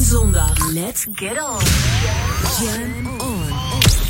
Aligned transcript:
Zondag. 0.00 0.72
Let's 0.72 1.06
get 1.12 1.38
on. 1.38 1.60
Jam 2.60 3.20
on. 3.20 3.52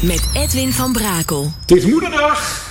Met 0.02 0.30
Edwin 0.32 0.72
van 0.72 0.92
Brakel. 0.92 1.52
Het 1.60 1.70
is 1.70 1.84
moederdag. 1.84 2.69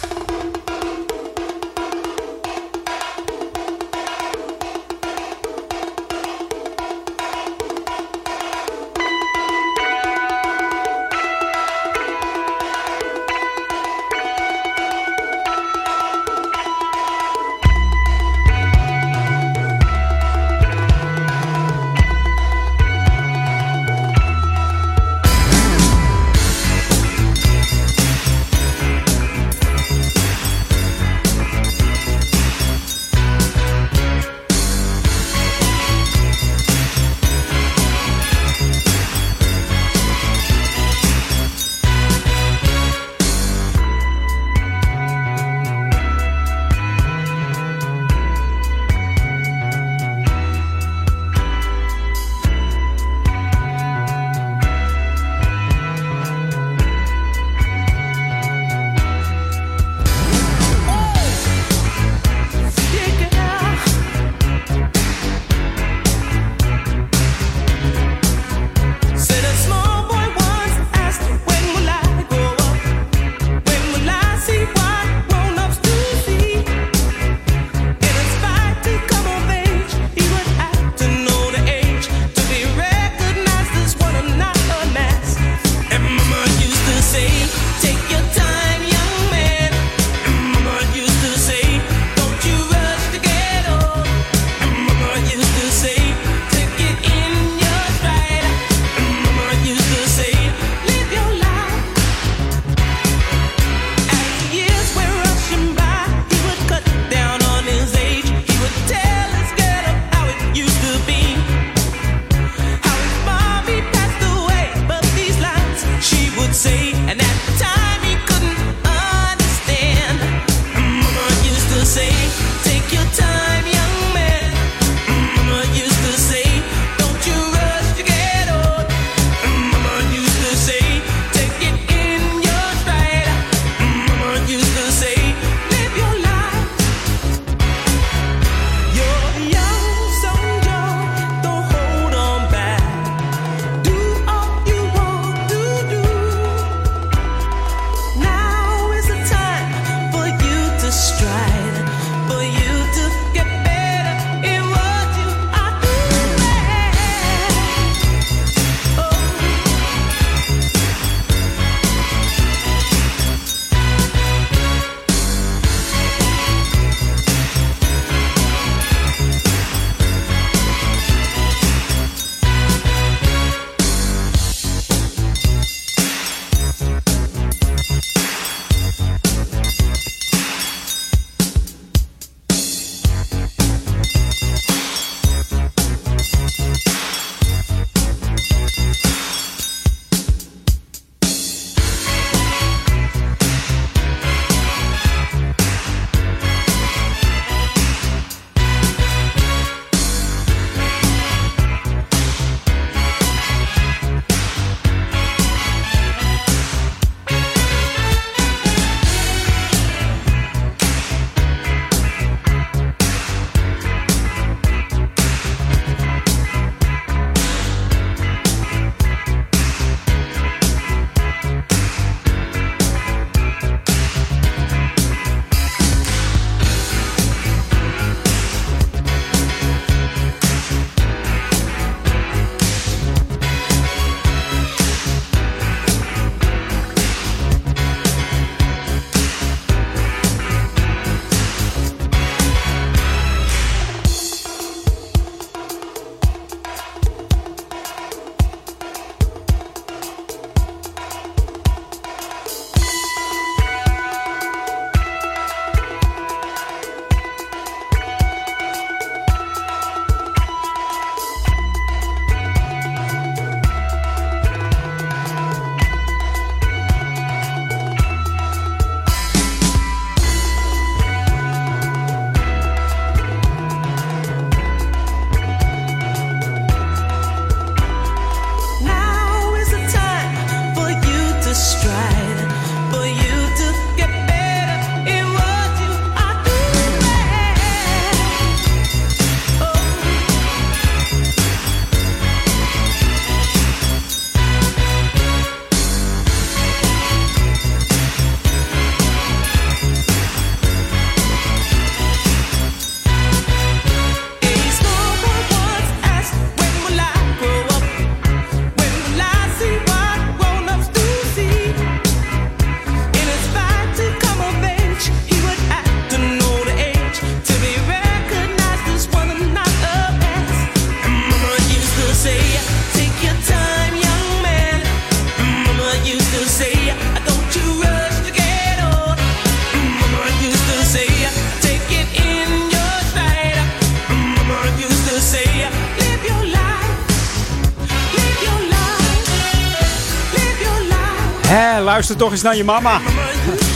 Luister 342.09 342.27
toch 342.27 342.31
eens 342.31 342.41
naar 342.41 342.55
je 342.55 342.63
mama. 342.63 343.01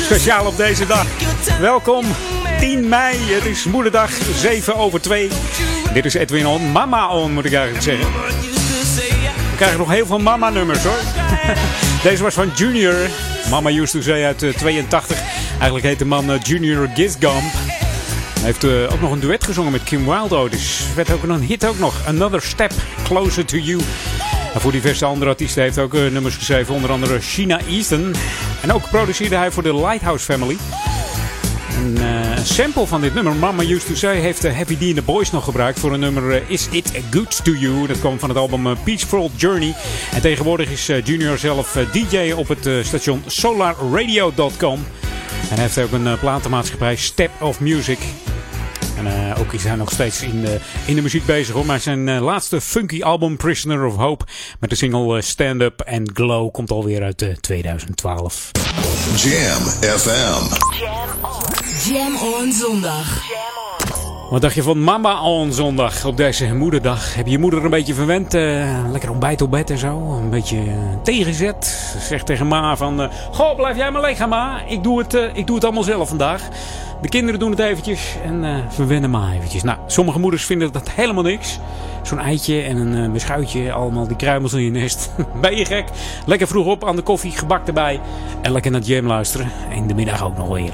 Speciaal 0.01 0.45
op 0.45 0.57
deze 0.57 0.85
dag. 0.85 1.05
Welkom, 1.59 2.05
10 2.59 2.89
mei. 2.89 3.17
Het 3.33 3.45
is 3.45 3.63
moederdag, 3.63 4.11
7 4.35 4.75
over 4.75 5.01
2. 5.01 5.29
Dit 5.93 6.05
is 6.05 6.13
Edwin 6.13 6.47
On. 6.47 6.71
Mama 6.71 7.07
On, 7.07 7.33
moet 7.33 7.45
ik 7.45 7.53
eigenlijk 7.53 7.83
zeggen. 7.83 8.07
We 9.49 9.55
krijgen 9.55 9.77
nog 9.77 9.89
heel 9.89 10.05
veel 10.05 10.19
mama-nummers 10.19 10.83
hoor. 10.83 10.99
Deze 12.09 12.23
was 12.23 12.33
van 12.33 12.51
Junior. 12.55 13.09
Mama 13.49 13.69
Used 13.69 13.91
to 13.91 14.01
Say 14.01 14.25
uit 14.25 14.37
82. 14.57 15.17
Eh, 15.17 15.23
eigenlijk 15.51 15.85
heet 15.85 15.99
de 15.99 16.05
man 16.05 16.31
eh, 16.31 16.39
Junior 16.41 16.89
Gisgump. 16.93 17.51
Hij 18.33 18.43
heeft 18.43 18.63
uh, 18.63 18.93
ook 18.93 19.01
nog 19.01 19.11
een 19.11 19.19
duet 19.19 19.43
gezongen 19.43 19.71
met 19.71 19.83
Kim 19.83 20.05
Wilde. 20.05 20.49
Dus 20.49 20.81
werd 20.95 21.11
ook 21.11 21.23
een 21.23 21.41
hit 21.41 21.65
ook 21.65 21.79
nog. 21.79 21.95
Another 22.07 22.41
Step 22.41 22.71
Closer 23.03 23.45
to 23.45 23.57
You. 23.57 23.81
En 24.53 24.61
voor 24.61 24.71
diverse 24.71 25.05
andere 25.05 25.31
artiesten 25.31 25.61
heeft 25.61 25.75
hij 25.75 25.83
ook 25.83 25.93
uh, 25.93 26.11
nummers 26.11 26.35
geschreven. 26.35 26.75
Onder 26.75 26.91
andere 26.91 27.21
Sheena 27.21 27.59
Easton. 27.69 28.13
En 28.61 28.73
ook 28.73 28.89
produceerde 28.89 29.35
hij 29.35 29.51
voor 29.51 29.63
de 29.63 29.75
Lighthouse 29.75 30.25
Family. 30.25 30.57
Een 31.77 31.97
uh, 31.97 32.37
sample 32.43 32.87
van 32.87 33.01
dit 33.01 33.13
nummer, 33.13 33.35
Mama 33.35 33.63
Used 33.63 33.87
to 33.87 33.95
Say, 33.95 34.19
heeft 34.19 34.43
Happy 34.51 34.77
D 34.77 34.81
in 34.81 34.95
the 34.95 35.01
Boys 35.01 35.31
nog 35.31 35.43
gebruikt 35.43 35.79
voor 35.79 35.93
een 35.93 35.99
nummer 35.99 36.43
Is 36.47 36.67
It 36.71 36.91
Good 37.11 37.43
to 37.43 37.51
You? 37.51 37.87
Dat 37.87 37.99
kwam 37.99 38.19
van 38.19 38.29
het 38.29 38.37
album 38.37 38.77
Peaceful 38.83 39.31
Journey. 39.35 39.75
En 40.11 40.21
tegenwoordig 40.21 40.69
is 40.69 40.85
Junior 41.03 41.37
zelf 41.37 41.77
DJ 41.91 42.31
op 42.31 42.47
het 42.47 42.85
station 42.85 43.23
solarradio.com. 43.25 44.85
En 45.49 45.59
heeft 45.59 45.77
ook 45.77 45.91
een 45.91 46.19
platenmaatschappij 46.19 46.95
Step 46.95 47.31
of 47.41 47.59
Music. 47.59 47.99
En 48.97 49.05
uh, 49.05 49.39
ook 49.39 49.53
is 49.53 49.63
hij 49.63 49.75
nog 49.75 49.91
steeds 49.91 50.21
in 50.21 50.41
de, 50.41 50.59
in 50.85 50.95
de 50.95 51.01
muziek 51.01 51.25
bezig 51.25 51.53
hoor. 51.53 51.65
Maar 51.65 51.79
zijn 51.79 52.07
uh, 52.07 52.21
laatste 52.21 52.61
funky 52.61 53.03
album 53.03 53.37
Prisoner 53.37 53.85
of 53.85 53.95
Hope 53.95 54.25
met 54.59 54.69
de 54.69 54.75
single 54.75 55.15
uh, 55.15 55.21
Stand 55.21 55.61
Up 55.61 55.83
and 55.87 56.09
Glow 56.13 56.51
komt 56.51 56.71
alweer 56.71 57.03
uit 57.03 57.37
2012. 57.41 58.51
Jam 59.15 59.61
FM. 59.99 60.55
Jam 60.79 61.09
on. 61.21 61.93
Jam 61.93 62.15
on 62.15 62.51
zondag. 62.51 63.62
Wat 64.33 64.41
dacht 64.41 64.55
je 64.55 64.63
van 64.63 64.83
mama 64.83 65.21
on 65.21 65.51
zondag 65.51 66.05
op 66.05 66.17
deze 66.17 66.55
moederdag? 66.55 67.15
Heb 67.15 67.25
je 67.25 67.31
je 67.31 67.37
moeder 67.37 67.63
een 67.63 67.69
beetje 67.69 67.93
verwend? 67.93 68.33
Uh, 68.33 68.65
lekker 68.91 69.09
ontbijt 69.09 69.41
op 69.41 69.51
bed 69.51 69.69
en 69.69 69.77
zo. 69.77 70.17
Een 70.21 70.29
beetje 70.29 70.63
tegenzet. 71.03 71.95
Zeg 71.99 72.23
tegen 72.23 72.47
ma 72.47 72.77
van... 72.77 73.09
Goh, 73.31 73.55
blijf 73.55 73.77
jij 73.77 73.91
maar 73.91 74.01
liggen 74.01 74.29
ma. 74.29 74.61
Ik 74.67 74.83
doe, 74.83 74.99
het, 74.99 75.13
ik 75.33 75.47
doe 75.47 75.55
het 75.55 75.65
allemaal 75.65 75.83
zelf 75.83 76.09
vandaag. 76.09 76.49
De 77.01 77.09
kinderen 77.09 77.39
doen 77.39 77.51
het 77.51 77.59
eventjes 77.59 78.15
en 78.25 78.43
uh, 78.43 78.55
verwennen 78.69 79.09
maar 79.09 79.33
eventjes. 79.33 79.63
Nou, 79.63 79.77
sommige 79.87 80.19
moeders 80.19 80.45
vinden 80.45 80.71
dat 80.71 80.89
helemaal 80.91 81.23
niks. 81.23 81.59
Zo'n 82.01 82.19
eitje 82.19 82.61
en 82.61 82.77
een 82.77 83.05
uh, 83.05 83.11
beschuitje, 83.11 83.71
allemaal 83.71 84.07
die 84.07 84.15
kruimels 84.15 84.53
in 84.53 84.61
je 84.61 84.71
nest. 84.71 85.11
ben 85.41 85.57
je 85.57 85.65
gek? 85.65 85.85
Lekker 86.25 86.47
vroeg 86.47 86.65
op 86.65 86.87
aan 86.87 86.95
de 86.95 87.01
koffie, 87.01 87.31
gebak 87.31 87.67
erbij. 87.67 87.99
En 88.41 88.51
lekker 88.51 88.71
naar 88.71 88.81
Jam 88.81 89.07
luisteren. 89.07 89.51
In 89.75 89.87
de 89.87 89.93
middag 89.93 90.23
ook 90.23 90.37
nog 90.37 90.47
weer. 90.47 90.73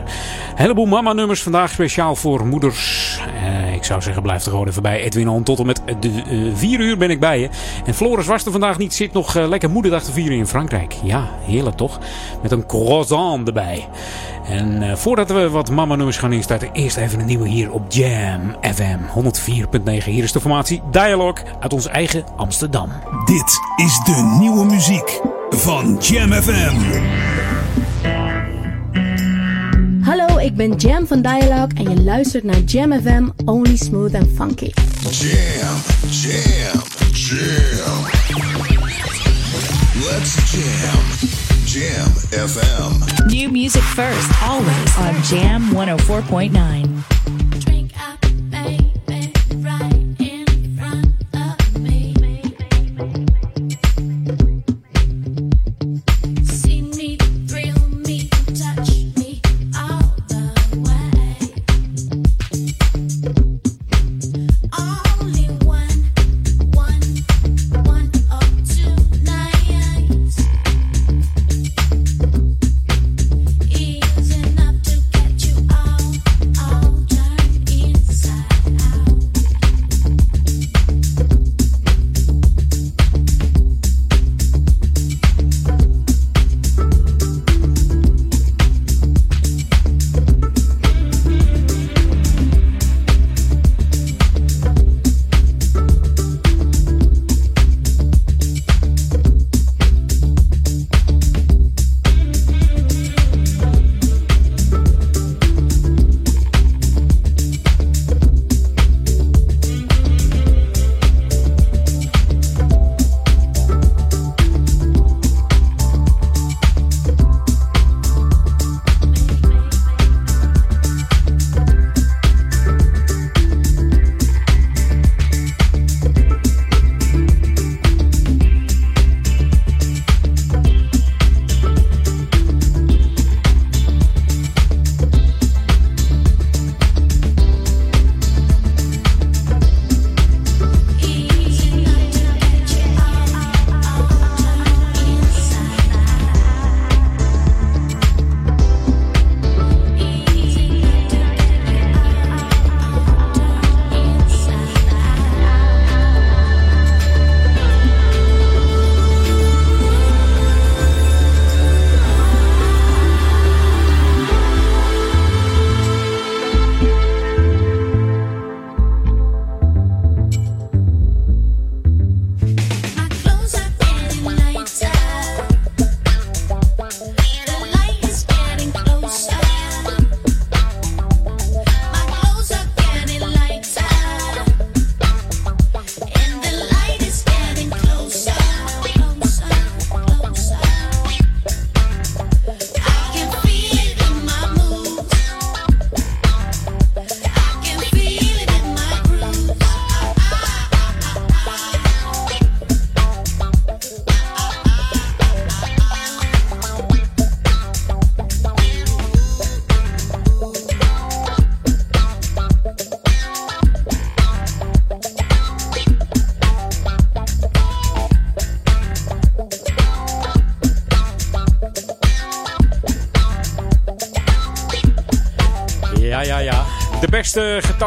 Heleboel 0.56 0.86
mama-nummers 0.86 1.44
vandaag 1.44 1.72
speciaal 1.72 2.16
voor 2.16 2.46
moeders. 2.48 3.20
Uh, 3.50 3.74
ik 3.74 3.84
zou 3.84 4.02
zeggen, 4.02 4.22
blijf 4.22 4.46
er 4.46 4.52
gewoon 4.52 4.68
even 4.68 4.82
bij. 4.82 5.02
Edwin 5.02 5.30
On, 5.30 5.44
tot 5.44 5.60
en 5.60 5.66
met 5.66 5.82
de 6.00 6.52
4 6.56 6.80
uur 6.80 6.98
ben 6.98 7.10
ik 7.10 7.20
bij 7.20 7.40
je. 7.40 7.50
En 7.86 7.94
Floris 7.94 8.26
was 8.26 8.46
er 8.46 8.52
vandaag 8.52 8.78
niet, 8.78 8.94
zit 8.94 9.14
nog 9.14 9.34
lekker 9.34 9.70
moederdag 9.70 10.04
te 10.04 10.12
vieren 10.12 10.38
in 10.38 10.48
Frankrijk. 10.48 10.96
Ja, 11.04 11.28
heerlijk 11.42 11.76
toch? 11.76 12.00
Met 12.42 12.52
een 12.52 12.66
croissant 12.66 13.48
erbij. 13.48 13.88
En 14.46 14.98
voordat 14.98 15.30
we 15.30 15.50
wat 15.50 15.70
mama-nummers 15.70 16.18
gaan 16.18 16.34
instarten, 16.34 16.70
eerst 16.74 16.98
even 16.98 17.20
een 17.20 17.26
nieuwe 17.26 17.48
hier 17.48 17.72
op 17.72 17.92
Jam 17.92 18.56
FM 18.62 19.00
104.9. 19.80 20.04
Hier 20.04 20.24
is 20.24 20.32
de 20.32 20.42
formatie 20.42 20.82
Dialogue 20.92 21.44
uit 21.60 21.74
ons 21.74 21.88
eigen 21.88 22.24
Amsterdam. 22.36 22.90
Dit 23.26 23.60
is 23.76 24.00
de 24.04 24.38
nieuwe 24.40 24.66
muziek 24.66 25.22
van 25.50 25.98
Jam 26.02 26.32
FM. 26.32 27.39
Ik 30.40 30.56
ben 30.56 30.76
Jam 30.76 31.08
van 31.08 31.22
Dialogue 31.22 31.70
en 31.74 31.90
je 31.90 32.02
luistert 32.02 32.44
naar 32.44 32.60
Jam 32.60 32.92
FM 33.02 33.28
Only 33.46 33.76
Smooth 33.76 34.14
and 34.14 34.28
Funky. 34.36 34.72
Jam, 35.10 35.76
jam, 36.10 36.82
jam. 37.14 38.06
Let's 39.94 40.52
jam. 40.52 41.00
Jam 41.66 42.12
FM. 42.48 43.28
New 43.28 43.52
music 43.52 43.84
first, 43.84 44.30
always 44.42 44.98
on 44.98 45.38
Jam 45.38 45.62
104.9. 45.72 47.39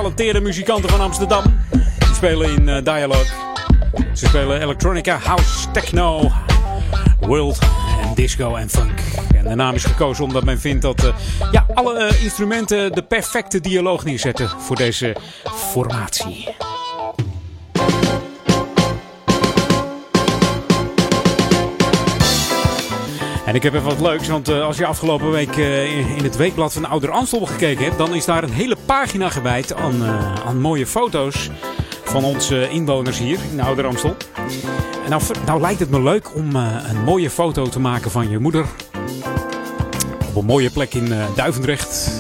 getalenteerde 0.03 0.41
muzikanten 0.41 0.91
van 0.91 1.01
Amsterdam. 1.01 1.43
Die 1.99 2.15
spelen 2.15 2.51
in 2.51 2.69
uh, 2.69 2.83
Dialogue. 2.83 3.27
Ze 4.13 4.27
spelen 4.27 4.61
electronica, 4.61 5.17
house, 5.17 5.71
techno, 5.71 6.31
world 7.21 7.59
en 8.03 8.15
disco 8.15 8.55
en 8.57 8.69
funk. 8.71 9.01
En 9.35 9.45
de 9.45 9.55
naam 9.55 9.75
is 9.75 9.85
gekozen 9.85 10.25
omdat 10.25 10.45
men 10.45 10.61
vindt 10.61 10.83
dat 10.83 11.05
uh, 11.05 11.15
ja, 11.53 11.67
alle 11.75 12.11
uh, 12.13 12.23
instrumenten 12.23 12.93
de 12.93 13.03
perfecte 13.03 13.61
dialoog 13.61 14.05
neerzetten 14.05 14.49
voor 14.49 14.77
deze 14.77 15.17
formatie. 15.45 16.52
En 23.53 23.59
ik 23.59 23.65
heb 23.65 23.75
even 23.75 23.87
wat 23.87 24.01
leuks, 24.01 24.29
want 24.29 24.49
uh, 24.49 24.65
als 24.65 24.77
je 24.77 24.87
afgelopen 24.87 25.31
week 25.31 25.57
uh, 25.57 26.17
in 26.17 26.25
het 26.25 26.37
weekblad 26.37 26.73
van 26.73 26.85
Ouder 26.85 27.11
Amstel 27.11 27.47
gekeken 27.47 27.85
hebt, 27.85 27.99
dan 27.99 28.15
is 28.15 28.25
daar 28.25 28.43
een 28.43 28.53
hele 28.53 28.77
pagina 28.87 29.29
gewijd 29.29 29.75
aan, 29.75 30.03
uh, 30.03 30.35
aan 30.47 30.61
mooie 30.61 30.87
foto's 30.87 31.51
van 32.05 32.25
onze 32.25 32.69
inwoners 32.69 33.19
hier 33.19 33.39
in 33.53 33.61
Ouder 33.61 33.87
Amstel. 33.87 34.17
En 35.05 35.11
nou, 35.11 35.23
nou 35.47 35.61
lijkt 35.61 35.81
het 35.81 35.91
me 35.91 36.03
leuk 36.03 36.35
om 36.35 36.57
een 36.57 37.05
mooie 37.05 37.31
foto 37.31 37.67
te 37.69 37.81
maken 37.81 38.11
van 38.11 38.31
je 38.31 38.39
moeder. 38.39 38.65
Op 40.29 40.37
een 40.37 40.45
mooie 40.45 40.71
plek 40.71 40.95
in 40.95 41.13
Duivendrecht, 41.37 42.11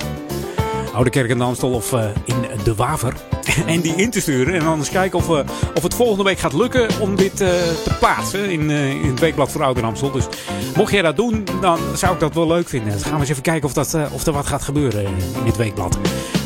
Oude 0.95 1.11
Kerk 1.11 1.31
in 1.31 1.41
Amstel 1.41 1.71
of 1.71 1.93
in 2.25 2.37
De 2.65 2.75
Waver. 2.75 3.15
en 3.67 3.81
die 3.81 3.95
in 3.95 4.11
te 4.11 4.21
sturen. 4.21 4.55
En 4.55 4.65
dan 4.65 4.79
eens 4.79 4.91
kijken 4.91 5.19
of, 5.19 5.29
of 5.75 5.83
het 5.83 5.95
volgende 5.95 6.25
week 6.25 6.39
gaat 6.39 6.53
lukken 6.53 6.89
om 7.01 7.17
dit 7.17 7.37
te 7.37 7.95
plaatsen 7.99 8.51
in, 8.51 8.71
in 8.71 9.11
het 9.11 9.21
weekblad 9.21 9.53
voor 9.53 9.63
Ouder 9.63 9.85
Amstel. 9.85 10.11
Dus 10.11 10.27
mocht 10.77 10.93
jij 10.93 11.03
dat 11.03 11.17
doen, 11.17 11.45
dan 11.61 11.79
zou 11.95 12.15
ik 12.15 12.21
dat 12.21 12.35
wel 12.35 12.47
leuk 12.47 12.69
vinden. 12.69 12.91
Dan 12.93 13.01
gaan 13.01 13.13
we 13.13 13.21
eens 13.21 13.29
even 13.29 13.43
kijken 13.43 13.69
of, 13.69 13.73
dat, 13.73 13.97
of 14.11 14.27
er 14.27 14.33
wat 14.33 14.47
gaat 14.47 14.63
gebeuren 14.63 15.05
in 15.05 15.45
dit 15.45 15.57
weekblad. 15.57 15.99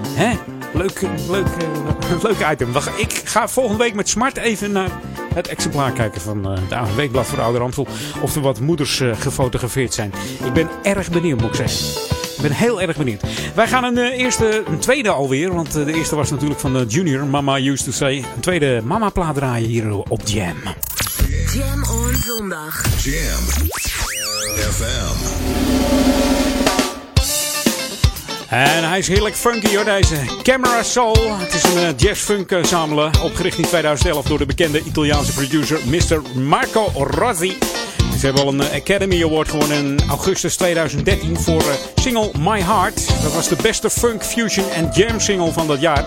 Hè? 0.08 0.38
Leuk, 0.74 1.02
leuk, 1.30 1.46
uh, 1.46 2.24
leuk 2.28 2.48
item. 2.52 2.72
Wacht, 2.72 3.00
ik 3.00 3.22
ga 3.26 3.48
volgende 3.48 3.84
week 3.84 3.94
met 3.94 4.10
Smart 4.10 4.38
even 4.38 4.72
naar 4.72 4.90
het 5.34 5.48
exemplaar 5.48 5.92
kijken 5.92 6.22
van 6.22 6.52
uh, 6.52 6.80
het 6.80 6.96
Weekblad 6.96 7.26
voor 7.26 7.42
Ouder 7.42 7.62
Amstel. 7.62 7.88
Of 8.22 8.36
er 8.36 8.42
wat 8.42 8.60
moeders 8.60 9.00
uh, 9.00 9.16
gefotografeerd 9.20 9.94
zijn. 9.94 10.14
Ik 10.46 10.54
ben 10.54 10.70
erg 10.84 11.10
benieuwd, 11.10 11.42
moet 11.42 11.50
ik 11.50 11.68
zeggen. 11.68 12.14
Ik 12.36 12.42
ben 12.42 12.52
heel 12.52 12.82
erg 12.82 12.98
benieuwd. 12.98 13.22
Wij 13.56 13.68
gaan 13.68 13.84
een 13.84 13.98
eerste, 13.98 14.64
een 14.68 14.80
tweede 14.80 15.10
alweer. 15.10 15.54
Want 15.54 15.72
de 15.72 15.94
eerste 15.94 16.16
was 16.16 16.32
natuurlijk 16.32 16.60
van 16.60 16.74
de 16.74 16.86
Junior, 16.88 17.26
Mama 17.26 17.58
Used 17.58 17.86
to 17.86 17.92
Say. 17.92 18.18
Een 18.18 18.42
tweede 18.42 18.82
mama 18.84 19.10
plaat 19.10 19.36
draaien 19.36 19.70
hier 19.70 19.98
op 19.98 20.22
Jam. 20.26 20.56
Jam 21.54 21.84
on 21.84 22.16
zondag. 22.16 23.04
Jam. 23.04 24.05
FM. 24.54 25.16
En 28.50 28.88
hij 28.90 28.98
is 28.98 29.08
heerlijk 29.08 29.36
funky 29.36 29.76
hoor, 29.76 29.86
deze 29.86 30.16
Camera 30.44 30.84
Soul. 30.84 31.38
Het 31.38 31.54
is 31.54 31.64
een 31.64 31.82
uh, 31.82 31.88
jazz-funk 31.98 32.52
uh, 32.52 32.64
samelen, 32.64 33.12
opgericht 33.22 33.58
in 33.58 33.64
2011 33.64 34.26
door 34.26 34.38
de 34.38 34.46
bekende 34.46 34.84
Italiaanse 34.84 35.34
producer 35.34 35.80
Mr. 35.86 36.40
Marco 36.40 36.92
Rossi. 36.96 37.58
Ze 38.20 38.26
hebben 38.26 38.44
al 38.44 38.54
een 38.54 38.62
Academy 38.62 39.24
Award 39.24 39.50
gewonnen 39.50 39.78
in 39.78 40.00
augustus 40.10 40.56
2013 40.56 41.40
voor 41.40 41.64
single 41.96 42.32
My 42.40 42.62
Heart. 42.62 43.08
Dat 43.24 43.34
was 43.34 43.48
de 43.48 43.58
beste 43.62 43.90
funk, 43.90 44.24
fusion 44.24 44.70
en 44.70 44.90
jam 44.94 45.20
single 45.20 45.52
van 45.52 45.68
dat 45.68 45.82
jaar. 45.82 46.06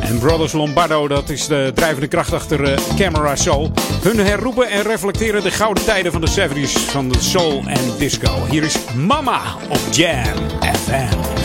En 0.00 0.18
Brothers 0.18 0.52
Lombardo, 0.52 1.08
dat 1.08 1.30
is 1.30 1.46
de 1.46 1.72
drijvende 1.74 2.08
kracht 2.08 2.32
achter 2.32 2.60
uh, 2.60 2.78
Camera 2.96 3.36
Soul. 3.36 3.70
Hun 4.02 4.18
herroepen 4.18 4.70
en 4.70 4.82
reflecteren 4.82 5.42
de 5.42 5.50
gouden 5.50 5.84
tijden 5.84 6.12
van 6.12 6.20
de 6.20 6.48
70s 6.48 6.90
van 6.90 7.08
de 7.08 7.20
soul 7.20 7.62
en 7.66 7.96
disco. 7.98 8.46
Hier 8.50 8.62
is 8.62 8.76
Mama 8.94 9.40
op 9.68 9.80
Jam 9.90 10.48
FM. 10.60 11.35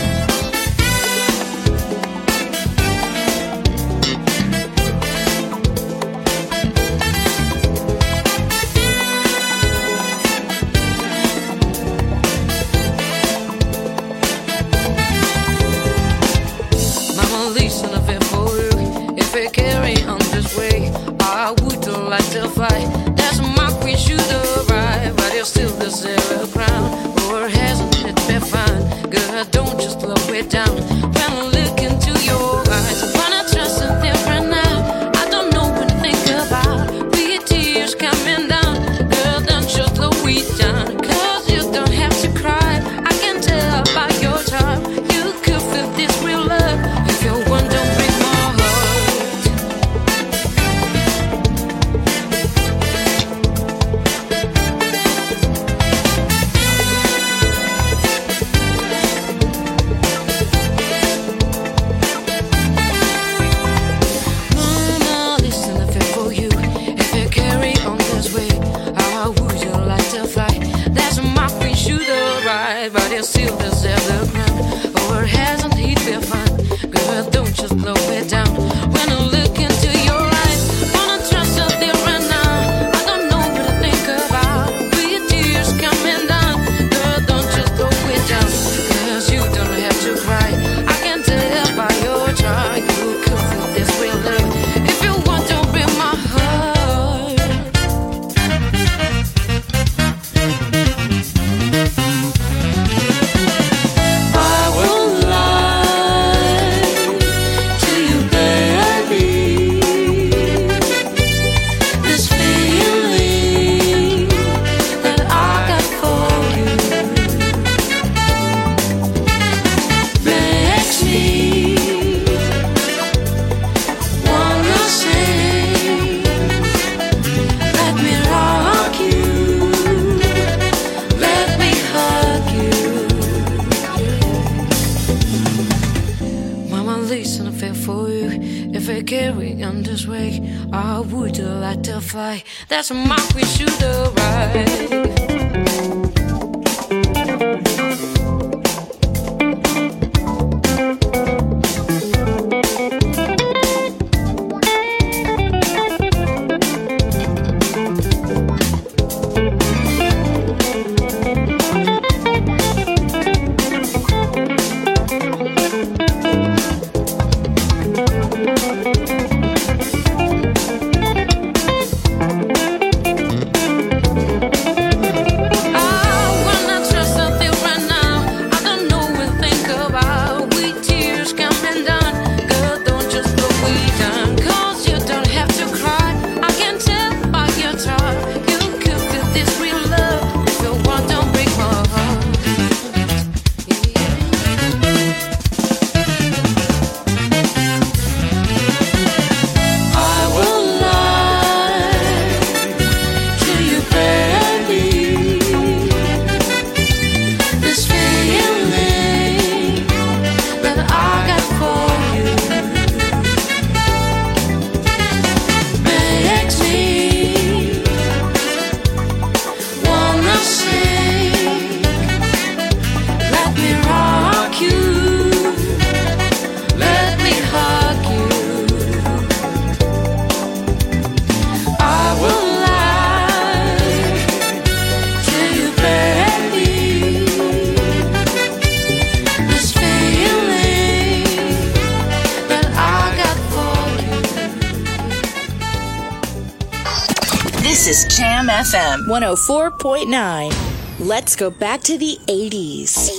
104.9. 249.12 250.54
Let's 251.00 251.36
go 251.36 251.50
back 251.50 251.82
to 251.82 251.98
the 251.98 252.18
80s. 252.26 253.12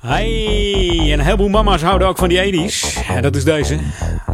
Hey, 0.00 1.12
een 1.12 1.20
heleboel 1.20 1.48
mama's 1.48 1.82
houden 1.82 2.08
ook 2.08 2.18
van 2.18 2.28
die 2.28 2.70
80s. 2.70 3.06
En 3.08 3.22
dat 3.22 3.36
is 3.36 3.44
deze. 3.44 3.78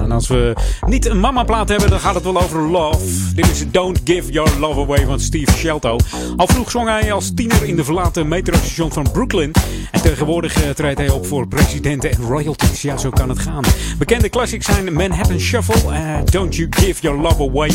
En 0.09 0.15
als 0.15 0.29
we 0.29 0.57
niet 0.87 1.07
een 1.07 1.21
mama-plaat 1.21 1.69
hebben, 1.69 1.91
dan 1.91 2.01
gaat 2.01 2.15
het 2.15 2.25
wel 2.25 2.43
over 2.43 2.61
love. 2.61 3.35
Dit 3.35 3.51
is 3.51 3.71
Don't 3.71 4.01
Give 4.05 4.33
Your 4.33 4.51
Love 4.59 4.81
Away 4.81 5.07
van 5.07 5.21
Steve 5.21 5.53
Shelto. 5.53 5.97
Al 6.37 6.47
vroeg 6.47 6.71
zong 6.71 6.89
hij 6.89 7.13
als 7.13 7.33
tiener 7.35 7.65
in 7.65 7.77
de 7.77 7.85
verlaten 7.85 8.29
metrostation 8.29 8.93
van 8.93 9.11
Brooklyn. 9.13 9.53
En 9.91 10.03
tegenwoordig 10.03 10.63
eh, 10.63 10.71
treedt 10.71 10.99
hij 10.99 11.11
op 11.11 11.27
voor 11.27 11.49
presidenten 11.49 12.11
en 12.11 12.23
royalties. 12.23 12.83
Ja, 12.83 12.97
zo 12.97 13.11
kan 13.11 13.29
het 13.29 13.39
gaan. 13.39 13.65
Bekende 13.99 14.29
classics 14.29 14.67
zijn 14.67 14.93
Manhattan 14.93 15.41
Shuffle, 15.41 15.93
eh, 15.93 16.19
Don't 16.25 16.57
You 16.57 16.69
Give 16.71 17.01
Your 17.01 17.21
Love 17.21 17.43
Away. 17.43 17.71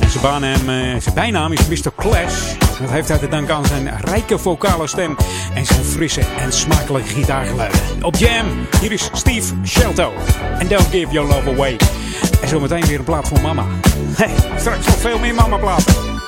En 0.00 0.10
zijn, 0.10 0.22
baannaam, 0.22 0.68
eh, 0.68 1.00
zijn 1.00 1.14
bijnaam 1.14 1.52
is 1.52 1.68
Mr. 1.68 1.92
Clash. 1.96 2.61
Dat 2.82 2.90
heeft 2.90 3.08
hij 3.08 3.18
te 3.18 3.28
danken 3.28 3.54
aan 3.54 3.66
zijn 3.66 4.00
rijke 4.00 4.38
vocale 4.38 4.86
stem 4.86 5.16
en 5.54 5.66
zijn 5.66 5.84
frisse 5.84 6.20
en 6.38 6.52
smakelijke 6.52 7.08
gitaargeluiden. 7.08 7.80
Op 8.00 8.16
Jam, 8.16 8.46
hier 8.80 8.92
is 8.92 9.08
Steve 9.12 9.54
Shelto. 9.64 10.12
En 10.58 10.68
Don't 10.68 10.86
Give 10.90 11.12
Your 11.12 11.28
Love 11.28 11.50
Away. 11.50 11.76
En 12.42 12.48
zometeen 12.48 12.84
weer 12.86 12.98
een 12.98 13.04
plaat 13.04 13.28
voor 13.28 13.40
mama. 13.40 13.64
Hey, 14.16 14.34
straks 14.58 14.86
nog 14.86 14.96
veel 14.96 15.18
meer 15.18 15.34
mama 15.34 15.56
platen. 15.56 16.21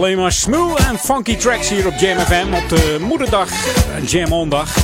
Alleen 0.00 0.18
maar 0.18 0.32
smooth 0.32 0.78
en 0.78 0.98
funky 0.98 1.36
tracks 1.36 1.68
hier 1.68 1.86
op 1.86 1.94
Jam 1.94 2.18
FM 2.18 2.52
op 2.52 2.68
de 2.68 2.96
moederdag, 3.00 3.48
Jam 4.06 4.32
On 4.32 4.48
dag. 4.48 4.76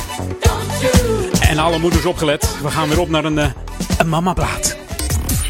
En 1.39 1.57
alle 1.57 1.79
moeders 1.79 2.05
opgelet, 2.05 2.61
we 2.61 2.71
gaan 2.71 2.89
weer 2.89 2.99
op 2.99 3.09
naar 3.09 3.25
een, 3.25 3.37
eh, 3.37 3.51
een 3.97 4.09
mamaplaat. 4.09 4.77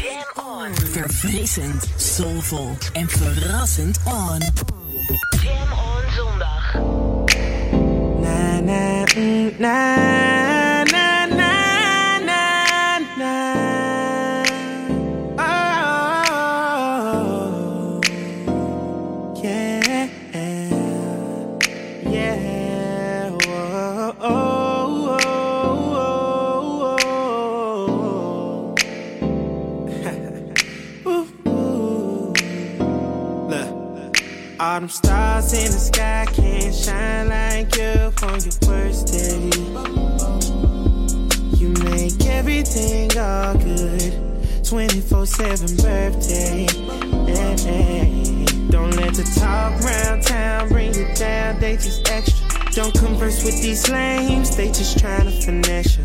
Jam 0.02 0.44
on. 0.46 0.74
Verfrissend, 0.90 1.84
soulvol 1.96 2.76
en 2.92 3.08
verrassend 3.08 3.98
on. 4.04 4.67
They 54.58 54.66
just 54.66 54.98
trying 54.98 55.24
to 55.24 55.30
finesse 55.30 55.97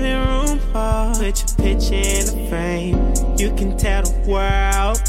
living 0.00 0.16
room. 0.26 0.58
Put 1.14 1.38
your 1.38 1.56
picture 1.56 1.94
in 1.94 2.26
the 2.26 2.46
frame. 2.48 2.96
You 3.38 3.54
can 3.54 3.76
tell 3.76 4.02
the 4.02 4.12
world 4.28 5.00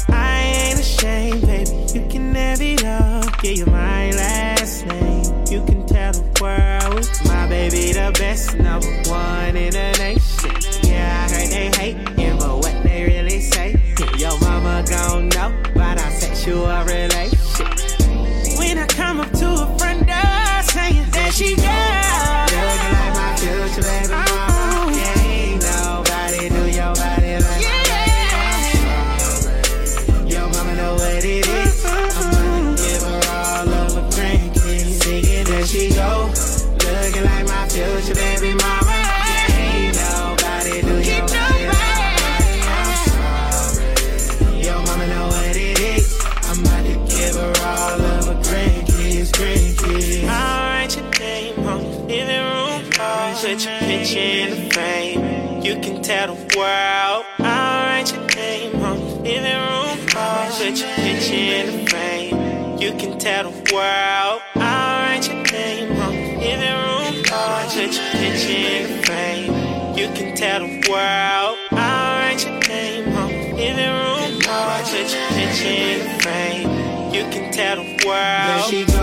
world. 63.76 64.40
I'll 64.56 65.02
write 65.04 65.28
your 65.28 65.42
name 65.52 65.92
on 66.00 66.12
the 66.14 66.36
living 66.40 66.76
room 66.84 67.14
wall. 67.30 67.68
Put 67.68 67.92
your 67.92 68.08
picture 68.16 68.64
in 68.76 68.84
the 68.88 69.02
frame. 69.06 69.52
You 69.98 70.06
can 70.16 70.34
tell 70.34 70.60
the 70.60 70.72
world. 70.88 71.58
I'll 71.72 72.18
write 72.20 72.40
your 72.46 72.58
name 72.68 73.12
on 73.20 73.28
the 73.28 73.52
living 73.60 73.92
room 74.00 74.40
wall. 74.46 74.80
Put 74.80 75.12
your 75.12 75.28
picture 75.36 75.76
in 75.92 75.98
the 76.08 76.14
frame. 76.22 76.68
You 77.14 77.22
can 77.32 77.52
tell 77.52 77.76
the 77.76 77.88
world. 78.06 78.95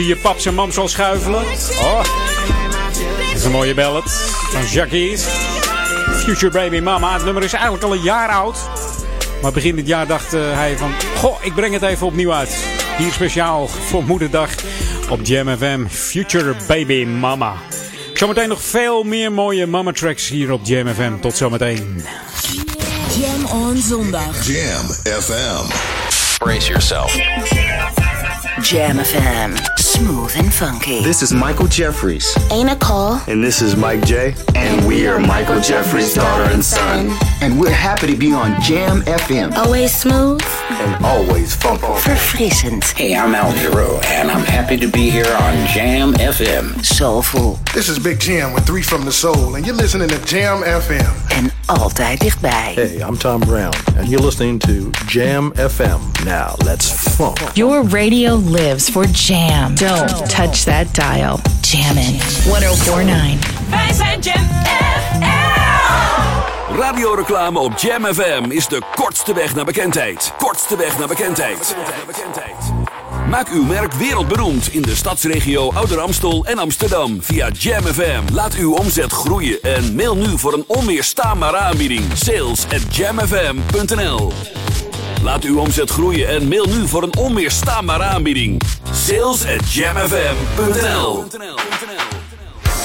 Zie 0.00 0.08
je 0.08 0.16
paps 0.16 0.46
en 0.46 0.54
mams 0.54 0.78
al 0.78 0.88
schuifelen. 0.88 1.44
Oh, 1.80 2.04
dat 3.28 3.34
is 3.34 3.44
een 3.44 3.50
mooie 3.50 3.74
ballad 3.74 4.10
van 4.50 4.66
Jacques. 4.66 5.24
Future 6.24 6.50
Baby 6.50 6.78
Mama. 6.78 7.12
Het 7.14 7.24
nummer 7.24 7.42
is 7.42 7.52
eigenlijk 7.52 7.84
al 7.84 7.92
een 7.92 8.02
jaar 8.02 8.28
oud. 8.28 8.56
Maar 9.42 9.52
begin 9.52 9.76
dit 9.76 9.86
jaar 9.86 10.06
dacht 10.06 10.34
eh, 10.34 10.40
hij 10.52 10.76
van... 10.78 10.92
Goh, 11.16 11.44
ik 11.44 11.54
breng 11.54 11.72
het 11.72 11.82
even 11.82 12.06
opnieuw 12.06 12.32
uit. 12.32 12.64
Hier 12.98 13.12
speciaal 13.12 13.68
voor 13.68 14.04
moederdag 14.04 14.50
op 15.08 15.20
Jam 15.22 15.56
FM. 15.56 15.86
Future 15.88 16.54
Baby 16.66 17.04
Mama. 17.04 17.54
Zometeen 18.14 18.48
nog 18.48 18.62
veel 18.62 19.02
meer 19.02 19.32
mooie 19.32 19.66
mama 19.66 19.92
tracks 19.92 20.28
hier 20.28 20.52
op 20.52 20.60
Jam 20.62 20.94
FM. 20.94 21.18
Tot 21.20 21.36
zometeen. 21.36 22.04
Jam 23.18 23.60
on 23.60 23.76
zondag. 23.76 24.46
Jam 24.46 24.86
FM. 25.20 25.66
Brace 26.38 26.68
yourself. 26.68 27.14
Jam 28.62 29.04
FM. 29.04 29.79
Smooth 30.00 30.32
and 30.38 30.50
funky. 30.50 31.02
This 31.02 31.20
is 31.20 31.30
Michael 31.34 31.66
Jeffries. 31.66 32.34
Ain't 32.50 32.70
a 32.70 32.76
call. 32.76 33.20
And 33.28 33.44
this 33.44 33.60
is 33.60 33.76
Mike 33.76 34.02
J. 34.06 34.34
And 34.54 34.86
we 34.88 35.06
are 35.06 35.20
Michael 35.20 35.60
Jeffries' 35.60 36.14
daughter 36.14 36.50
and 36.54 36.64
son. 36.64 37.10
And 37.42 37.60
we're 37.60 37.68
happy 37.68 38.06
to 38.06 38.16
be 38.16 38.32
on 38.32 38.58
Jam 38.62 39.02
FM. 39.02 39.52
Always 39.52 39.94
smooth. 39.94 40.40
And 40.70 41.04
always 41.04 41.54
funky. 41.54 41.82
for 41.82 41.96
Verfrissend. 41.98 42.82
Hey, 42.96 43.14
I'm 43.14 43.34
Al 43.34 43.52
Giro, 43.52 44.00
and 44.06 44.30
I'm 44.30 44.46
happy 44.46 44.78
to 44.78 44.88
be 44.88 45.10
here 45.10 45.28
on 45.28 45.66
Jam 45.66 46.14
FM. 46.14 46.82
Soulful. 46.82 47.58
This 47.74 47.90
is 47.90 47.98
Big 47.98 48.18
Jam 48.20 48.54
with 48.54 48.64
Three 48.64 48.82
from 48.82 49.04
the 49.04 49.12
Soul, 49.12 49.56
and 49.56 49.66
you're 49.66 49.76
listening 49.76 50.08
to 50.08 50.18
Jam 50.24 50.62
FM. 50.62 51.12
En 51.28 51.50
altijd 51.66 52.20
dichtbij. 52.20 52.72
Hey, 52.74 53.00
I'm 53.00 53.16
Tom 53.16 53.40
Brown, 53.40 53.74
and 53.96 54.08
you're 54.08 54.24
listening 54.24 54.58
to 54.60 54.90
Jam 55.06 55.52
FM. 55.54 56.00
Now, 56.24 56.54
let's 56.64 56.90
funk. 56.90 57.38
Your 57.54 57.82
radio 57.88 58.34
lives 58.36 58.88
for 58.88 59.06
Jam. 59.12 59.74
Don't 59.74 59.89
touch 60.28 60.64
that 60.64 60.94
dial. 60.94 61.40
Jammin' 61.60 62.18
1049. 62.44 63.68
Wij 63.70 63.92
zijn 63.92 64.20
Jam 64.20 64.48
Radioreclame 66.78 67.58
op 67.58 67.78
Jam 67.78 68.04
FM 68.04 68.44
is 68.48 68.66
de 68.66 68.82
kortste 68.94 69.34
weg 69.34 69.54
naar 69.54 69.64
bekendheid. 69.64 70.32
Kortste 70.38 70.76
weg 70.76 70.98
naar 70.98 71.08
bekendheid. 71.08 71.72
Maak 73.28 73.48
uw 73.48 73.64
merk 73.64 73.92
wereldberoemd 73.92 74.72
in 74.72 74.82
de 74.82 74.94
stadsregio 74.96 75.72
Ouder 75.72 76.00
Amstel 76.00 76.44
en 76.44 76.58
Amsterdam 76.58 77.22
via 77.22 77.48
Jam 77.48 77.82
FM. 77.82 78.22
Laat 78.32 78.54
uw 78.54 78.74
omzet 78.74 79.12
groeien 79.12 79.62
en 79.62 79.94
mail 79.94 80.16
nu 80.16 80.38
voor 80.38 80.52
een 80.52 80.64
onweerstaanbare 80.66 81.56
aanbieding. 81.56 82.04
Sales 82.14 82.64
at 82.64 82.96
jamfm.nl 82.96 84.32
Laat 85.22 85.44
uw 85.44 85.58
omzet 85.58 85.90
groeien 85.90 86.28
en 86.28 86.48
mail 86.48 86.66
nu 86.66 86.86
voor 86.88 87.02
een 87.02 87.16
onweerstaanbare 87.16 88.02
aanbieding. 88.02 88.62
Sales 88.92 89.44
at 89.44 89.72
jamfm.nl 89.72 91.24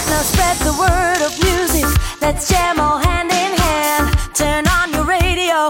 Now 0.10 0.21
spread 0.24 0.58
the 0.58 0.74
word 0.78 1.28
of 1.28 1.38
music. 1.43 1.88
Let's 2.19 2.48
jam 2.48 2.80
all 2.80 3.00
hand 3.02 3.32
in 3.32 3.62
hand. 3.62 4.36
Turn 4.36 4.65
on 4.65 4.91
your 4.91 5.06
radio. 5.06 5.69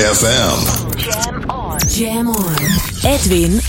FM. 0.00 0.96
Jam 0.96 1.50
on. 1.50 1.78
Jam 1.88 2.28
on. 2.28 2.56
Edwin 3.04 3.60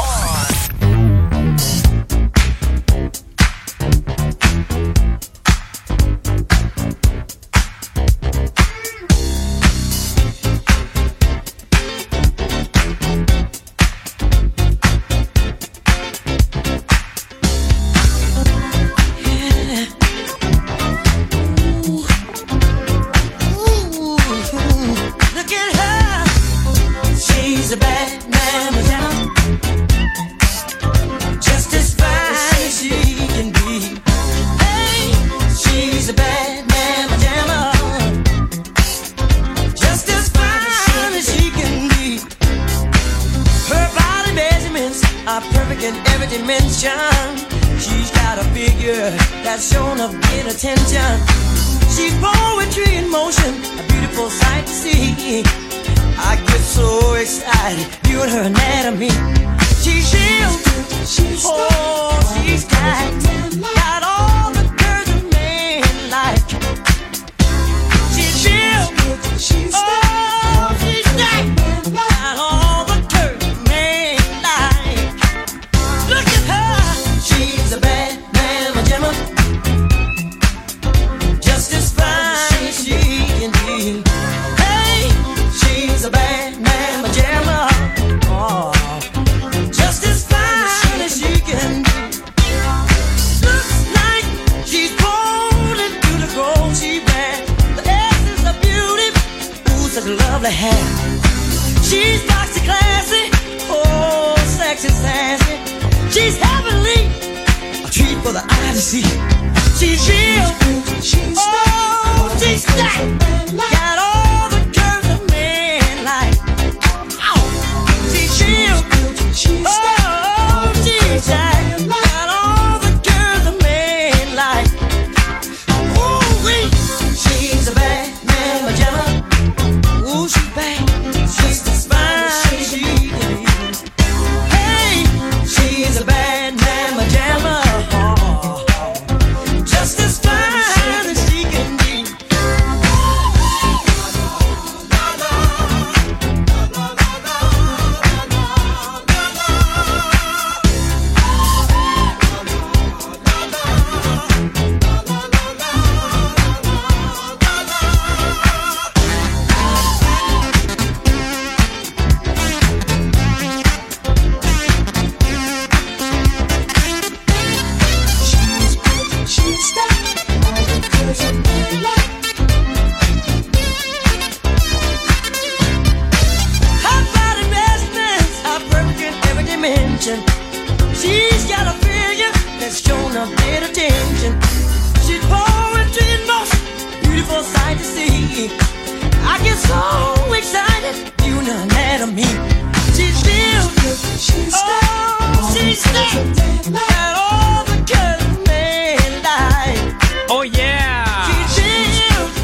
Oh, 200.28 200.43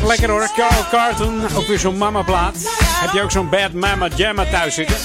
Lekker 0.04 0.30
hoor, 0.30 0.50
Carl 0.56 0.86
Carton. 0.92 1.42
Ook 1.56 1.68
weer 1.68 1.80
zo'n 1.80 1.98
mama-plaat. 1.98 2.56
Heb 2.84 3.14
je 3.14 3.22
ook 3.22 3.32
zo'n 3.32 3.50
Bad 3.50 3.74
Mama 3.74 4.08
Jamma 4.16 4.46
thuis 4.46 4.74
zitten? 4.74 4.96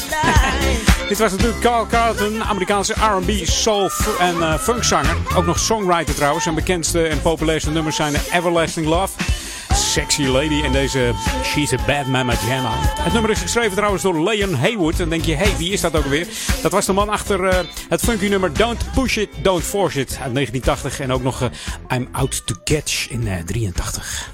Dit 1.08 1.18
was 1.18 1.30
natuurlijk 1.30 1.60
Carl 1.60 1.86
Carlton, 1.86 2.44
Amerikaanse 2.44 2.92
R&B, 2.92 3.30
soul 3.46 3.90
en 4.18 4.34
eh, 4.34 4.40
uh, 4.40 4.58
funkzanger. 4.58 5.16
Ook 5.36 5.46
nog 5.46 5.58
songwriter 5.58 6.14
trouwens. 6.14 6.42
Zijn 6.42 6.54
bekendste 6.54 7.06
en 7.06 7.22
populairste 7.22 7.70
nummers 7.70 7.96
zijn 7.96 8.14
Everlasting 8.32 8.86
Love... 8.86 9.41
Sexy 9.74 10.22
Lady 10.22 10.62
en 10.62 10.72
deze 10.72 11.12
She's 11.44 11.72
a 11.72 11.76
Bad 11.86 12.06
Mama 12.06 12.32
Jamma. 12.48 12.72
Het 12.80 13.12
nummer 13.12 13.30
is 13.30 13.40
geschreven 13.40 13.72
trouwens 13.72 14.02
door 14.02 14.22
Leon 14.22 14.54
Haywood. 14.54 15.00
En 15.00 15.08
denk 15.08 15.24
je, 15.24 15.34
hey, 15.34 15.56
wie 15.56 15.72
is 15.72 15.80
dat 15.80 15.96
ook 15.96 16.04
weer? 16.04 16.26
Dat 16.62 16.72
was 16.72 16.86
de 16.86 16.92
man 16.92 17.08
achter 17.08 17.44
eh, 17.44 17.58
het 17.88 18.00
funky 18.00 18.28
nummer 18.28 18.52
Don't 18.52 18.92
Push 18.94 19.16
It, 19.16 19.28
Don't 19.42 19.62
Force 19.62 20.00
It 20.00 20.18
uit 20.22 20.34
1980. 20.34 21.00
En 21.00 21.12
ook 21.12 21.22
nog 21.22 21.42
eh, 21.42 21.48
I'm 21.96 22.08
Out 22.12 22.46
to 22.46 22.54
Catch 22.64 23.08
in 23.10 23.28
eh, 23.28 23.44
83. 23.44 24.30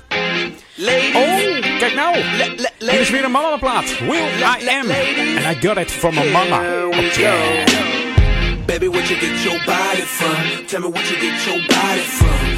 Oh, 1.14 1.78
kijk 1.78 1.94
nou. 1.94 2.16
Le 2.78 2.90
Hier 2.90 3.00
is 3.00 3.10
weer 3.10 3.24
een 3.24 3.30
mannenplaat. 3.30 3.98
Will 3.98 4.28
I 4.38 4.68
Am. 4.68 4.90
And 5.44 5.56
I 5.56 5.66
got 5.66 5.76
it 5.76 5.90
from 5.90 6.14
my 6.14 6.30
mama. 6.30 6.60
Oh, 6.60 6.94
Baby, 8.66 8.88
what 8.88 9.08
you 9.08 9.16
get 9.20 9.42
your 9.44 9.64
body 9.64 10.02
from? 10.02 10.66
Tell 10.66 10.80
me 10.80 10.88
what 10.88 11.10
you 11.10 11.16
get 11.20 11.44
your 11.46 11.66
body 11.66 12.00
from. 12.00 12.57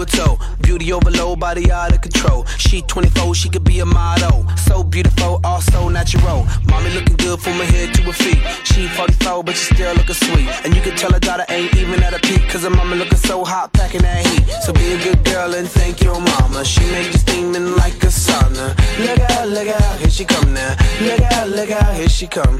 a 0.00 0.06
toe. 0.06 0.38
Beauty 0.60 0.92
overload, 0.92 1.40
body 1.40 1.70
out 1.70 1.92
of 1.92 2.00
control. 2.00 2.44
She 2.58 2.82
24, 2.82 3.34
she 3.34 3.48
could 3.48 3.64
be 3.64 3.80
a 3.80 3.86
model. 3.86 4.46
So 4.56 4.82
beautiful, 4.82 5.40
all 5.44 5.60
so 5.60 5.88
natural. 5.88 6.46
Mommy 6.68 6.90
looking 6.90 7.16
good 7.16 7.40
from 7.40 7.54
her 7.54 7.64
head 7.64 7.94
to 7.94 8.02
her 8.02 8.12
feet. 8.12 8.38
She 8.64 8.88
44, 8.88 9.44
but 9.44 9.56
she 9.56 9.74
still 9.74 9.94
looking 9.94 10.14
sweet. 10.14 10.48
And 10.64 10.74
you 10.74 10.82
can 10.82 10.96
tell 10.96 11.12
her 11.12 11.20
daughter 11.20 11.44
ain't 11.48 11.74
even 11.76 12.02
at 12.02 12.14
a 12.14 12.18
peak, 12.18 12.48
cause 12.48 12.62
her 12.62 12.70
mama 12.70 12.96
looking 12.96 13.18
so 13.18 13.44
hot, 13.44 13.72
packing 13.72 14.02
that 14.02 14.26
heat. 14.26 14.46
So 14.62 14.72
be 14.72 14.92
a 14.92 14.98
good 15.02 15.24
girl 15.24 15.54
and 15.54 15.68
thank 15.68 16.02
your 16.02 16.20
mama. 16.20 16.64
She 16.64 16.80
made 16.90 17.06
you 17.06 17.18
steaming 17.18 17.76
like 17.76 18.02
a 18.02 18.10
sauna. 18.10 18.76
Look 18.98 19.20
out, 19.30 19.48
look 19.48 19.68
out, 19.68 19.98
here 19.98 20.10
she 20.10 20.24
come 20.24 20.52
now. 20.52 20.76
Look 21.00 21.20
out, 21.20 21.48
look 21.48 21.70
out, 21.70 21.94
here 21.94 22.08
she 22.08 22.26
come. 22.26 22.56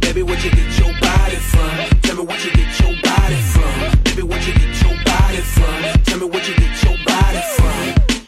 Baby, 0.00 0.22
what 0.22 0.42
you 0.44 0.50
get 0.50 0.78
your 0.78 0.92
body 1.00 1.36
from? 1.36 2.00
Tell 2.02 2.16
me 2.16 2.24
what 2.24 2.44
you 2.44 2.50
get 2.52 2.80
your 2.80 2.94
body 3.02 3.36
from. 3.52 4.02
Baby, 4.04 4.22
what 4.22 4.46
you 4.46 4.54
get 4.54 4.82
your 4.82 4.96
body 5.04 5.38
from? 5.38 6.02
Tell 6.04 6.18
me 6.20 6.26
what 6.26 6.48
you 6.48 6.54
get 6.56 6.74
your 6.84 6.96
body 7.04 7.42
from? 7.56 7.84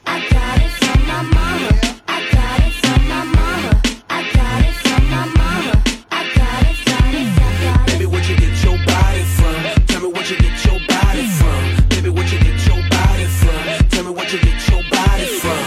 I 0.07 0.17
got 0.31 0.57
it 0.65 0.73
from 0.81 1.01
my 1.11 1.23
mama. 1.23 1.71
I 2.09 2.19
got 2.33 2.61
it 2.67 2.73
from 2.83 3.01
my 3.09 3.25
mama. 3.25 3.83
I 4.11 4.21
got 4.33 4.61
it 4.69 4.75
from 4.85 5.03
my 5.11 5.25
mama. 5.41 5.75
I 6.11 6.23
got 6.39 6.63
it, 6.71 6.77
got 6.91 7.15
it, 7.15 7.29
got 7.39 7.89
it. 7.89 7.93
Baby, 7.93 8.07
where'd 8.07 8.29
you 8.29 8.37
get 8.37 8.55
your 8.65 8.79
body 8.87 9.23
from? 9.37 9.59
Tell 9.89 10.01
me 10.03 10.09
you 10.09 10.37
get 10.45 10.57
your 10.67 10.79
body 10.87 11.25
from? 11.39 11.63
Baby, 11.89 12.11
you 12.11 12.39
get 12.47 12.59
your 12.69 12.83
body 12.91 13.27
from? 13.41 13.63
Tell 13.93 14.05
me 14.05 14.11
you 14.33 14.39
get 14.47 14.59
your 14.71 14.83
body 14.91 15.27
from? 15.41 15.65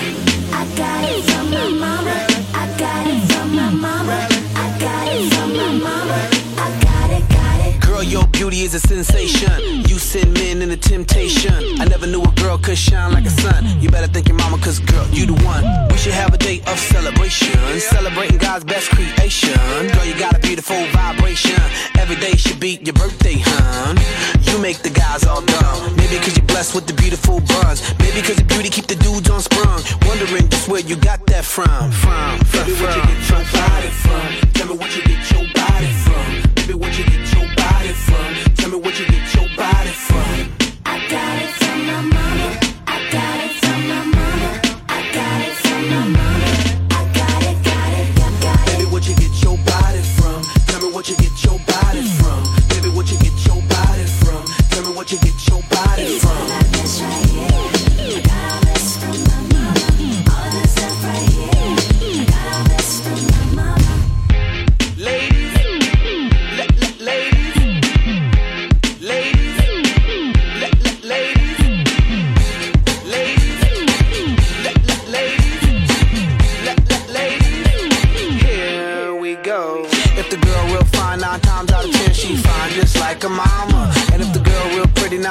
I 0.53 0.63
got 0.77 1.03
it 1.09 1.23
from 1.29 1.45
my 1.51 1.67
mama. 1.83 2.15
I 2.53 2.65
got 2.77 3.07
it 3.07 3.21
from 3.31 3.55
my 3.55 3.69
mama. 3.71 4.17
I 4.55 4.67
got 4.79 5.07
it 5.07 5.33
from 5.33 5.49
my 5.55 5.71
mama. 5.87 6.19
I 6.57 6.67
got 6.85 7.09
it, 7.17 7.25
got 7.29 7.59
it. 7.67 7.81
Girl, 7.81 8.03
your 8.03 8.27
beauty 8.27 8.61
is 8.61 8.73
a 8.75 8.79
sensation. 8.79 9.90
You 10.61 10.67
the 10.67 10.77
temptation. 10.77 11.81
I 11.81 11.85
never 11.85 12.05
knew 12.05 12.21
a 12.21 12.31
girl 12.33 12.55
could 12.59 12.77
shine 12.77 13.13
like 13.13 13.25
a 13.25 13.31
sun. 13.31 13.65
You 13.81 13.89
better 13.89 14.05
thank 14.05 14.27
your 14.27 14.37
mama, 14.37 14.59
cause 14.59 14.77
girl, 14.77 15.07
you 15.09 15.25
the 15.25 15.33
one. 15.41 15.65
We 15.89 15.97
should 15.97 16.13
have 16.13 16.35
a 16.35 16.37
day 16.37 16.61
of 16.67 16.77
celebration. 16.77 17.57
Celebrating 17.79 18.37
God's 18.37 18.63
best 18.63 18.91
creation. 18.91 19.57
Girl, 19.57 20.05
you 20.05 20.13
got 20.19 20.37
a 20.37 20.39
beautiful 20.39 20.77
vibration. 20.93 21.59
Every 21.97 22.15
day 22.17 22.37
should 22.37 22.59
be 22.59 22.77
your 22.85 22.93
birthday, 22.93 23.41
hun. 23.41 23.97
You 24.43 24.61
make 24.61 24.83
the 24.83 24.91
guys 24.91 25.25
all 25.25 25.41
dumb. 25.41 25.95
Maybe 25.95 26.17
cause 26.17 26.37
you're 26.37 26.45
blessed 26.45 26.75
with 26.75 26.85
the 26.85 26.93
beautiful 26.93 27.39
buns. 27.39 27.81
Maybe 27.97 28.21
cause 28.21 28.37
your 28.37 28.47
beauty 28.47 28.69
keep 28.69 28.85
the 28.85 28.97
dudes 29.01 29.31
on 29.31 29.41
sprung. 29.41 29.81
Wondering 30.05 30.47
just 30.49 30.69
where 30.69 30.81
you 30.81 30.95
got 30.95 31.25
that 31.25 31.43
from. 31.43 31.89
From, 31.89 32.37
from, 32.45 32.69
from. 32.69 32.85
where'd 32.85 32.95
you 32.97 33.15
get 33.15 33.29
your 33.29 33.43
body 33.49 33.89
from? 33.89 34.50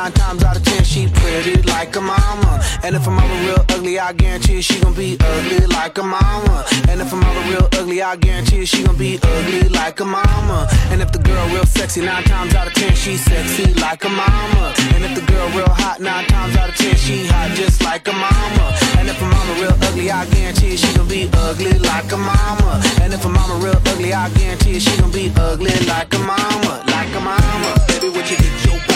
Nine 0.00 0.12
times 0.12 0.42
out 0.42 0.56
of 0.56 0.64
ten 0.64 0.82
she 0.82 1.08
pretty 1.20 1.60
like 1.74 1.94
a 1.96 2.00
mama. 2.00 2.52
And 2.82 2.96
if 2.96 3.06
a 3.06 3.10
mama 3.10 3.34
real 3.44 3.62
ugly, 3.68 3.98
I 3.98 4.12
guarantee 4.14 4.62
she 4.62 4.80
gon' 4.80 4.94
be 4.94 5.18
ugly 5.20 5.66
like 5.66 5.98
a 5.98 6.02
mama. 6.02 6.64
And 6.88 7.02
if 7.02 7.12
a 7.12 7.16
mama 7.16 7.40
real 7.50 7.68
ugly, 7.78 8.00
I 8.02 8.16
guarantee 8.16 8.64
she 8.64 8.82
gon' 8.82 8.96
be 8.96 9.18
ugly 9.22 9.68
like 9.68 10.00
a 10.00 10.06
mama. 10.06 10.68
And 10.90 11.02
if 11.02 11.12
the 11.12 11.18
girl 11.18 11.46
real 11.48 11.66
sexy, 11.66 12.00
nine 12.00 12.24
times 12.24 12.54
out 12.54 12.66
of 12.66 12.72
ten 12.72 12.94
she 12.94 13.16
sexy 13.16 13.74
like 13.74 14.02
a 14.04 14.08
mama. 14.08 14.74
And 14.94 15.04
if 15.04 15.12
the 15.18 15.24
girl 15.32 15.46
real 15.50 15.68
hot, 15.82 16.00
nine 16.00 16.24
times 16.28 16.56
out 16.56 16.70
of 16.70 16.76
ten 16.76 16.96
she 16.96 17.26
hot 17.26 17.50
just 17.50 17.82
like 17.82 18.08
a 18.08 18.12
mama. 18.12 18.66
And 18.98 19.06
if 19.06 19.20
a 19.20 19.26
mama 19.26 19.52
real 19.60 19.76
ugly, 19.86 20.10
I 20.10 20.24
guarantee 20.32 20.76
she 20.78 20.90
gon' 20.96 21.08
be 21.08 21.28
ugly 21.44 21.78
like 21.90 22.10
a 22.10 22.16
mama. 22.16 22.80
And 23.02 23.12
if 23.12 23.22
a 23.24 23.28
mama 23.28 23.54
real 23.64 23.80
ugly, 23.92 24.14
I 24.14 24.30
guarantee 24.30 24.80
she 24.80 24.96
gon' 24.98 25.12
be 25.12 25.30
ugly 25.36 25.76
like 25.92 26.14
a 26.14 26.18
mama, 26.20 26.84
like 26.86 27.12
a 27.14 27.20
mama. 27.20 27.70
Baby, 27.88 28.08
what 28.08 28.30
you 28.30 28.38
get 28.38 28.64
your 28.64 28.89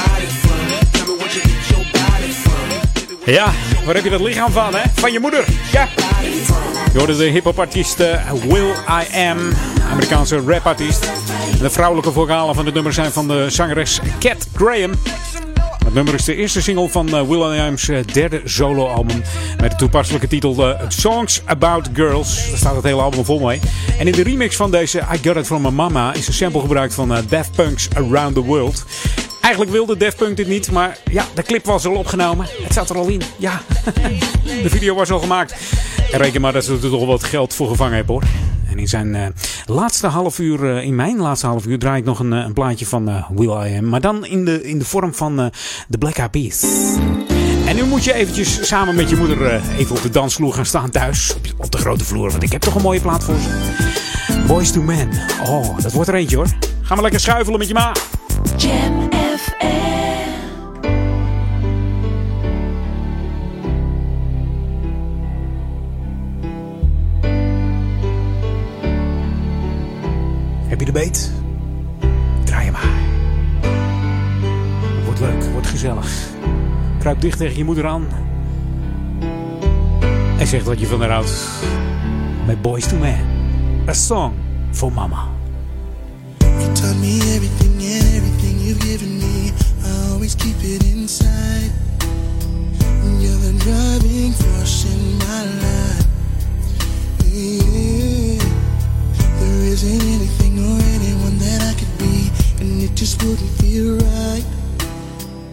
Ja, 3.24 3.52
waar 3.84 3.94
heb 3.94 4.04
je 4.04 4.10
dat 4.10 4.20
lichaam 4.20 4.50
van, 4.52 4.74
hè? 4.74 4.82
Van 4.94 5.12
je 5.12 5.20
moeder. 5.20 5.44
Ja. 5.72 5.88
Je 6.92 6.98
hoorde 6.98 7.16
de 7.16 7.24
hip-hop-artiest 7.24 8.00
eh, 8.00 8.32
Will 8.32 8.70
I 8.70 9.28
Am, 9.28 9.38
Amerikaanse 9.90 10.42
rapartiest. 10.46 11.10
De 11.60 11.70
vrouwelijke 11.70 12.12
vocalen 12.12 12.54
van 12.54 12.64
het 12.64 12.74
nummer 12.74 12.92
zijn 12.92 13.12
van 13.12 13.28
de 13.28 13.50
zangeres 13.50 14.00
Cat 14.18 14.46
Graham. 14.54 14.92
Nummer 15.94 16.14
is 16.14 16.24
de 16.24 16.34
eerste 16.34 16.62
single 16.62 16.88
van 16.88 17.08
eh, 17.08 17.28
Will 17.28 17.56
I 17.56 17.60
Am's 17.60 17.88
eh, 17.88 18.04
derde 18.12 18.40
soloalbum. 18.44 19.22
Met 19.60 19.70
de 19.70 19.76
toepasselijke 19.76 20.28
titel 20.28 20.68
eh, 20.68 20.88
Songs 20.88 21.42
About 21.44 21.88
Girls. 21.92 22.48
Daar 22.48 22.58
staat 22.58 22.74
het 22.74 22.84
hele 22.84 23.00
album 23.00 23.24
vol 23.24 23.40
mee. 23.40 23.60
En 23.98 24.06
in 24.06 24.12
de 24.12 24.22
remix 24.22 24.56
van 24.56 24.70
deze 24.70 24.98
I 24.98 25.18
Got 25.22 25.36
It 25.36 25.46
From 25.46 25.62
My 25.62 25.68
Mama 25.68 26.14
is 26.14 26.26
een 26.26 26.32
sample 26.32 26.60
gebruikt 26.60 26.94
van 26.94 27.16
Daft 27.28 27.52
Punk's 27.56 27.88
Around 27.96 28.34
The 28.34 28.42
World. 28.42 28.84
Eigenlijk 29.40 29.72
wilde 29.72 29.96
Daft 29.96 30.16
Punk 30.16 30.36
dit 30.36 30.46
niet, 30.46 30.70
maar 30.70 30.98
ja, 31.10 31.24
de 31.34 31.42
clip 31.42 31.64
was 31.64 31.86
al 31.86 31.94
opgenomen. 31.94 32.46
Het 32.62 32.72
zat 32.72 32.90
er 32.90 32.96
al 32.96 33.06
in. 33.06 33.22
Ja, 33.36 33.62
de 34.62 34.70
video 34.70 34.94
was 34.94 35.10
al 35.10 35.18
gemaakt. 35.18 35.54
En 36.12 36.18
reken 36.18 36.40
maar 36.40 36.52
dat 36.52 36.64
ze 36.64 36.72
er 36.72 36.90
toch 36.90 37.06
wat 37.06 37.24
geld 37.24 37.54
voor 37.54 37.68
gevangen 37.68 37.94
hebben 37.94 38.14
hoor. 38.14 38.53
En 38.74 38.80
in 38.80 38.88
zijn 38.88 39.14
eh, 39.14 39.26
laatste 39.66 40.06
half 40.06 40.38
uur, 40.38 40.76
eh, 40.76 40.84
in 40.84 40.94
mijn 40.94 41.16
laatste 41.16 41.46
half 41.46 41.66
uur, 41.66 41.78
draai 41.78 41.98
ik 41.98 42.04
nog 42.04 42.18
een, 42.18 42.32
eh, 42.32 42.38
een 42.38 42.52
plaatje 42.52 42.86
van 42.86 43.24
Will 43.34 43.66
I 43.66 43.76
Am. 43.78 43.88
Maar 43.88 44.00
dan 44.00 44.26
in 44.26 44.44
de, 44.44 44.62
in 44.62 44.78
de 44.78 44.84
vorm 44.84 45.14
van 45.14 45.50
The 45.90 45.98
Black 45.98 46.16
Eyed 46.16 46.30
Peas. 46.30 46.62
En 47.66 47.76
nu 47.76 47.84
moet 47.84 48.04
je 48.04 48.12
eventjes 48.12 48.68
samen 48.68 48.94
met 48.94 49.10
je 49.10 49.16
moeder 49.16 49.60
even 49.78 49.96
op 49.96 50.02
de 50.02 50.10
dansvloer 50.10 50.52
gaan 50.52 50.66
staan 50.66 50.90
thuis. 50.90 51.34
Op, 51.34 51.64
op 51.64 51.70
de 51.70 51.78
grote 51.78 52.04
vloer, 52.04 52.30
want 52.30 52.42
ik 52.42 52.52
heb 52.52 52.60
toch 52.60 52.74
een 52.74 52.82
mooie 52.82 53.00
plaat 53.00 53.24
voor 53.24 53.34
ze. 53.34 54.42
Boys 54.46 54.70
to 54.70 54.82
Men. 54.82 55.08
Oh, 55.46 55.78
dat 55.78 55.92
wordt 55.92 56.08
er 56.08 56.14
eentje 56.14 56.36
hoor. 56.36 56.48
Ga 56.82 56.94
maar 56.94 57.02
lekker 57.02 57.20
schuifelen 57.20 57.58
met 57.58 57.68
je 57.68 57.74
ma. 57.74 57.92
Jam 58.56 59.08
FM. 59.10 59.93
Beet? 70.94 71.32
Draai 72.44 72.64
hem 72.64 72.72
maar. 72.72 72.92
Wordt 75.04 75.20
leuk, 75.20 75.44
wordt 75.52 75.66
gezellig. 75.66 76.28
Kruip 76.98 77.20
dicht 77.20 77.38
tegen 77.38 77.56
je 77.56 77.64
moeder 77.64 77.86
aan. 77.86 78.06
En 80.38 80.46
zeg 80.46 80.64
dat 80.64 80.80
je 80.80 80.86
van 80.86 81.00
haar 81.00 81.10
houdt. 81.10 81.48
Met 82.46 82.62
Boys 82.62 82.86
to 82.86 82.96
Men. 82.96 83.18
A 83.88 83.92
song 83.92 84.32
for 84.70 84.92
mama. 84.92 85.28
You 86.38 86.72
taught 86.72 86.96
me 87.00 87.18
everything, 87.34 87.82
everything 87.82 88.60
you've 88.60 88.86
given 88.86 89.16
me. 89.16 89.52
I 89.84 90.12
always 90.12 90.36
keep 90.36 90.62
it 90.62 90.82
inside. 90.82 91.70
You're 93.18 93.38
the 93.38 93.54
driving 93.56 94.32
force 94.32 94.86
in 94.86 95.16
my 95.16 95.44
life. 95.60 96.06
Yeah. 97.32 98.03
Isn't 99.64 100.02
anything 100.02 100.58
or 100.58 100.78
anyone 100.94 101.38
that 101.38 101.60
I 101.62 101.74
could 101.78 101.98
be, 101.98 102.30
and 102.60 102.82
it 102.82 102.94
just 102.94 103.22
wouldn't 103.24 103.50
feel 103.58 103.96
right. 103.96 104.44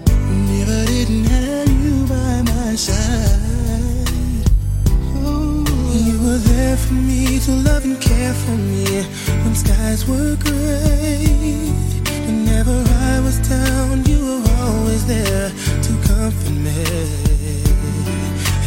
If 0.05 0.67
I 0.69 0.85
didn't 0.85 1.23
have 1.23 1.71
you 1.83 2.05
by 2.05 2.41
my 2.53 2.75
side, 2.75 4.49
oh, 5.25 5.65
you 6.05 6.21
were 6.23 6.37
there 6.37 6.77
for 6.77 6.93
me 6.93 7.39
to 7.39 7.51
love 7.51 7.85
and 7.85 7.99
care 7.99 8.33
for 8.33 8.51
me 8.51 9.01
when 9.43 9.55
skies 9.55 10.05
were 10.05 10.35
gray. 10.35 11.25
Whenever 12.27 12.83
I 13.13 13.21
was 13.21 13.39
down, 13.47 14.05
you 14.05 14.19
were 14.23 14.43
always 14.59 15.05
there 15.07 15.49
to 15.49 15.91
comfort 16.07 16.51
me. 16.51 17.30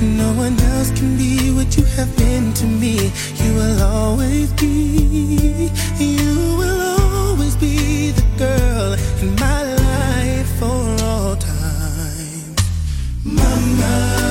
No 0.05 0.33
one 0.35 0.61
else 0.61 0.91
can 0.91 1.17
be 1.17 1.51
what 1.51 1.77
you 1.79 1.85
have 1.97 2.15
been 2.19 2.53
to 2.55 2.67
me. 2.67 3.11
You 3.43 3.55
will 3.55 3.83
always 3.83 4.53
be, 4.53 5.71
you 5.99 6.57
will 6.59 6.81
always 7.01 7.57
be 7.57 8.11
the 8.11 8.27
girl 8.37 8.93
in 9.23 9.35
my 9.37 9.63
life 9.63 10.59
for 10.59 11.05
all 11.05 11.37
time. 11.37 12.55
Mama, 13.25 14.24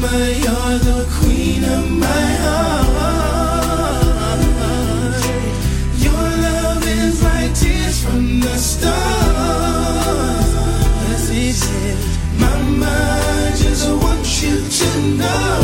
mama, 0.00 0.18
you're 0.18 0.78
the 0.78 1.06
queen 1.18 1.64
of 1.64 1.90
my 1.90 2.26
heart. 2.42 2.88
Your 5.98 6.26
love 6.46 6.86
is 6.86 7.22
like 7.22 7.54
tears 7.54 8.02
from 8.04 8.40
the 8.40 8.56
stars. 8.56 8.98
Mama, 12.38 13.52
just 13.56 13.88
want 13.88 14.42
you 14.42 14.56
to 14.78 14.88
know. 15.18 15.60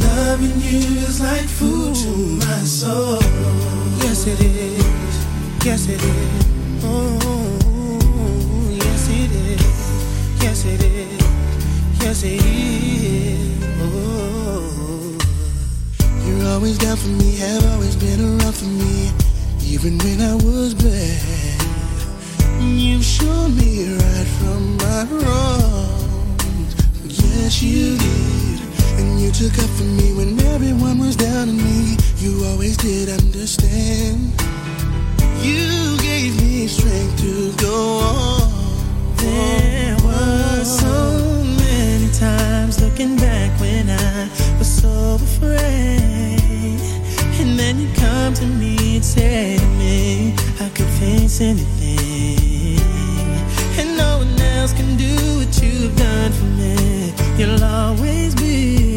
Loving 0.00 0.60
you 0.60 0.80
is 1.06 1.20
like 1.20 1.48
food 1.58 1.94
to 1.94 2.10
my 2.46 2.64
soul. 2.64 3.20
Yes, 4.02 4.26
it 4.26 4.40
is. 4.40 5.64
Yes, 5.64 5.88
it 5.88 6.02
is. 6.02 6.29
Always 16.50 16.78
down 16.78 16.96
for 16.96 17.08
me. 17.08 17.36
Have 17.36 17.64
always 17.72 17.96
been 17.96 18.20
around 18.20 18.54
for 18.54 18.66
me, 18.66 19.10
even 19.64 19.98
when 19.98 20.20
I 20.20 20.34
was 20.34 20.74
bad. 20.74 21.60
You've 22.60 23.04
shown 23.04 23.56
me 23.56 23.94
right 23.94 24.28
from 24.38 24.76
my 24.76 25.04
wrongs. 25.22 26.74
Yes, 27.04 27.62
you 27.62 27.96
did. 27.96 28.60
And 28.98 29.20
you 29.20 29.30
took 29.30 29.56
up 29.62 29.70
for 29.78 29.84
me 29.84 30.12
when 30.14 30.38
everyone 30.54 30.98
was 30.98 31.16
down 31.16 31.48
on 31.48 31.56
me. 31.56 31.96
You 32.18 32.44
always 32.46 32.76
did 32.76 33.08
understand. 33.08 34.32
You 35.40 35.96
gave 35.98 36.36
me 36.42 36.66
strength 36.66 37.20
to 37.22 37.52
go 37.62 38.00
on. 38.00 39.16
There 39.16 39.96
were 40.04 40.64
so 40.64 41.44
many 41.62 42.12
times 42.12 42.82
looking 42.82 43.16
back 43.16 43.58
when 43.60 43.88
I 43.88 44.28
was 44.58 44.68
so 44.68 45.16
afraid. 45.42 46.80
And 47.40 47.58
then 47.58 47.80
you 47.80 47.88
come 47.94 48.34
to 48.34 48.46
me 48.46 48.96
and 48.96 49.04
say 49.04 49.58
to 49.58 49.66
me, 49.80 50.34
I 50.60 50.68
could 50.70 50.92
face 51.00 51.40
anything. 51.40 52.78
And 53.78 53.96
no 53.96 54.18
one 54.18 54.40
else 54.40 54.72
can 54.72 54.96
do 54.96 55.14
what 55.38 55.62
you've 55.62 55.96
done 55.96 56.32
for 56.32 56.50
me. 56.60 57.12
You'll 57.38 57.64
always 57.64 58.34
be, 58.34 58.89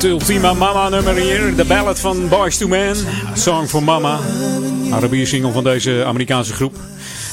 know. 0.00 0.10
Het 0.10 0.20
ultieme 0.20 0.54
mama-nummer 0.54 1.14
hier. 1.14 1.56
De 1.56 1.64
ballad 1.64 2.00
van 2.00 2.28
Boys 2.28 2.56
to 2.56 2.68
Men. 2.68 2.96
Song 3.34 3.66
for 3.66 3.82
Mama. 3.82 4.18
Arabier 4.90 5.26
single 5.26 5.52
van 5.52 5.64
deze 5.64 6.04
Amerikaanse 6.04 6.52
groep. 6.52 6.76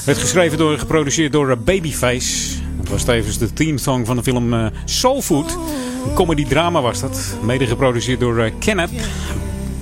Werd 0.04 0.18
geschreven 0.18 0.58
door 0.58 0.72
en 0.72 0.78
geproduceerd 0.78 1.32
door 1.32 1.50
eh, 1.50 1.56
Babyface. 1.64 2.58
Het 2.78 2.88
was 2.88 3.04
tevens 3.04 3.38
de 3.38 3.52
theme-song 3.52 4.04
van 4.04 4.16
de 4.16 4.22
film 4.22 4.54
eh, 4.54 4.66
Soul 4.84 5.22
Food. 5.22 5.58
Een 6.04 6.14
comedy-drama 6.14 6.80
was 6.80 7.00
dat. 7.00 7.20
Mede 7.42 7.66
geproduceerd 7.66 8.20
door 8.20 8.38
eh, 8.38 8.52
Kenneth 8.58 8.90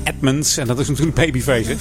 Edmonds. 0.05 0.57
En 0.57 0.66
dat 0.66 0.78
is 0.78 0.89
natuurlijk 0.89 1.16
Babyface. 1.16 1.68
hè. 1.68 1.76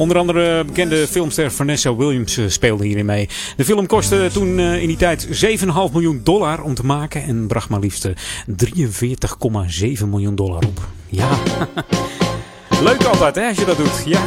Onder 0.00 0.18
andere 0.18 0.64
bekende 0.64 1.06
filmster 1.08 1.52
Vanessa 1.52 1.96
Williams 1.96 2.36
eh, 2.36 2.44
speelde 2.48 2.86
hierin 2.86 3.04
mee. 3.04 3.28
De 3.56 3.64
film 3.64 3.86
kostte 3.86 4.28
toen 4.32 4.58
eh, 4.58 4.82
in 4.82 4.86
die 4.86 4.96
tijd 4.96 5.26
7,5 5.26 5.32
miljoen 5.92 6.20
dollar 6.24 6.62
om 6.62 6.74
te 6.74 6.86
maken. 6.86 7.22
En 7.22 7.46
bracht 7.46 7.68
maar 7.68 7.80
liefst 7.80 8.04
eh, 8.04 8.12
43,7 10.00 10.06
miljoen 10.08 10.34
dollar 10.34 10.64
op. 10.66 10.80
Ja. 11.06 11.28
Leuk 12.88 13.04
altijd 13.04 13.34
hè, 13.34 13.48
als 13.48 13.58
je 13.58 13.64
dat 13.64 13.76
doet. 13.76 14.02
Ja. 14.04 14.20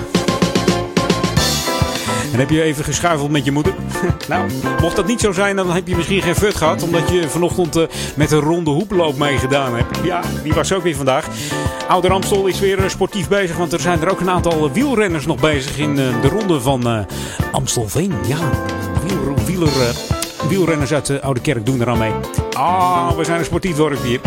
En 2.34 2.39
heb 2.39 2.49
je 2.49 2.61
even 2.61 2.84
geschuifeld 2.84 3.31
met 3.31 3.45
je 3.45 3.51
moeder? 3.51 3.73
nou, 4.29 4.49
mocht 4.81 4.95
dat 4.95 5.07
niet 5.07 5.19
zo 5.21 5.31
zijn, 5.31 5.55
dan 5.55 5.71
heb 5.71 5.88
je 5.88 5.95
misschien 5.95 6.21
geen 6.21 6.36
fut 6.36 6.55
gehad. 6.55 6.84
Omdat 6.84 7.09
je 7.09 7.29
vanochtend 7.29 7.75
eh, 7.75 7.84
met 8.15 8.31
een 8.31 8.39
ronde 8.39 8.71
hoeploop 8.71 9.17
meegedaan 9.17 9.75
hebt. 9.75 9.97
Ja, 10.03 10.21
die 10.43 10.53
was 10.53 10.73
ook 10.73 10.84
weer 10.84 10.95
vandaag. 10.95 11.27
Oude 11.88 12.07
Ramstol 12.07 12.45
is 12.47 12.59
weer 12.59 12.84
eh, 12.84 12.89
sportief 12.89 13.27
bezig. 13.27 13.57
Want 13.57 13.73
er 13.73 13.79
zijn 13.79 14.01
er 14.01 14.11
ook 14.11 14.19
een 14.19 14.29
aantal 14.29 14.71
wielrenners 14.71 15.25
nog 15.25 15.39
bezig 15.39 15.77
in 15.77 15.99
eh, 15.99 16.21
de 16.21 16.27
ronde 16.27 16.61
van 16.61 16.88
eh, 16.88 16.99
Amstelveen. 17.51 18.13
Ja, 18.27 18.38
wiel, 19.07 19.45
wieler, 19.45 19.67
eh, 19.81 20.47
wielrenners 20.49 20.93
uit 20.93 21.05
de 21.05 21.21
Oude 21.21 21.41
Kerk 21.41 21.65
doen 21.65 21.81
er 21.81 21.89
aan 21.89 21.97
mee. 21.97 22.11
Ah, 22.53 23.11
we 23.17 23.23
zijn 23.23 23.39
een 23.39 23.45
sportief 23.45 23.75
dorp 23.75 24.03
hier. 24.03 24.19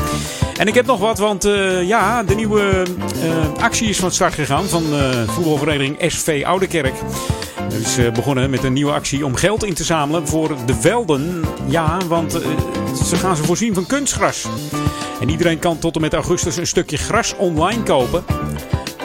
En 0.57 0.67
ik 0.67 0.75
heb 0.75 0.87
nog 0.87 0.99
wat, 1.01 1.19
want 1.19 1.45
eh, 1.45 1.83
ja, 1.89 2.23
de 2.23 2.35
nieuwe 2.35 2.83
eh, 3.23 3.63
actie 3.63 3.89
is 3.89 3.99
van 3.99 4.11
start 4.11 4.35
gegaan 4.35 4.65
van 4.65 4.83
eh 4.93 5.29
voetbalvereniging 5.29 5.97
SV 6.13 6.43
Oudekerk. 6.47 6.95
Het 7.73 7.87
is 7.87 7.99
eh, 7.99 8.13
begonnen 8.13 8.51
met 8.51 8.65
een 8.65 8.73
nieuwe 8.73 8.93
actie 8.93 9.25
om 9.25 9.35
geld 9.35 9.65
in 9.65 9.75
te 9.75 9.85
zamelen 9.85 10.29
voor 10.29 10.57
de 10.67 10.75
velden. 10.75 11.45
Ja, 11.69 11.99
want 12.09 12.43
eh, 12.43 12.49
ze 13.05 13.17
gaan 13.17 13.37
ze 13.37 13.45
voorzien 13.45 13.75
van 13.75 13.87
kunstgras. 13.87 14.47
En 15.21 15.29
iedereen 15.29 15.59
kan 15.59 15.79
tot 15.79 15.95
en 15.95 16.01
met 16.01 16.15
augustus 16.15 16.57
een 16.57 16.67
stukje 16.67 16.97
gras 16.97 17.37
online 17.37 17.83
kopen. 17.83 18.25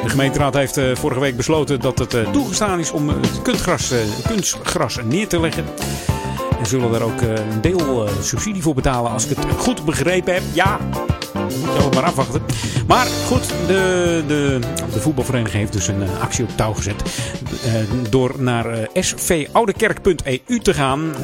De 0.03 0.09
gemeenteraad 0.09 0.53
heeft 0.53 0.77
eh, 0.77 0.95
vorige 0.95 1.19
week 1.19 1.37
besloten 1.37 1.79
dat 1.79 1.99
het 1.99 2.33
toegestaan 2.33 2.79
is 2.79 2.91
om 2.91 3.09
het 3.09 3.41
kunstgras, 3.41 3.93
kunstgras 4.27 4.99
neer 5.03 5.27
te 5.27 5.39
leggen. 5.39 5.65
En 6.59 6.65
zullen 6.65 6.91
daar 6.91 7.01
ook 7.01 7.21
een 7.21 7.61
deel 7.61 8.07
subsidie 8.21 8.61
voor 8.61 8.75
betalen 8.75 9.11
als 9.11 9.25
ik 9.27 9.37
het 9.37 9.45
goed 9.57 9.85
begrepen 9.85 10.33
heb. 10.33 10.43
Ja, 10.53 10.79
moet 11.61 11.73
je 11.77 11.83
ook 11.85 11.93
maar 11.93 12.03
afwachten. 12.03 12.41
Maar 12.87 13.07
goed, 13.27 13.47
de, 13.67 14.23
de, 14.27 14.59
de 14.93 14.99
voetbalvereniging 14.99 15.59
heeft 15.59 15.73
dus 15.73 15.87
een 15.87 16.03
eh, 16.03 16.21
actie 16.21 16.43
op 16.43 16.49
touw 16.55 16.73
gezet. 16.73 17.03
Eh, 17.65 17.73
door 18.09 18.33
naar 18.37 18.65
eh, 18.65 19.03
svoudekerk.eu 19.03 20.59
te 20.59 20.73
gaan 20.73 21.15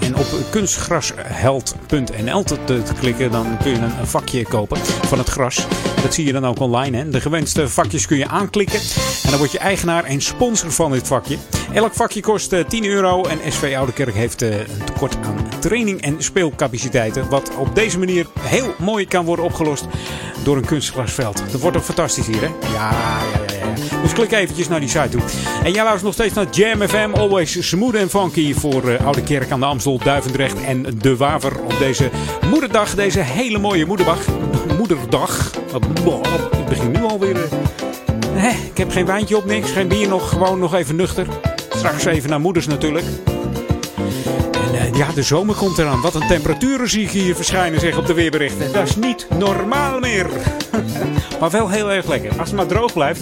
en 0.00 0.16
op 0.16 0.26
kunstgrasheld.nl 0.50 2.42
te, 2.42 2.82
klikken. 3.00 3.30
Dan 3.30 3.56
kun 3.62 3.70
je 3.70 3.76
een 3.76 4.06
vakje 4.06 4.44
kopen 4.44 4.78
van 4.84 5.18
het 5.18 5.28
gras. 5.28 5.66
Dat 6.06 6.14
zie 6.14 6.26
je 6.26 6.32
dan 6.32 6.46
ook 6.46 6.60
online. 6.60 6.96
Hè. 6.96 7.08
De 7.08 7.20
gewenste 7.20 7.68
vakjes 7.68 8.06
kun 8.06 8.16
je 8.16 8.26
aanklikken. 8.26 8.80
En 9.22 9.30
dan 9.30 9.38
word 9.38 9.52
je 9.52 9.58
eigenaar 9.58 10.04
en 10.04 10.20
sponsor 10.20 10.72
van 10.72 10.92
dit 10.92 11.06
vakje. 11.06 11.36
Elk 11.72 11.94
vakje 11.94 12.20
kost 12.20 12.52
eh, 12.52 12.64
10 12.64 12.84
euro. 12.84 13.24
En 13.24 13.52
SV 13.52 13.74
Oudekerk 13.76 14.14
heeft 14.14 14.42
eh, 14.42 14.58
een 14.58 14.84
tekort 14.84 15.16
aan 15.24 15.48
training 15.58 16.02
en 16.02 16.16
speelcapaciteiten. 16.18 17.28
Wat 17.28 17.50
op 17.56 17.74
deze 17.74 17.98
manier 17.98 18.26
heel 18.40 18.74
mooi 18.78 19.06
kan 19.06 19.24
worden 19.24 19.44
opgelost 19.44 19.86
door 20.44 20.56
een 20.56 20.64
kunstgrasveld. 20.64 21.42
Dat 21.50 21.60
wordt 21.60 21.76
toch 21.76 21.86
fantastisch 21.86 22.26
hier, 22.26 22.40
hè? 22.40 22.48
Ja, 22.72 22.90
ja, 22.90 23.54
ja. 23.54 24.02
Dus 24.02 24.12
klik 24.12 24.32
eventjes 24.32 24.68
naar 24.68 24.80
die 24.80 24.88
site 24.88 25.08
toe. 25.08 25.20
En 25.64 25.72
jij 25.72 25.82
luistert 25.82 26.02
nog 26.02 26.12
steeds 26.12 26.34
naar 26.34 26.46
Jam 26.50 26.88
FM. 26.88 27.10
Always 27.14 27.68
smooth 27.68 27.96
and 27.96 28.10
funky 28.10 28.54
voor 28.54 28.88
eh, 28.88 29.04
Oude 29.04 29.22
Kerk 29.22 29.50
aan 29.50 29.60
de 29.60 29.66
Amstel, 29.66 29.98
Duivendrecht 29.98 30.64
en 30.64 30.86
De 30.98 31.16
Waver. 31.16 31.60
Op 31.60 31.78
deze 31.78 32.10
moederdag, 32.50 32.94
deze 32.94 33.20
hele 33.20 33.58
mooie 33.58 33.86
moederdag. 33.86 34.18
Moederdag. 34.88 35.50
Wat- 35.72 36.26
Ik 36.58 36.66
begin 36.68 36.90
nu 36.90 37.02
alweer... 37.04 37.36
eh, 38.36 38.64
ik 38.66 38.76
heb 38.76 38.90
geen 38.90 39.06
wijntje 39.06 39.36
op, 39.36 39.44
niks. 39.44 39.70
Geen 39.70 39.88
bier 39.88 40.08
nog. 40.08 40.28
Gewoon 40.28 40.58
nog 40.58 40.74
even 40.74 40.96
nuchter. 40.96 41.26
Straks 41.76 42.04
even 42.04 42.30
naar 42.30 42.40
moeders 42.40 42.66
natuurlijk. 42.66 43.04
En 44.52 44.74
eh, 44.74 44.94
Ja, 44.94 45.06
de 45.14 45.22
zomer 45.22 45.54
komt 45.54 45.78
eraan. 45.78 46.00
Wat 46.00 46.14
een 46.14 46.26
temperaturen 46.26 46.88
zie 46.90 47.02
ik 47.02 47.10
hier 47.10 47.34
verschijnen, 47.36 47.80
zeg 47.80 47.96
op 47.98 48.06
de 48.06 48.14
weerberichten. 48.14 48.72
Dat 48.72 48.88
is 48.88 48.96
niet 48.96 49.26
normaal 49.38 49.98
meer. 50.00 50.26
maar 51.40 51.50
wel 51.50 51.68
heel 51.68 51.90
erg 51.92 52.06
lekker. 52.06 52.30
Als 52.38 52.48
het 52.48 52.56
maar 52.56 52.66
droog 52.66 52.92
blijft. 52.92 53.20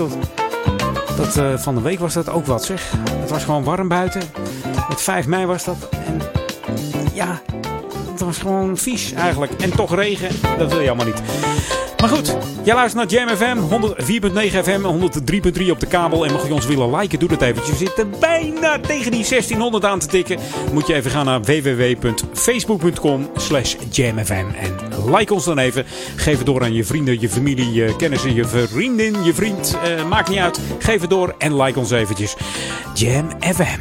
Dat, 1.17 1.37
eh, 1.37 1.57
van 1.59 1.75
de 1.75 1.81
week 1.81 1.99
was 1.99 2.12
dat 2.15 2.29
ook 2.31 2.47
wat, 2.47 2.65
zeg. 2.65 2.93
Het 3.21 3.31
was 3.31 3.45
gewoon 3.45 3.65
warm 3.65 3.89
buiten. 3.89 4.23
Met 4.89 5.01
5 5.01 5.27
mei 5.27 5.47
was 5.47 5.65
dat. 5.65 5.77
En 6.93 7.07
ja, 7.12 7.41
het 8.15 8.23
was 8.23 8.39
gewoon 8.39 8.77
vies 8.77 9.12
eigenlijk. 9.12 9.53
En 9.53 9.71
toch 9.71 9.95
regen. 9.95 10.29
Dat 10.59 10.73
wil 10.73 10.81
je 10.81 10.87
allemaal 10.87 11.07
niet. 11.07 11.23
Maar 12.01 12.09
goed, 12.09 12.37
jij 12.62 12.75
luistert 12.75 13.11
naar 13.11 13.27
Jam 13.27 13.37
FM, 13.37 13.59
104.9 13.59 14.59
FM, 14.62 14.81
103.3 15.62 15.71
op 15.71 15.81
de 15.81 15.87
kabel. 15.87 16.27
En 16.27 16.33
mocht 16.33 16.47
je 16.47 16.55
ons 16.55 16.67
willen 16.67 16.97
liken, 16.97 17.19
doe 17.19 17.29
dat 17.29 17.43
eventjes. 17.43 17.79
We 17.79 17.85
zitten 17.85 18.12
bijna 18.21 18.79
tegen 18.81 19.11
die 19.11 19.29
1600 19.29 19.85
aan 19.85 19.99
te 19.99 20.07
tikken. 20.07 20.39
Moet 20.73 20.87
je 20.87 20.95
even 20.95 21.11
gaan 21.11 21.25
naar 21.25 21.43
www.facebook.com 21.43 23.31
slash 23.37 23.75
jamfm. 23.91 24.45
En 24.61 24.77
like 25.15 25.35
ons 25.35 25.45
dan 25.45 25.59
even. 25.59 25.85
Geef 26.17 26.37
het 26.37 26.47
door 26.47 26.62
aan 26.62 26.75
je 26.75 26.85
vrienden, 26.85 27.21
je 27.21 27.29
familie, 27.29 27.73
je 27.73 27.97
kennissen, 27.97 28.35
je 28.35 28.47
vriendin, 28.47 29.25
je 29.25 29.35
vriend. 29.35 29.77
Eh, 29.83 30.09
maakt 30.09 30.29
niet 30.29 30.39
uit. 30.39 30.61
Geef 30.79 31.01
het 31.01 31.11
door 31.11 31.35
en 31.39 31.57
like 31.62 31.79
ons 31.79 31.91
eventjes. 31.91 32.37
Jam 32.95 33.29
FM. 33.41 33.81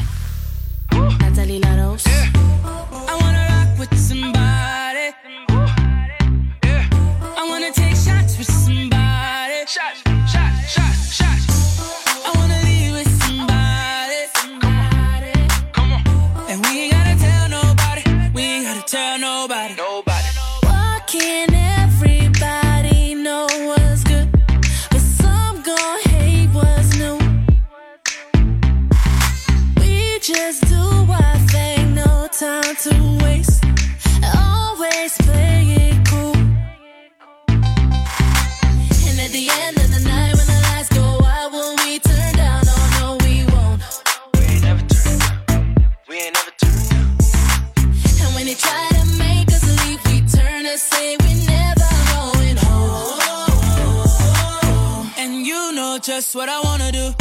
What 56.35 56.47
I 56.47 56.61
wanna 56.61 56.91
do. 56.91 57.20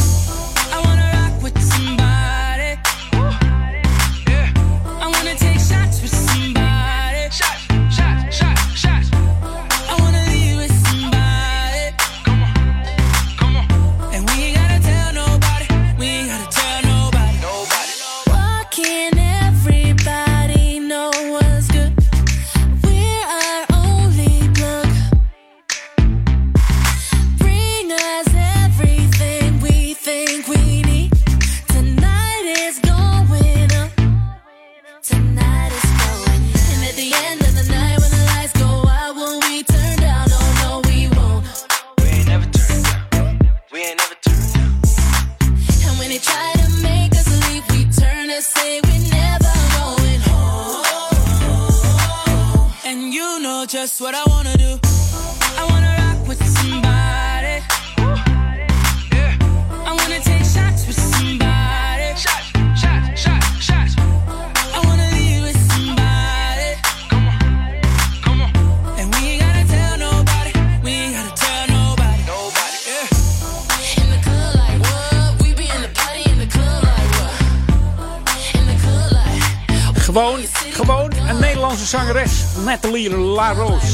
Nathalie 82.91 83.17
LaRose. 83.17 83.87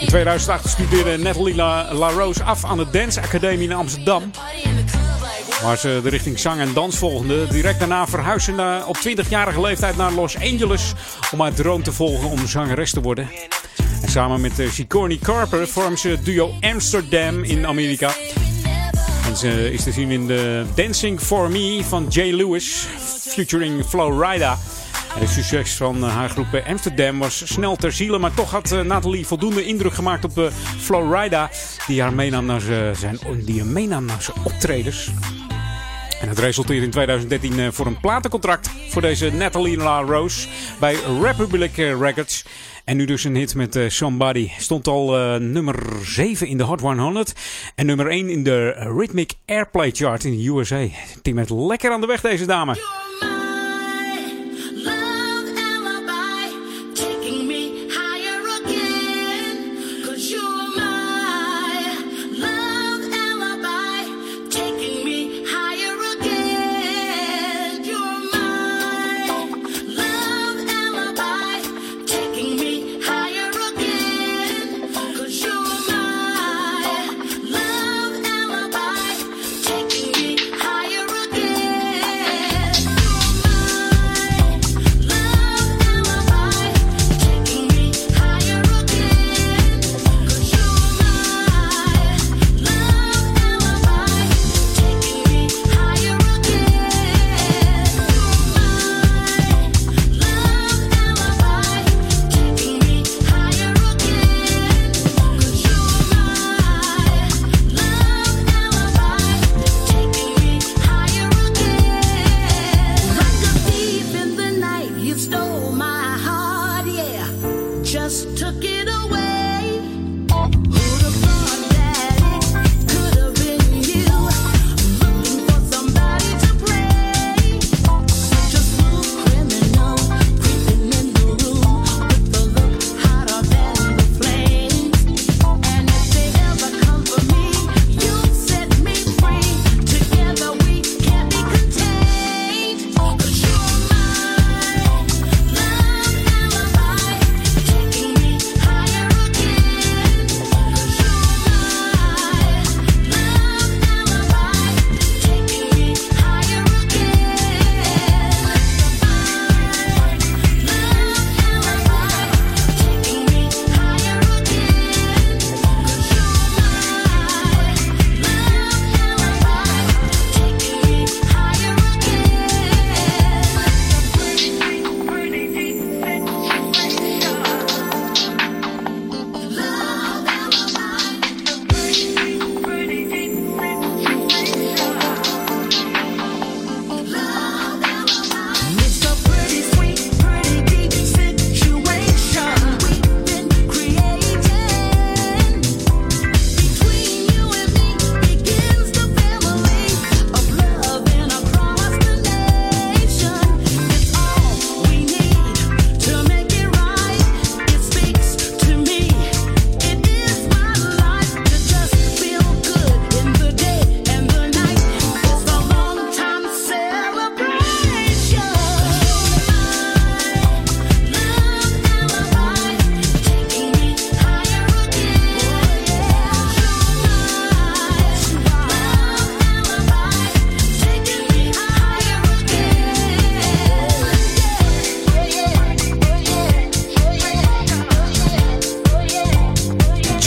In 0.00 0.06
2008 0.06 0.68
studeerde 0.68 1.18
Nathalie 1.18 1.54
La- 1.54 1.94
LaRose 1.94 2.42
af 2.42 2.64
aan 2.64 2.76
de 2.76 2.86
Dance 2.90 3.20
Academie 3.20 3.68
in 3.68 3.72
Amsterdam. 3.74 4.30
Waar 5.62 5.78
ze 5.78 6.00
de 6.02 6.08
richting 6.08 6.38
zang 6.38 6.60
en 6.60 6.72
dans 6.74 6.96
volgde. 6.96 7.46
Direct 7.48 7.78
daarna 7.78 8.06
verhuisde 8.06 8.52
ze 8.54 8.82
op 8.86 8.96
20-jarige 9.08 9.60
leeftijd 9.60 9.96
naar 9.96 10.12
Los 10.12 10.36
Angeles 10.36 10.92
om 11.32 11.40
haar 11.40 11.52
droom 11.54 11.82
te 11.82 11.92
volgen 11.92 12.28
om 12.28 12.46
zangeres 12.46 12.90
te 12.90 13.00
worden. 13.00 13.30
En 14.02 14.10
samen 14.10 14.40
met 14.40 14.58
eh, 14.58 14.70
Sigourney 14.70 15.18
Carper 15.22 15.68
vormt 15.68 15.98
ze 16.00 16.08
het 16.08 16.24
duo 16.24 16.54
Amsterdam 16.60 17.42
in 17.44 17.66
Amerika. 17.66 18.10
En 19.26 19.36
ze 19.36 19.72
is 19.72 19.82
te 19.82 19.92
zien 19.92 20.10
in 20.10 20.26
de 20.26 20.64
Dancing 20.74 21.20
for 21.20 21.50
Me 21.50 21.80
van 21.88 22.06
Jay 22.08 22.30
Lewis, 22.32 22.86
featuring 23.34 23.84
Flowrida. 23.86 24.58
Het 25.08 25.28
succes 25.28 25.76
van 25.76 26.04
eh, 26.04 26.14
haar 26.14 26.28
groep 26.28 26.54
eh, 26.54 26.68
Amsterdam 26.68 27.18
was 27.18 27.52
snel 27.52 27.76
ter 27.76 27.92
ziele, 27.92 28.18
maar 28.18 28.34
toch 28.34 28.50
had 28.50 28.72
eh, 28.72 28.80
Nathalie 28.80 29.26
voldoende 29.26 29.64
indruk 29.64 29.94
gemaakt 29.94 30.24
op 30.24 30.34
de 30.34 30.50
Flowrida, 30.78 31.50
die 31.86 32.02
haar 32.02 32.12
meenam 32.12 32.46
naar 32.46 32.60
zijn, 32.92 33.18
die 33.44 33.64
meenam 33.64 34.04
naar 34.04 34.22
zijn 34.22 34.36
optredens. 34.44 35.10
En 36.20 36.28
het 36.28 36.38
resulteerde 36.38 36.84
in 36.84 36.90
2013 36.90 37.58
eh, 37.58 37.68
voor 37.70 37.86
een 37.86 38.00
platencontract 38.00 38.70
voor 38.88 39.02
deze 39.02 39.32
Natalie 39.32 39.76
LaRose 39.76 40.48
bij 40.80 40.96
Republic 41.22 41.76
Records. 41.76 42.44
En 42.84 42.96
nu 42.96 43.04
dus 43.04 43.24
een 43.24 43.36
hit 43.36 43.54
met 43.54 43.78
Somebody. 43.88 44.50
Stond 44.58 44.86
al 44.86 45.10
nummer 45.38 45.76
7 46.02 46.46
in 46.46 46.58
de 46.58 46.64
Hot 46.64 46.80
100. 46.80 47.32
En 47.74 47.86
nummer 47.86 48.06
1 48.06 48.28
in 48.28 48.42
de 48.42 48.70
Rhythmic 48.70 49.32
Airplay 49.46 49.90
Chart 49.90 50.24
in 50.24 50.36
de 50.36 50.48
USA. 50.48 50.86
Die 51.22 51.34
met 51.34 51.50
lekker 51.50 51.90
aan 51.90 52.00
de 52.00 52.06
weg 52.06 52.20
deze 52.20 52.46
dame. 52.46 52.76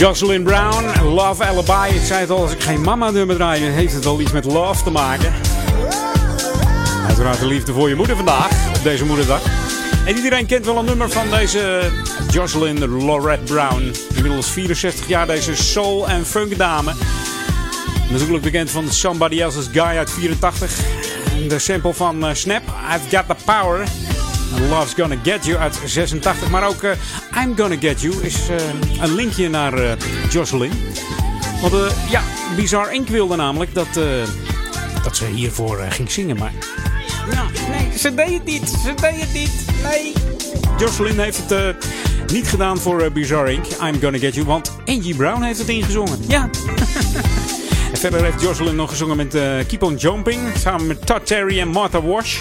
Jocelyn 0.02 0.42
Brown, 0.42 1.04
Love 1.04 1.44
Alibi. 1.44 1.96
Ik 1.96 2.04
zei 2.04 2.20
het 2.20 2.30
al, 2.30 2.42
als 2.42 2.52
ik 2.52 2.62
geen 2.62 2.80
mama-nummer 2.80 3.36
draai, 3.36 3.62
heeft 3.62 3.94
het 3.94 4.04
wel 4.04 4.20
iets 4.20 4.32
met 4.32 4.44
love 4.44 4.82
te 4.84 4.90
maken. 4.90 5.32
Uiteraard 7.06 7.38
de 7.38 7.46
liefde 7.46 7.72
voor 7.72 7.88
je 7.88 7.94
moeder 7.94 8.16
vandaag, 8.16 8.76
op 8.76 8.82
deze 8.82 9.04
moederdag. 9.04 9.40
En 10.06 10.16
iedereen 10.16 10.46
kent 10.46 10.64
wel 10.64 10.78
een 10.78 10.84
nummer 10.84 11.10
van 11.10 11.30
deze 11.30 11.90
Jocelyn 12.30 12.88
Lorette 12.88 13.52
Brown. 13.52 13.92
Inmiddels 14.14 14.50
64 14.50 15.08
jaar, 15.08 15.26
deze 15.26 15.56
soul- 15.56 16.08
en 16.08 16.26
funk 16.26 16.58
dame. 16.58 16.92
Natuurlijk 18.10 18.42
bekend 18.42 18.70
van 18.70 18.90
Somebody 18.90 19.40
Else's 19.40 19.68
Guy 19.72 19.82
uit 19.82 20.10
84. 20.10 20.78
En 21.36 21.48
de 21.48 21.58
sample 21.58 21.94
van 21.94 22.26
eh, 22.26 22.34
Snap, 22.34 22.62
I've 22.94 23.16
Got 23.16 23.26
The 23.26 23.44
Power. 23.44 23.84
Love's 24.60 24.94
Gonna 24.94 25.16
Get 25.22 25.44
You 25.44 25.58
uit 25.58 25.80
86. 25.84 26.50
Maar 26.50 26.68
ook 26.68 26.82
eh, 26.82 26.90
I'm 27.42 27.56
Gonna 27.56 27.76
Get 27.80 28.00
You 28.00 28.14
is 28.22 28.48
eh, 28.48 28.56
een 29.00 29.14
linkje 29.14 29.48
naar 29.48 29.72
eh, 29.74 29.92
Jocelyn. 30.30 30.72
Want 31.60 31.94
ja, 32.10 32.22
Bizarre 32.56 32.94
Inc. 32.94 33.08
wilde 33.08 33.36
namelijk 33.36 33.74
dat, 33.74 33.88
dat 35.02 35.16
ze 35.16 35.24
hiervoor 35.24 35.78
ging 35.88 36.10
zingen. 36.10 36.36
Maar 36.36 36.52
ja, 37.30 37.46
nee, 37.70 37.98
ze 37.98 38.14
deed 38.14 38.32
het 38.32 38.44
niet. 38.44 38.68
Ze 38.68 38.94
deed 38.94 39.20
het 39.20 39.32
niet. 39.32 39.64
Nee. 39.82 40.12
Jocelyn 40.78 41.18
heeft 41.18 41.50
het 41.50 41.76
niet 42.32 42.48
gedaan 42.48 42.78
voor 42.78 43.12
Bizarre 43.12 43.52
Inc. 43.52 43.66
I'm 43.66 44.00
Gonna 44.00 44.18
Get 44.18 44.34
You. 44.34 44.46
Want 44.46 44.72
Angie 44.84 45.14
Brown 45.14 45.42
heeft 45.42 45.58
het 45.58 45.68
ingezongen. 45.68 46.18
Ja. 46.28 46.50
En 47.92 47.98
verder 47.98 48.24
heeft 48.24 48.42
Jocelyn 48.42 48.76
nog 48.76 48.90
gezongen 48.90 49.16
met 49.16 49.30
Keep 49.66 49.82
On 49.82 49.94
Jumping. 49.94 50.40
Samen 50.58 50.86
met 50.86 51.06
Todd 51.06 51.26
Terry 51.26 51.60
en 51.60 51.68
Martha 51.68 52.02
Wash. 52.02 52.40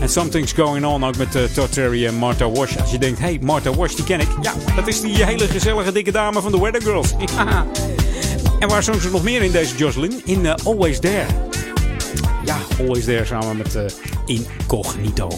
En 0.00 0.08
Something's 0.08 0.52
Going 0.52 0.86
On 0.86 1.04
ook 1.04 1.16
met 1.16 1.34
eh, 1.34 1.42
Todd 1.42 1.72
Terry 1.72 2.06
en 2.06 2.14
Martha 2.14 2.50
Wash. 2.50 2.76
Als 2.76 2.90
je 2.90 2.98
denkt, 2.98 3.18
hey, 3.18 3.38
Martha 3.42 3.70
Wash, 3.70 3.94
die 3.94 4.04
ken 4.04 4.20
ik. 4.20 4.28
Ja, 4.42 4.52
dat 4.76 4.86
is 4.86 5.00
die 5.00 5.24
hele 5.24 5.46
gezellige 5.48 5.92
dikke 5.92 6.12
dame 6.12 6.40
van 6.40 6.52
de 6.52 6.60
Weather 6.60 6.82
Girls. 6.82 7.14
Ja. 7.36 7.66
En 8.58 8.68
waar 8.68 8.82
zong 8.82 9.00
ze 9.02 9.10
nog 9.10 9.22
meer 9.22 9.42
in 9.42 9.52
deze 9.52 9.76
Jocelyn? 9.76 10.20
In 10.24 10.46
eh, 10.46 10.54
Always 10.64 10.98
There. 11.00 11.26
Ja, 12.44 12.56
Always 12.78 13.04
There 13.04 13.24
samen 13.24 13.56
met 13.56 13.74
eh, 13.74 13.84
Incognito. 14.26 15.28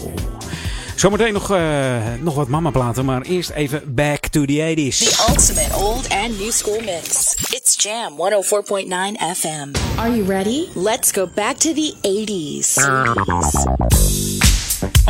Zometeen 0.95 1.33
nog, 1.33 1.51
eh, 1.51 1.95
nog 2.21 2.35
wat 2.35 2.47
mama-platen, 2.47 3.05
maar 3.05 3.21
eerst 3.21 3.49
even 3.49 3.93
back 3.95 4.27
to 4.27 4.45
the 4.45 4.75
80s. 4.75 4.97
The 4.97 5.25
ultimate 5.29 5.75
old 5.75 6.09
and 6.09 6.39
new 6.39 6.51
school 6.51 6.79
mix. 6.85 7.35
It's 7.49 7.83
Jam 7.83 8.13
104.9 8.17 9.35
FM. 9.35 9.71
Are 9.97 10.15
you 10.15 10.25
ready? 10.27 10.65
Let's 10.75 11.11
go 11.11 11.29
back 11.35 11.55
to 11.57 11.73
the 11.73 11.93
80s. 12.01 12.73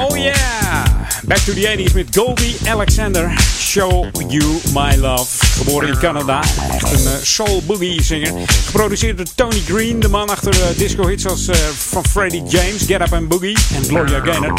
Oh 0.01 0.15
yeah! 0.15 0.85
Back 1.27 1.43
to 1.45 1.53
the 1.53 1.65
80s 1.65 1.93
met 1.93 2.15
Goldie 2.15 2.55
Alexander. 2.65 3.29
Show 3.57 4.07
You 4.29 4.59
My 4.73 4.95
Love. 4.95 5.45
Geboren 5.57 5.87
in 5.87 5.97
Canada. 5.97 6.41
Echt 6.41 6.91
een 6.91 7.11
eh, 7.11 7.21
soul 7.21 7.63
boogie 7.65 8.03
zinger. 8.03 8.33
Geproduceerd 8.65 9.17
door 9.17 9.25
Tony 9.35 9.59
Green. 9.65 9.99
De 9.99 10.07
man 10.07 10.29
achter 10.29 10.53
eh, 10.53 10.77
disco 10.77 11.07
hits 11.07 11.27
als 11.27 11.47
eh, 11.47 11.55
van 11.75 12.05
Freddie 12.05 12.43
James, 12.43 12.85
Get 12.85 13.01
Up 13.01 13.13
and 13.13 13.27
Boogie 13.27 13.57
en 13.75 13.83
Gloria 13.83 14.19
Gaynor. 14.19 14.53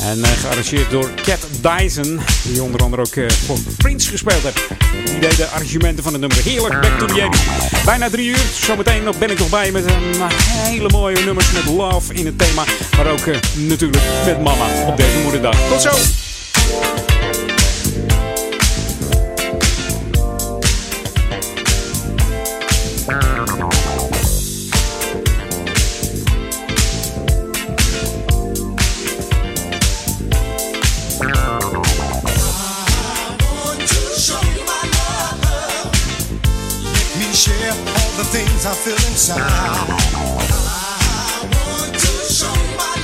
En 0.00 0.24
gearrangeerd 0.24 0.90
door 0.90 1.10
Cat 1.14 1.46
Dyson. 1.64 2.20
Die 2.42 2.62
onder 2.62 2.82
andere 2.82 3.02
ook 3.02 3.14
eh, 3.14 3.30
voor 3.30 3.58
Prince 3.76 4.10
gespeeld 4.10 4.42
heeft. 4.42 4.62
Die 5.04 5.18
deed 5.18 5.36
de 5.36 5.46
arrangementen 5.46 6.04
van 6.04 6.12
het 6.12 6.20
nummer. 6.20 6.42
Heerlijk, 6.42 6.80
Back 6.80 6.98
to 6.98 7.06
the 7.06 7.28
80s. 7.30 7.84
Bijna 7.84 8.10
drie 8.10 8.28
uur. 8.28 8.44
Zometeen 8.52 9.04
nog 9.04 9.18
ben 9.18 9.30
ik 9.30 9.38
nog 9.38 9.48
bij 9.50 9.70
met 9.72 9.84
een 9.84 10.22
hele 10.46 10.88
mooie 10.88 11.24
nummers 11.24 11.52
met 11.52 11.64
love 11.64 12.14
in 12.14 12.26
het 12.26 12.38
thema. 12.38 12.64
Maar 12.96 13.06
ook 13.06 13.26
eh, 13.26 13.36
natuurlijk 13.54 14.02
met 14.24 14.42
mama 14.42 14.66
op 14.86 14.96
deze 14.96 15.18
moederdag. 15.22 15.56
Tot 15.68 15.82
zo! 15.82 16.23
The 38.16 38.24
things 38.24 38.64
I 38.64 38.72
feel 38.74 38.94
inside. 39.10 39.40
I 39.40 39.42
want 41.42 41.94
to 41.94 42.32
show 42.32 42.54
my. 42.78 42.94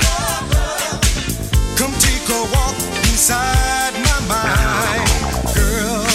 Come 1.75 1.91
take 1.99 2.29
a 2.29 2.41
walk 2.53 2.75
inside 3.09 3.93
my 4.07 4.19
mind, 4.31 5.09
girl. 5.55 6.05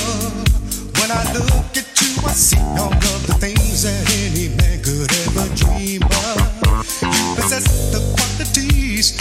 When 0.96 1.10
I 1.10 1.22
look 1.34 1.76
at 1.76 1.88
you, 2.00 2.12
I 2.24 2.32
see 2.32 2.56
all 2.80 2.92
of 2.92 3.26
the 3.26 3.34
things 3.34 3.82
that 3.82 4.08
any 4.24 4.48
man 4.56 4.80
could 4.82 5.12
ever 5.26 5.46
dream 5.56 6.02
of. 6.02 6.36
You 7.02 7.34
possess 7.36 7.66
the 7.92 8.00
qualities, 8.16 9.12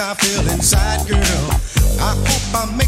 I 0.00 0.14
feel 0.14 0.48
inside, 0.52 1.08
girl. 1.08 1.18
I 1.98 2.14
hope 2.14 2.54
I 2.54 2.76
make 2.76 2.87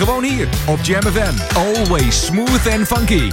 Gewoon 0.00 0.24
hier 0.24 0.48
op 0.66 0.78
Jam 0.82 1.02
FM. 1.02 1.56
Always 1.56 2.24
smooth 2.24 2.68
and 2.72 2.86
funky. 2.86 3.30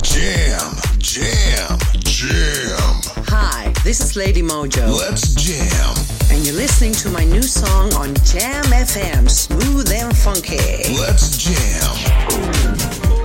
Jam, 0.00 0.72
jam, 0.98 1.76
jam. 2.02 3.00
Hi, 3.26 3.72
this 3.82 4.00
is 4.00 4.14
Lady 4.14 4.42
Mojo. 4.42 4.98
Let's 4.98 5.34
jam. 5.34 5.94
And 6.30 6.44
you're 6.46 6.56
listening 6.56 6.92
to 6.92 7.08
my 7.08 7.24
new 7.24 7.42
song 7.42 7.94
on 7.94 8.14
Jam 8.24 8.64
FM, 8.64 9.28
Smooth 9.28 9.90
and 9.92 10.14
Funky. 10.16 10.94
Let's 11.00 11.38
jam. 11.38 13.17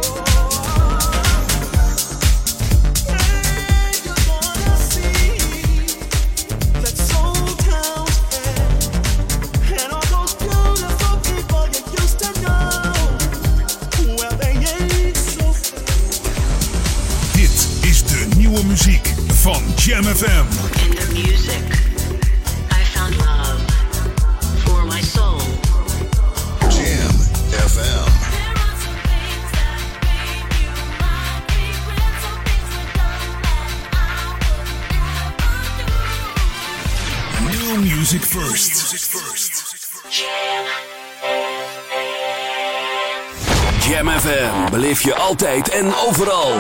Beleef 44.94 45.02
je 45.02 45.16
altijd 45.16 45.70
en 45.70 45.96
overal. 46.08 46.56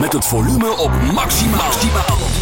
Met 0.00 0.12
het 0.12 0.24
volume 0.24 0.70
op 0.70 0.90
maximaal. 1.12 2.41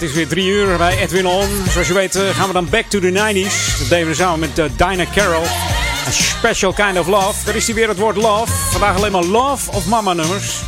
Het 0.00 0.08
is 0.08 0.14
weer 0.14 0.28
drie 0.28 0.46
uur 0.46 0.76
bij 0.76 0.98
Edwin 0.98 1.26
On. 1.26 1.48
Zoals 1.70 1.86
je 1.86 1.94
weet 1.94 2.16
eh, 2.16 2.28
gaan 2.28 2.46
we 2.46 2.52
dan 2.52 2.68
back 2.70 2.84
to 2.84 2.98
the 2.98 3.10
90s. 3.10 3.78
Dat 3.78 3.88
deden 3.88 4.08
we 4.08 4.14
samen 4.14 4.38
met 4.38 4.58
uh, 4.58 4.64
Dinah 4.76 5.12
Carroll. 5.14 5.46
A 6.06 6.10
special 6.10 6.72
kind 6.72 6.98
of 6.98 7.06
love. 7.06 7.44
Daar 7.44 7.56
is 7.56 7.64
die 7.64 7.74
weer 7.74 7.88
het 7.88 7.98
woord 7.98 8.16
love. 8.16 8.52
Vandaag 8.70 8.96
alleen 8.96 9.12
maar 9.12 9.24
love 9.24 9.70
of 9.70 9.86
mama 9.86 10.12
nummers. 10.12 10.62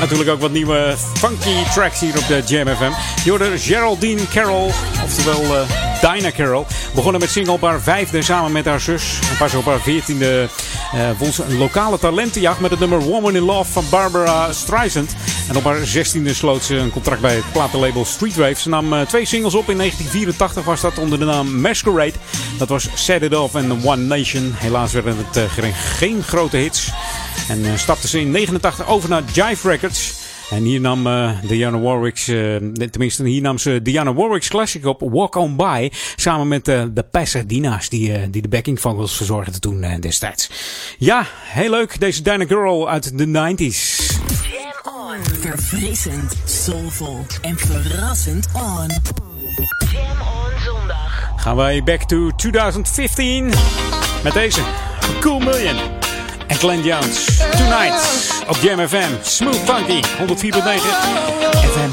Natuurlijk 0.00 0.30
ook 0.30 0.40
wat 0.40 0.50
nieuwe 0.50 0.94
funky 1.14 1.64
tracks 1.74 2.00
hier 2.00 2.18
op 2.18 2.26
de 2.26 2.42
Jam 2.46 2.66
FM. 2.76 2.90
Je 3.24 3.58
Geraldine 3.58 4.28
Carroll, 4.32 4.70
oftewel 5.04 5.42
uh, 5.42 5.60
Dinah 6.00 6.32
Carroll. 6.32 6.64
Begonnen 6.94 7.20
met 7.20 7.30
single 7.30 7.52
op 7.52 7.60
haar 7.60 7.80
vijfde 7.80 8.22
samen 8.22 8.52
met 8.52 8.64
haar 8.64 8.80
zus. 8.80 9.18
En 9.30 9.36
pas 9.36 9.54
op 9.54 9.64
haar 9.64 9.80
veertiende 9.80 10.48
uh, 10.94 11.00
won 11.18 11.32
ze 11.32 11.44
een 11.44 11.58
lokale 11.58 11.98
talentenjacht 11.98 12.60
met 12.60 12.70
het 12.70 12.80
nummer 12.80 13.00
Woman 13.00 13.36
in 13.36 13.42
Love 13.42 13.72
van 13.72 13.84
Barbara 13.90 14.52
Streisand. 14.52 15.14
En 15.48 15.56
op 15.56 15.64
haar 15.64 15.86
zestiende 15.86 16.34
sloot 16.34 16.64
ze 16.64 16.76
een 16.76 16.90
contract 16.90 17.20
bij 17.20 17.34
het 17.34 17.52
platenlabel 17.52 18.04
Streetwave. 18.04 18.60
Ze 18.60 18.68
nam 18.68 18.92
uh, 18.92 19.00
twee 19.00 19.24
singles 19.24 19.54
op. 19.54 19.70
In 19.70 19.76
1984 19.76 20.64
was 20.64 20.80
dat 20.80 20.98
onder 20.98 21.18
de 21.18 21.24
naam 21.24 21.60
Masquerade. 21.60 22.12
Dat 22.58 22.68
was 22.68 22.88
Set 22.94 23.22
It 23.22 23.36
Off 23.36 23.54
en 23.54 23.70
One 23.84 24.02
Nation. 24.02 24.52
Helaas 24.54 24.92
werden 24.92 25.16
het 25.16 25.36
uh, 25.36 25.72
geen, 25.74 26.22
grote 26.22 26.56
hits. 26.56 26.90
En 27.48 27.58
uh, 27.58 27.76
stapte 27.76 28.08
ze 28.08 28.20
in 28.20 28.30
89 28.30 28.86
over 28.86 29.08
naar 29.08 29.22
Jive 29.32 29.68
Records. 29.68 30.17
En 30.50 30.62
hier 30.62 30.80
nam 30.80 31.06
uh, 31.06 31.30
Diana 31.42 31.78
Warwick's, 31.78 32.28
uh, 32.28 32.56
tenminste 32.90 33.24
hier 33.24 33.42
nam 33.42 33.58
ze 33.58 33.82
Diana 33.82 34.14
Warwick's 34.14 34.48
classic 34.48 34.86
op 34.86 35.00
Walk 35.00 35.34
On 35.34 35.56
By. 35.56 35.90
Samen 36.16 36.48
met 36.48 36.68
uh, 36.68 36.82
de 36.90 37.02
Pasadena's 37.02 37.88
die, 37.88 38.30
die 38.30 38.42
de 38.42 38.48
backing 38.48 38.80
vocals 38.80 39.16
verzorgden 39.16 39.60
toen 39.60 40.00
destijds. 40.00 40.50
Ja, 40.98 41.26
heel 41.44 41.70
leuk. 41.70 42.00
Deze 42.00 42.22
Diana 42.22 42.46
Girl 42.46 42.88
uit 42.88 43.18
de 43.18 43.26
90s. 43.26 44.08
Jam 44.52 44.94
on. 44.94 45.24
Verfrissend, 45.40 46.34
soulvol 46.44 47.26
en 47.42 47.58
verrassend 47.58 48.46
on. 48.54 48.88
Jam 49.92 50.20
on 50.20 50.60
zondag. 50.64 51.32
Gaan 51.36 51.56
wij 51.56 51.82
back 51.82 52.02
to 52.02 52.30
2015 52.36 53.52
met 54.22 54.32
deze 54.32 54.60
Cool 55.20 55.38
Million. 55.38 56.07
En 56.48 56.56
Glenn 56.56 56.82
Jones. 56.82 57.24
Tonight 57.56 58.30
op 58.48 58.56
Jam 58.60 58.88
FM. 58.88 59.10
Smooth 59.22 59.60
Funky. 59.64 60.00
104.9 60.18 60.28
FM. 61.72 61.90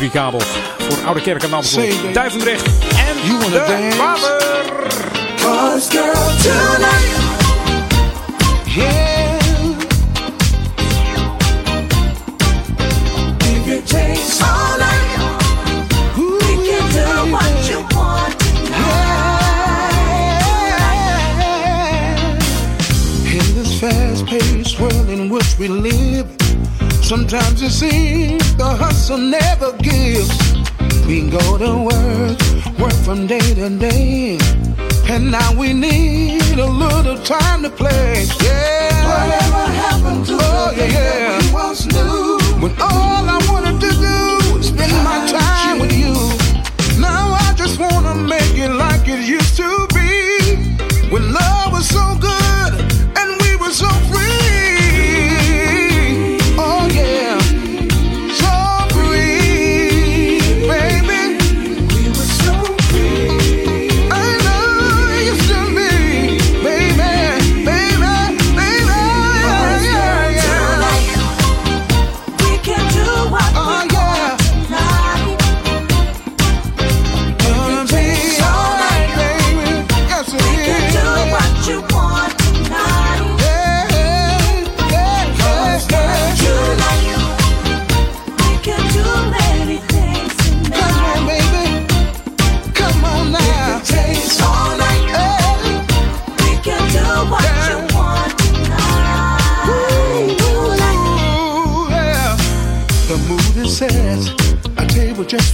103.3 0.00 0.10
kabel. 0.12 0.40
Voor 0.78 1.04
Oude 1.06 1.20
Kerk 1.20 1.42
en 1.42 1.52
Amstel. 1.52 1.88
Duivendrecht. 2.12 2.66
En 2.66 3.26
You 3.26 3.38
wanna 3.38 3.48
de 3.48 3.64
dance? 3.68 3.96
Waver. 3.96 4.44
Cause 5.36 5.90
girl, 5.90 6.12
tonight, 6.42 7.16
yeah. 8.64 9.15
Sometimes 27.06 27.62
it 27.62 27.70
seems 27.70 28.56
the 28.56 28.64
hustle 28.64 29.16
never 29.16 29.70
gives. 29.78 30.28
We 31.06 31.30
go 31.30 31.56
to 31.56 31.70
work, 31.90 32.78
work 32.80 32.98
from 33.04 33.28
day 33.28 33.54
to 33.54 33.68
day. 33.78 34.38
And 35.08 35.30
now 35.30 35.54
we 35.56 35.72
need 35.72 36.58
a 36.58 36.66
little 36.66 37.16
time 37.22 37.62
to 37.62 37.70
play. 37.70 38.26
Yeah. 38.42 38.90
Whatever 39.06 39.64
happened 39.84 40.26
to 40.26 40.38
oh, 40.40 40.72
the 40.74 40.88
yeah. 40.88 41.38
we 41.38 41.52
once 41.52 41.86
knew? 41.86 42.38
When 42.60 42.72
all 42.80 43.22
I 43.36 43.38
wanted 43.52 43.80
to 43.86 43.90
do 44.08 44.58
was 44.58 44.66
spend 44.66 44.92
my 45.04 45.18
time 45.30 45.78
with 45.78 45.92
you. 45.92 46.12
Now 47.00 47.36
I 47.38 47.54
just 47.56 47.78
wanna 47.78 48.16
make 48.16 48.58
it 48.58 48.72
like 48.72 49.06
it 49.06 49.24
used 49.24 49.56
to 49.58 49.85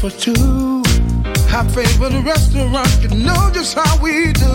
for 0.03 0.11
two. 0.11 0.83
Our 1.55 1.69
favorite 1.69 2.25
restaurant, 2.25 2.91
you 3.03 3.11
know 3.25 3.51
just 3.55 3.75
how 3.75 4.03
we 4.03 4.33
do. 4.33 4.55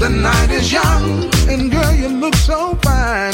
The 0.00 0.08
night 0.10 0.50
is 0.50 0.72
young, 0.72 1.30
and 1.48 1.70
girl, 1.70 1.92
you 1.92 2.08
look 2.08 2.34
so 2.34 2.74
fine. 2.82 3.32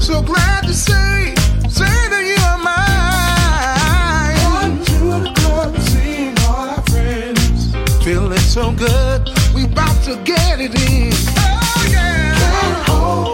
So 0.00 0.22
glad 0.22 0.62
to 0.62 0.72
say, 0.72 1.34
say 1.68 1.94
that 2.12 2.24
you 2.30 2.38
are 2.50 2.60
mine. 2.70 4.36
Going 4.46 4.78
to 4.84 5.00
the 5.26 5.32
club, 5.40 5.76
seeing 5.90 6.38
all 6.46 6.68
our 6.70 6.82
friends. 6.82 7.74
Feeling 8.04 8.38
so 8.38 8.70
good, 8.70 9.28
we 9.56 9.64
about 9.64 10.04
to 10.04 10.14
get 10.22 10.60
it 10.60 10.74
in. 10.88 11.10
Oh 11.36 11.88
yeah. 11.90 12.38
Can't 12.38 12.88
hold 12.88 13.33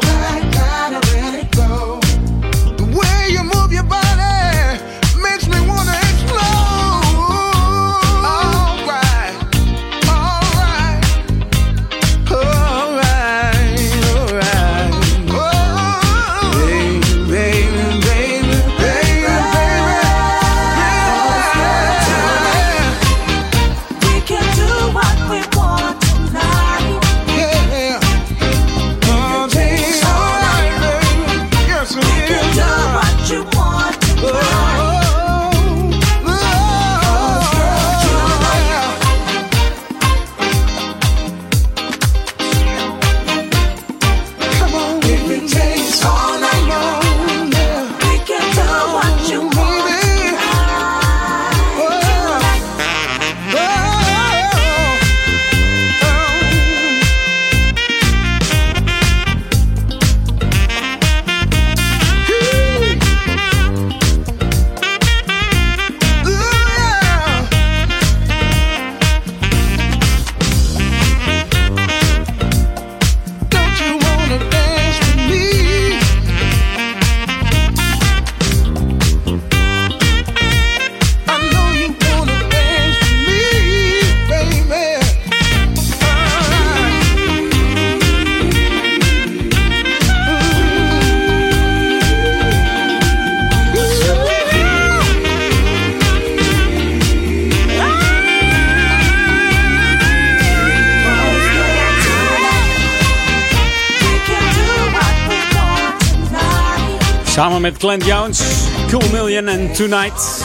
Samen 107.40 107.60
met 107.60 107.76
Glenn 107.78 108.04
Jones, 108.04 108.42
Cool 108.88 109.10
Million 109.12 109.48
en 109.48 109.72
Tonight. 109.72 110.44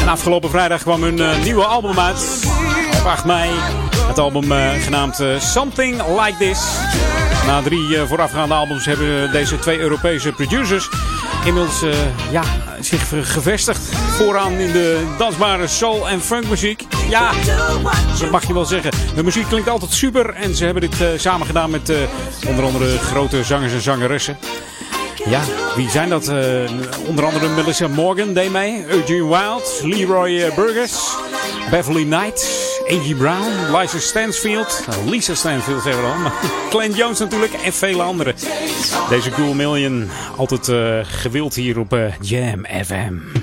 En 0.00 0.08
afgelopen 0.08 0.50
vrijdag 0.50 0.82
kwam 0.82 1.02
hun 1.02 1.20
eh, 1.20 1.42
nieuwe 1.42 1.64
album 1.64 1.98
uit. 1.98 2.46
Op 3.00 3.06
8 3.06 3.24
mei. 3.24 3.50
Het 4.06 4.18
album 4.18 4.52
eh, 4.52 4.70
genaamd 4.70 5.20
eh, 5.20 5.40
Something 5.40 6.02
Like 6.20 6.36
This. 6.38 6.60
Na 7.46 7.62
drie 7.62 7.98
voorafgaande 7.98 8.54
albums 8.54 8.84
hebben 8.84 9.32
deze 9.32 9.58
twee 9.58 9.78
Europese 9.78 10.32
producers 10.32 10.88
inmiddels 11.44 11.84
ja, 12.30 12.42
zich 12.80 13.08
gevestigd 13.08 13.96
vooraan 13.96 14.52
in 14.52 14.72
de 14.72 15.14
dansbare 15.18 15.66
soul- 15.66 16.08
en 16.08 16.20
funkmuziek. 16.20 16.82
Ja, 17.08 17.30
dat 18.20 18.30
mag 18.30 18.46
je 18.46 18.54
wel 18.54 18.64
zeggen. 18.64 18.90
De 19.14 19.24
muziek 19.24 19.48
klinkt 19.48 19.68
altijd 19.68 19.92
super 19.92 20.34
en 20.34 20.54
ze 20.54 20.64
hebben 20.64 20.90
dit 20.90 21.20
samen 21.20 21.46
gedaan 21.46 21.70
met 21.70 21.92
onder 22.46 22.64
andere 22.64 22.98
grote 22.98 23.44
zangers 23.44 23.72
en 23.72 23.80
zangeressen. 23.80 24.36
Ja, 25.26 25.42
wie 25.76 25.90
zijn 25.90 26.08
dat? 26.08 26.28
Eh, 26.28 26.70
onder 27.06 27.24
andere 27.24 27.48
Melissa 27.48 27.88
Morgan 27.88 28.32
deed 28.32 28.52
mee. 28.52 28.84
Eugene 28.88 29.26
Wild, 29.26 29.80
Leroy 29.82 30.40
eh, 30.40 30.54
Burgess, 30.54 31.16
Beverly 31.70 32.04
Knight, 32.04 32.70
A.G. 32.92 33.16
Brown, 33.16 33.76
Liza 33.76 33.98
Stansfield. 33.98 34.84
Nou, 34.86 35.10
Lisa 35.10 35.34
Stansfield 35.34 35.82
zeggen 35.82 36.02
we 36.02 36.08
dan. 36.08 36.32
Glenn 36.70 36.94
Jones 36.94 37.18
natuurlijk 37.18 37.52
en 37.52 37.72
vele 37.72 38.02
anderen. 38.02 38.34
Deze 39.08 39.30
Cool 39.30 39.54
Million, 39.54 40.10
altijd 40.36 40.68
eh, 40.68 40.98
gewild 41.02 41.54
hier 41.54 41.78
op 41.78 41.96
Jam 42.20 42.66
FM. 42.84 43.41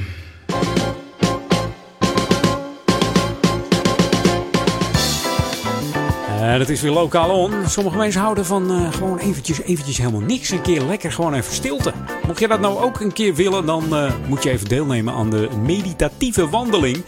En 6.50 6.60
het 6.60 6.70
is 6.70 6.82
weer 6.82 6.92
lokaal 6.92 7.30
on. 7.30 7.54
Sommige 7.68 7.98
mensen 7.98 8.22
houden 8.22 8.46
van 8.46 8.72
eh, 8.72 8.94
gewoon 8.94 9.18
eventjes, 9.18 9.62
eventjes 9.62 9.98
helemaal 9.98 10.22
niks. 10.22 10.50
Een 10.50 10.62
keer 10.62 10.82
lekker 10.82 11.12
gewoon 11.12 11.34
even 11.34 11.54
stilte. 11.54 11.94
Mocht 12.28 12.40
je 12.40 12.48
dat 12.48 12.60
nou 12.60 12.82
ook 12.82 13.00
een 13.00 13.14
keer 13.14 13.36
willen, 13.36 13.66
dan 13.66 13.96
eh, 13.96 14.12
moet 14.28 14.44
je 14.44 14.50
even 14.50 14.68
deelnemen 14.68 15.14
aan 15.14 15.30
de 15.30 15.50
meditatieve 15.66 16.50
wandeling. 16.50 17.06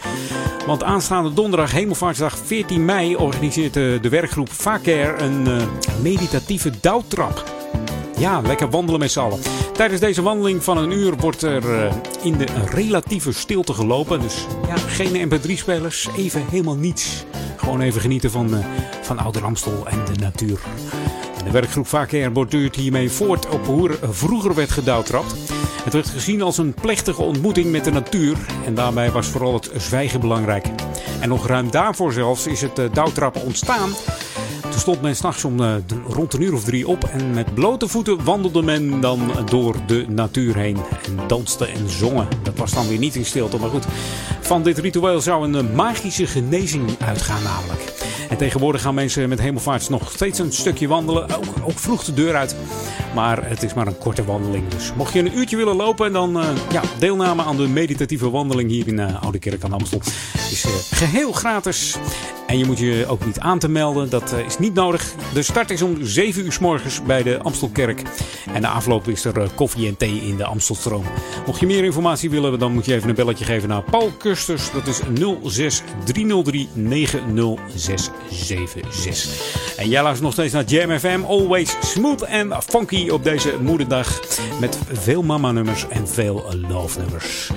Want 0.66 0.82
aanstaande 0.82 1.32
donderdag, 1.32 1.72
Hemelvaartsdag 1.72 2.38
14 2.44 2.84
mei, 2.84 3.16
organiseert 3.16 3.76
eh, 3.76 4.02
de 4.02 4.08
werkgroep 4.08 4.52
Vaker 4.52 5.22
een 5.22 5.46
eh, 5.46 5.66
meditatieve 6.02 6.70
douwtrap. 6.80 7.61
Ja, 8.22 8.40
lekker 8.40 8.70
wandelen 8.70 9.00
met 9.00 9.12
z'n 9.12 9.20
allen. 9.20 9.40
Tijdens 9.72 10.00
deze 10.00 10.22
wandeling 10.22 10.64
van 10.64 10.78
een 10.78 10.90
uur 10.90 11.16
wordt 11.16 11.42
er 11.42 11.84
eh, 11.84 11.94
in 12.22 12.36
de 12.36 12.46
relatieve 12.70 13.32
stilte 13.32 13.72
gelopen. 13.72 14.20
Dus 14.20 14.46
ja, 14.66 14.76
geen 14.76 15.30
mp3-spelers, 15.30 16.08
even 16.16 16.44
helemaal 16.50 16.74
niets. 16.74 17.24
Gewoon 17.56 17.80
even 17.80 18.00
genieten 18.00 18.30
van, 18.30 18.54
eh, 18.54 18.64
van 19.02 19.42
Amstel 19.42 19.86
en 19.86 20.04
de 20.04 20.20
natuur. 20.20 20.60
De 21.44 21.50
werkgroep 21.50 21.86
Vaker 21.86 22.32
borduurt 22.32 22.76
hiermee 22.76 23.10
voort 23.10 23.48
op 23.48 23.66
hoe 23.66 23.88
er 23.88 24.14
vroeger 24.14 24.54
werd 24.54 24.70
gedouwtrapt. 24.70 25.34
Het 25.84 25.92
werd 25.92 26.08
gezien 26.08 26.42
als 26.42 26.58
een 26.58 26.74
plechtige 26.74 27.22
ontmoeting 27.22 27.70
met 27.70 27.84
de 27.84 27.92
natuur. 27.92 28.36
En 28.64 28.74
daarbij 28.74 29.10
was 29.10 29.26
vooral 29.26 29.54
het 29.54 29.70
zwijgen 29.76 30.20
belangrijk. 30.20 30.66
En 31.20 31.28
nog 31.28 31.46
ruim 31.46 31.70
daarvoor 31.70 32.12
zelfs 32.12 32.46
is 32.46 32.60
het 32.60 32.78
eh, 32.78 32.84
douwtrappen 32.92 33.42
ontstaan. 33.42 33.90
Toen 34.62 34.80
stond 34.80 35.02
men 35.02 35.16
s'nachts 35.16 35.44
om 35.44 35.60
eh, 35.60 35.74
rond 36.08 36.34
een 36.34 36.42
uur 36.42 36.54
of 36.54 36.64
drie 36.64 36.88
op 36.88 37.04
en 37.04 37.30
met 37.30 37.54
blote 37.54 37.88
voeten 37.88 38.24
wandelde 38.24 38.62
men 38.62 39.00
dan 39.00 39.20
door 39.44 39.76
de 39.86 40.04
natuur 40.08 40.56
heen 40.56 40.76
en 40.76 41.18
danste 41.26 41.66
en 41.66 41.90
zongen. 41.90 42.28
Dat 42.42 42.56
was 42.56 42.72
dan 42.72 42.88
weer 42.88 42.98
niet 42.98 43.14
in 43.14 43.24
stilte, 43.24 43.58
maar 43.58 43.70
goed. 43.70 43.86
Van 44.40 44.62
dit 44.62 44.78
ritueel 44.78 45.20
zou 45.20 45.44
een 45.44 45.68
eh, 45.68 45.74
magische 45.74 46.26
genezing 46.26 46.90
uitgaan 46.98 47.42
namelijk. 47.42 47.91
En 48.32 48.38
tegenwoordig 48.38 48.82
gaan 48.82 48.94
mensen 48.94 49.28
met 49.28 49.40
hemelvaarts 49.40 49.88
nog 49.88 50.10
steeds 50.10 50.38
een 50.38 50.52
stukje 50.52 50.88
wandelen, 50.88 51.36
ook, 51.36 51.54
ook 51.64 51.78
vroeg 51.78 52.04
de 52.04 52.14
deur 52.14 52.36
uit. 52.36 52.56
Maar 53.14 53.48
het 53.48 53.62
is 53.62 53.74
maar 53.74 53.86
een 53.86 53.98
korte 53.98 54.24
wandeling. 54.24 54.68
Dus 54.68 54.92
mocht 54.94 55.12
je 55.12 55.18
een 55.18 55.38
uurtje 55.38 55.56
willen 55.56 55.76
lopen, 55.76 56.12
dan 56.12 56.40
eh, 56.40 56.48
ja, 56.70 56.82
deelname 56.98 57.42
aan 57.42 57.56
de 57.56 57.68
meditatieve 57.68 58.30
wandeling 58.30 58.70
hier 58.70 58.86
in 58.88 58.98
eh, 58.98 59.22
Oude 59.22 59.38
Kerk 59.38 59.64
aan 59.64 59.72
Amstel 59.72 60.00
is 60.50 60.64
eh, 60.64 60.98
geheel 60.98 61.32
gratis. 61.32 61.96
En 62.46 62.58
je 62.58 62.64
moet 62.64 62.78
je 62.78 63.04
ook 63.08 63.24
niet 63.24 63.38
aan 63.38 63.58
te 63.58 63.68
melden, 63.68 64.10
dat 64.10 64.34
is 64.46 64.58
niet 64.58 64.74
nodig. 64.74 65.14
De 65.34 65.42
start 65.42 65.70
is 65.70 65.82
om 65.82 65.96
7 66.00 66.44
uur 66.44 66.52
s 66.52 66.58
morgens 66.58 67.02
bij 67.02 67.22
de 67.22 67.38
Amstelkerk. 67.42 68.02
En 68.54 68.60
na 68.60 68.70
afloop 68.70 69.08
is 69.08 69.24
er 69.24 69.50
koffie 69.54 69.88
en 69.88 69.96
thee 69.96 70.20
in 70.20 70.36
de 70.36 70.44
Amstelstroom. 70.44 71.04
Mocht 71.46 71.60
je 71.60 71.66
meer 71.66 71.84
informatie 71.84 72.30
willen, 72.30 72.58
dan 72.58 72.72
moet 72.72 72.84
je 72.84 72.94
even 72.94 73.08
een 73.08 73.14
belletje 73.14 73.44
geven 73.44 73.68
naar 73.68 73.82
Paul 73.82 74.12
Kusters. 74.18 74.70
Dat 74.72 74.86
is 74.86 75.00
06 75.44 75.82
303 76.04 76.68
90676. 78.30 79.76
En 79.76 79.88
jij 79.88 80.02
luistert 80.02 80.24
nog 80.24 80.32
steeds 80.32 80.52
naar 80.52 80.64
Jam 80.64 80.98
FM. 80.98 81.20
Always 81.26 81.76
smooth 81.80 82.22
en 82.22 82.52
funky 82.68 83.08
op 83.08 83.24
deze 83.24 83.54
moederdag. 83.60 84.20
Met 84.60 84.78
veel 84.92 85.22
mama-nummers 85.22 85.88
en 85.88 86.08
veel 86.08 86.44
love-nummers. 86.68 87.50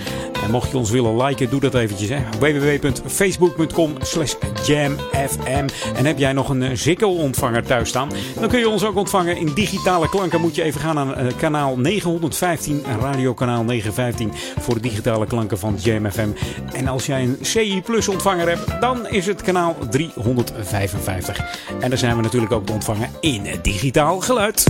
En 0.45 0.51
mocht 0.51 0.71
je 0.71 0.77
ons 0.77 0.89
willen 0.89 1.23
liken, 1.23 1.49
doe 1.49 1.59
dat 1.59 1.73
eventjes. 1.73 2.09
hè. 2.09 2.17
www.facebook.com 2.39 3.93
slash 4.01 4.33
jamfm. 4.65 5.67
En 5.95 6.05
heb 6.05 6.17
jij 6.17 6.33
nog 6.33 6.49
een 6.49 6.63
eh, 6.63 6.69
Ziggo-ontvanger 6.73 7.63
thuis 7.63 7.89
staan? 7.89 8.09
Dan 8.39 8.49
kun 8.49 8.59
je 8.59 8.69
ons 8.69 8.83
ook 8.85 8.95
ontvangen 8.95 9.37
in 9.37 9.51
digitale 9.53 10.09
klanken. 10.09 10.41
Moet 10.41 10.55
je 10.55 10.63
even 10.63 10.81
gaan 10.81 10.95
naar 10.95 11.17
eh, 11.17 11.25
kanaal 11.37 11.77
915, 11.77 12.83
radiokanaal 12.99 13.63
915 13.63 14.31
voor 14.59 14.73
de 14.73 14.79
digitale 14.79 15.25
klanken 15.25 15.59
van 15.59 15.75
Jam 15.79 16.11
FM. 16.11 16.29
En 16.73 16.87
als 16.87 17.05
jij 17.05 17.21
een 17.21 17.37
CI 17.41 17.81
Plus 17.81 18.07
ontvanger 18.07 18.49
hebt, 18.49 18.81
dan 18.81 19.07
is 19.07 19.25
het 19.25 19.41
kanaal 19.41 19.75
355. 19.89 21.39
En 21.79 21.89
daar 21.89 21.97
zijn 21.99 22.15
we 22.15 22.21
natuurlijk 22.21 22.51
ook 22.51 22.65
te 22.65 22.71
ontvangen 22.71 23.09
in 23.19 23.47
digitaal 23.61 24.19
geluid. 24.19 24.65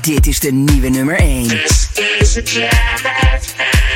Dit 0.00 0.26
is 0.26 0.40
de 0.40 0.52
nieuwe 0.52 0.88
nummer 0.88 1.16
1. 1.16 1.48
is 1.98 2.36
a. 2.36 3.91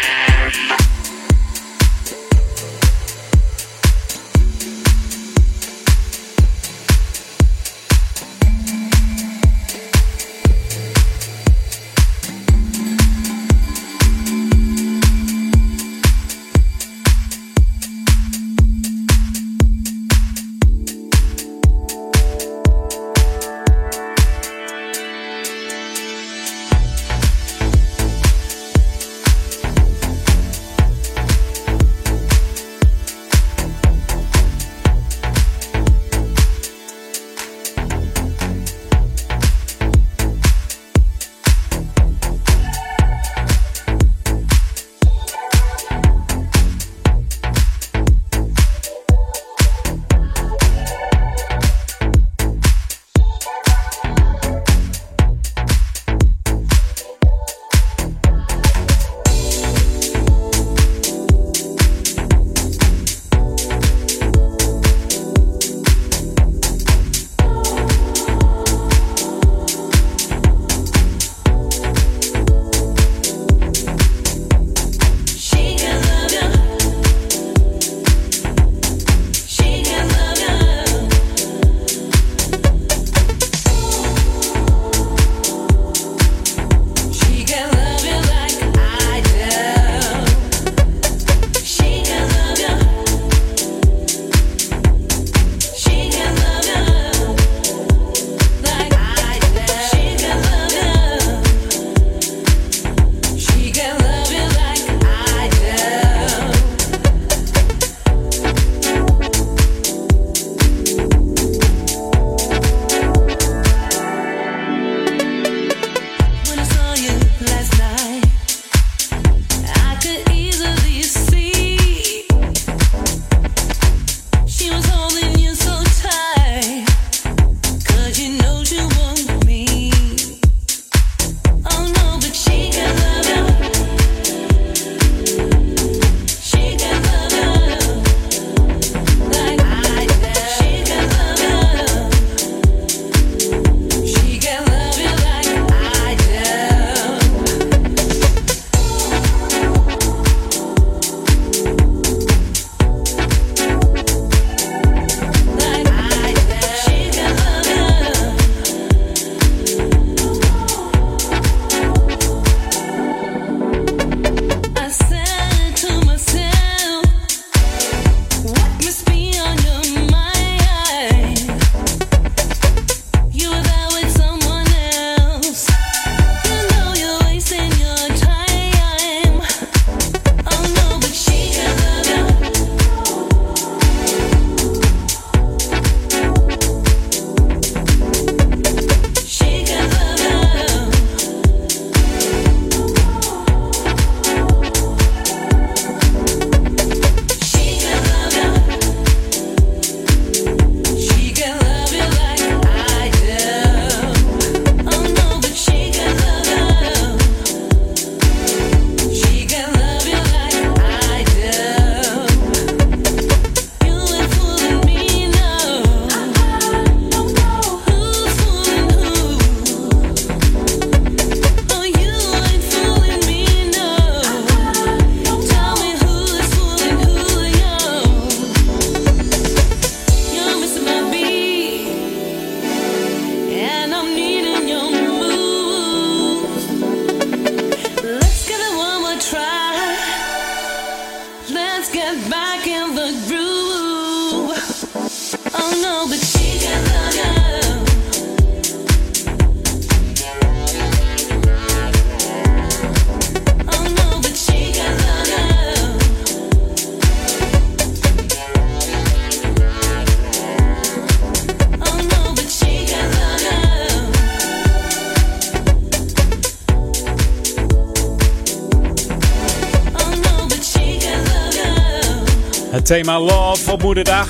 Thema 272.86 273.20
Love 273.20 273.72
op 273.72 273.82
Moederdag. 273.82 274.26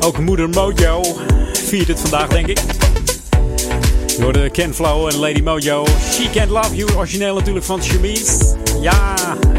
Ook 0.00 0.18
Moeder 0.18 0.48
Mojo 0.48 1.02
viert 1.52 1.88
het 1.88 2.00
vandaag, 2.00 2.28
denk 2.28 2.46
ik. 2.46 2.60
Door 4.18 4.32
de 4.32 4.50
Ken 4.52 4.74
Flow 4.74 5.08
en 5.08 5.16
Lady 5.16 5.40
Mojo. 5.40 5.84
She 6.12 6.28
Can't 6.32 6.50
Love 6.50 6.76
You, 6.76 6.94
origineel 6.96 7.34
natuurlijk 7.34 7.64
van 7.64 7.82
Chemise. 7.82 8.56
Ja, 8.80 9.14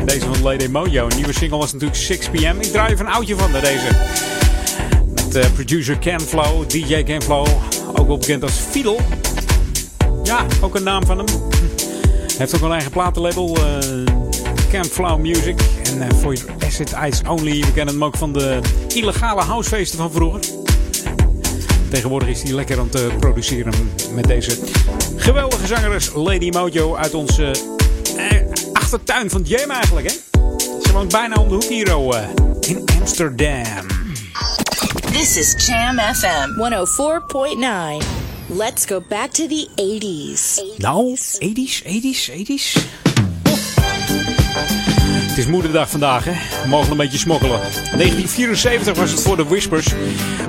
deze 0.06 0.26
van 0.26 0.41
Lady 0.41 0.68
Mojo. 0.68 1.07
Een 1.10 1.15
nieuwe 1.15 1.34
single 1.34 1.57
was 1.57 1.73
natuurlijk 1.73 1.99
6 1.99 2.30
pm. 2.30 2.56
Ik 2.60 2.72
draai 2.72 2.93
even 2.93 3.06
een 3.06 3.11
oudje 3.11 3.35
van 3.35 3.52
de 3.52 3.60
deze. 3.60 3.88
Met 5.14 5.35
eh, 5.35 5.52
producer 5.53 5.98
Ken 5.98 6.22
Flow, 6.22 6.69
DJ 6.69 7.03
Ken 7.03 7.22
Flow. 7.22 7.48
Ook 7.95 8.07
wel 8.07 8.18
bekend 8.18 8.43
als 8.43 8.53
Fiedel. 8.69 8.99
Ja, 10.23 10.45
ook 10.61 10.76
een 10.76 10.84
naam 10.84 11.06
van 11.06 11.18
hem. 11.18 11.27
Heeft 12.38 12.56
ook 12.56 12.61
een 12.61 12.72
eigen 12.72 12.91
platenlabel. 12.91 13.56
eh 13.56 13.88
Ken 14.69 14.85
Flow 14.85 15.19
Music. 15.19 15.61
En 15.84 16.02
eh, 16.02 16.07
voor 16.22 16.34
Acid 16.82 17.14
Ice 17.14 17.30
Only. 17.30 17.60
We 17.60 17.74
kennen 17.74 17.94
hem 17.94 18.03
ook 18.03 18.18
van 18.18 18.34
de 18.34 18.60
illegale 18.88 19.41
housefeesten 19.41 19.98
van 19.98 20.12
vroeger. 20.12 20.41
Tegenwoordig 21.90 22.30
is 22.30 22.44
hij 22.44 22.52
lekker 22.52 22.80
aan 22.80 22.86
het 22.91 22.95
eh, 22.95 23.18
produceren 23.18 23.74
met 24.14 24.24
deze 24.24 24.58
geweldige 25.16 25.68
zangeres 25.68 26.12
Lady 26.14 26.49
Mojo 26.49 26.95
uit 26.95 27.14
onze 27.14 27.56
eh, 28.18 28.41
achtertuin 28.74 29.30
van 29.30 29.41
Jam 29.41 29.70
eigenlijk. 29.70 30.10
Hè? 30.10 30.40
Ze 30.84 30.91
woont 30.94 31.12
bijna 31.12 31.36
om 31.36 31.48
de 31.48 31.53
hoek 31.53 31.64
hier 31.64 31.95
oh, 31.95 32.18
eh, 32.18 32.30
in 32.60 32.86
Amsterdam. 32.99 33.88
This 35.12 35.38
is 35.38 35.66
Jam 35.66 35.99
FM 35.99 36.49
104.9. 37.99 38.06
Let's 38.48 38.86
go 38.86 39.03
back 39.10 39.32
to 39.32 39.48
the 39.48 39.68
80s. 39.76 40.78
Nou, 40.78 41.18
80s, 41.40 41.84
80s, 41.84 42.32
80s. 42.32 43.11
Het 45.32 45.40
is 45.40 45.45
moederdag 45.45 45.90
vandaag, 45.90 46.24
hè? 46.26 46.32
We 46.32 46.68
mogen 46.70 46.91
een 46.91 46.98
beetje 46.98 47.18
smokkelen. 47.18 47.60
1974 47.60 48.98
was 48.98 49.12
het 49.12 49.22
voor 49.22 49.38
de 49.38 49.44
Whispers. 49.44 49.94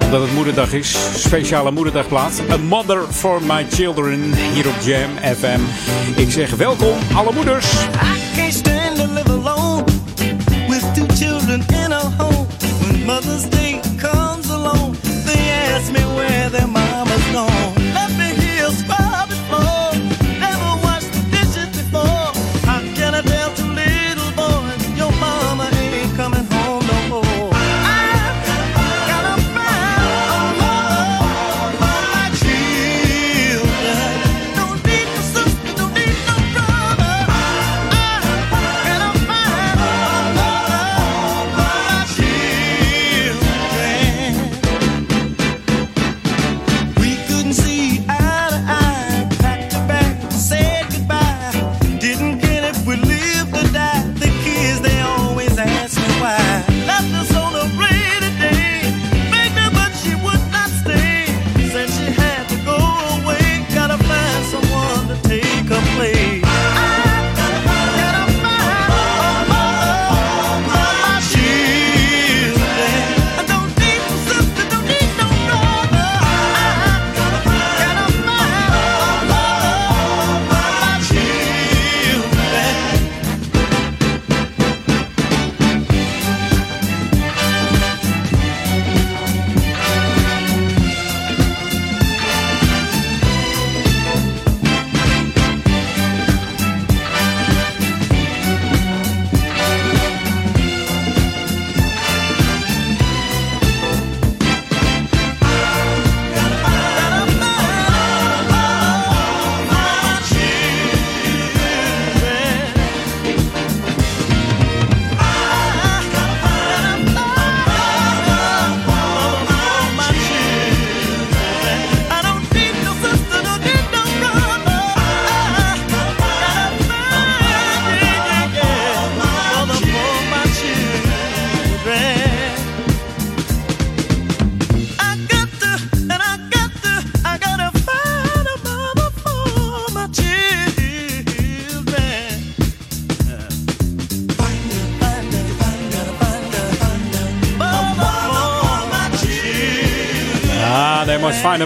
Omdat 0.04 0.20
het 0.20 0.32
moederdag 0.32 0.72
is. 0.72 0.96
Speciale 1.14 1.70
moederdagplaat. 1.70 2.40
A 2.50 2.56
Mother 2.56 3.02
for 3.10 3.42
My 3.42 3.66
Children. 3.70 4.32
Hier 4.52 4.68
op 4.68 4.74
Jam 4.80 5.36
FM. 5.36 5.60
Ik 6.20 6.30
zeg 6.30 6.50
welkom, 6.50 6.96
alle 7.14 7.32
moeders. 7.32 7.66
Can't 8.36 8.54
stand 8.54 8.96
live 8.98 9.30
alone 9.30 9.84
with 10.68 10.94
two 10.94 11.06
children 11.14 11.64
in 11.84 11.92
a 11.92 12.12
home. 12.16 12.46
Mother's 13.04 13.61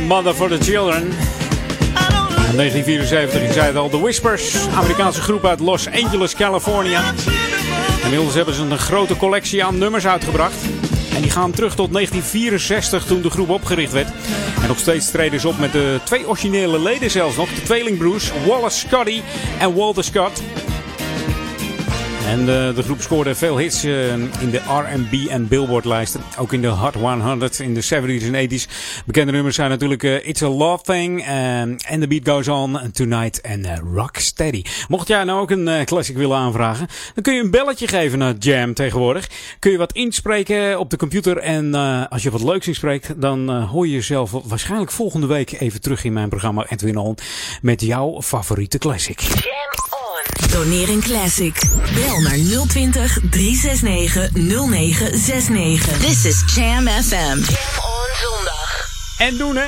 mother 0.01 0.35
for 0.35 0.48
the 0.48 0.64
children. 0.64 1.02
In 2.51 2.56
1974, 2.56 3.43
ik 3.43 3.52
zei 3.52 3.66
het 3.66 3.77
al, 3.77 3.89
The 3.89 4.01
Whispers. 4.01 4.56
Amerikaanse 4.74 5.20
groep 5.20 5.44
uit 5.44 5.60
Los 5.60 5.89
Angeles, 5.90 6.35
California. 6.35 7.02
Inmiddels 8.02 8.35
hebben 8.35 8.55
ze 8.55 8.62
een 8.62 8.78
grote 8.78 9.16
collectie 9.16 9.64
aan 9.64 9.78
nummers 9.78 10.06
uitgebracht. 10.06 10.56
En 11.14 11.23
die 11.23 11.31
gaan 11.31 11.51
terug 11.51 11.74
tot 11.74 11.93
1964 11.93 13.05
toen 13.05 13.23
de 13.23 13.31
groep 13.31 13.48
opgericht 13.48 13.93
werd. 13.93 14.09
En 14.62 14.68
nog 14.68 14.78
steeds 14.78 15.10
treden 15.10 15.40
ze 15.40 15.48
op 15.48 15.59
met 15.59 15.73
de 15.73 16.01
twee 16.05 16.28
originele 16.28 16.81
leden 16.81 17.10
zelfs 17.10 17.36
nog. 17.36 17.48
De 17.48 17.62
tweelingbroers 17.62 18.31
Wallace 18.47 18.78
Scotty 18.78 19.23
en 19.59 19.74
Walter 19.74 20.05
Scott. 20.05 20.43
En 22.26 22.40
eh, 22.40 22.74
de 22.74 22.82
groep 22.82 23.00
scoorde 23.00 23.34
veel 23.34 23.58
hits 23.58 23.84
eh, 23.84 24.12
in 24.12 24.50
de 24.50 24.60
R&B 24.68 25.28
en 25.28 25.48
Billboard-lijsten. 25.48 26.20
Ook 26.38 26.52
in 26.52 26.60
de 26.60 26.66
Hot 26.66 26.94
100 26.94 27.58
in 27.58 27.74
de 27.74 27.84
70s 27.84 28.32
en 28.32 28.50
80s. 28.50 28.70
Bekende 29.06 29.32
nummers 29.32 29.54
zijn 29.54 29.70
natuurlijk 29.70 30.02
eh, 30.02 30.28
It's 30.28 30.42
a 30.42 30.48
Love 30.48 30.82
Thing, 30.82 31.26
and 31.88 32.00
The 32.00 32.06
Beat 32.08 32.28
Goes 32.28 32.48
On, 32.48 32.78
Tonight 32.92 33.40
en 33.40 33.80
Rock 33.94 34.16
Steady. 34.16 34.62
Mocht 34.88 35.08
jij 35.08 35.24
nou 35.24 35.40
ook 35.40 35.50
een 35.50 35.84
classic 35.84 36.16
willen 36.16 36.36
aanvragen, 36.36 36.86
dan 37.14 37.22
kun 37.22 37.34
je 37.34 37.42
een 37.42 37.50
belletje 37.50 37.88
geven 37.88 38.18
naar 38.18 38.34
Jam 38.38 38.74
tegenwoordig. 38.74 39.28
Kun 39.58 39.70
je 39.70 39.78
wat 39.78 39.92
inspreken 39.92 40.78
op 40.78 40.90
de 40.90 40.96
computer 40.96 41.38
en 41.38 41.74
als 42.08 42.22
je 42.22 42.30
wat 42.30 42.42
leuks 42.42 42.66
inspreekt, 42.66 43.20
dan 43.20 43.50
hoor 43.50 43.86
je 43.86 43.92
jezelf 43.92 44.30
waarschijnlijk 44.30 44.90
volgende 44.90 45.26
week 45.26 45.60
even 45.60 45.80
terug 45.80 46.04
in 46.04 46.12
mijn 46.12 46.28
programma 46.28 46.66
Edwin 46.68 46.96
On 46.96 47.16
met 47.62 47.80
jouw 47.80 48.22
favoriete 48.22 48.78
classic. 48.78 49.20
Jam 49.20 49.95
on. 50.42 50.50
Doneer 50.50 50.88
een 50.88 51.02
classic. 51.02 51.62
Bel 51.94 52.20
naar 52.20 52.38
020 52.68 53.18
369 53.30 54.30
0969. 54.32 55.98
This 55.98 56.24
is 56.24 56.42
Jam 56.54 56.88
FM. 56.88 57.38
En 59.18 59.36
doen, 59.36 59.56
hè? 59.56 59.66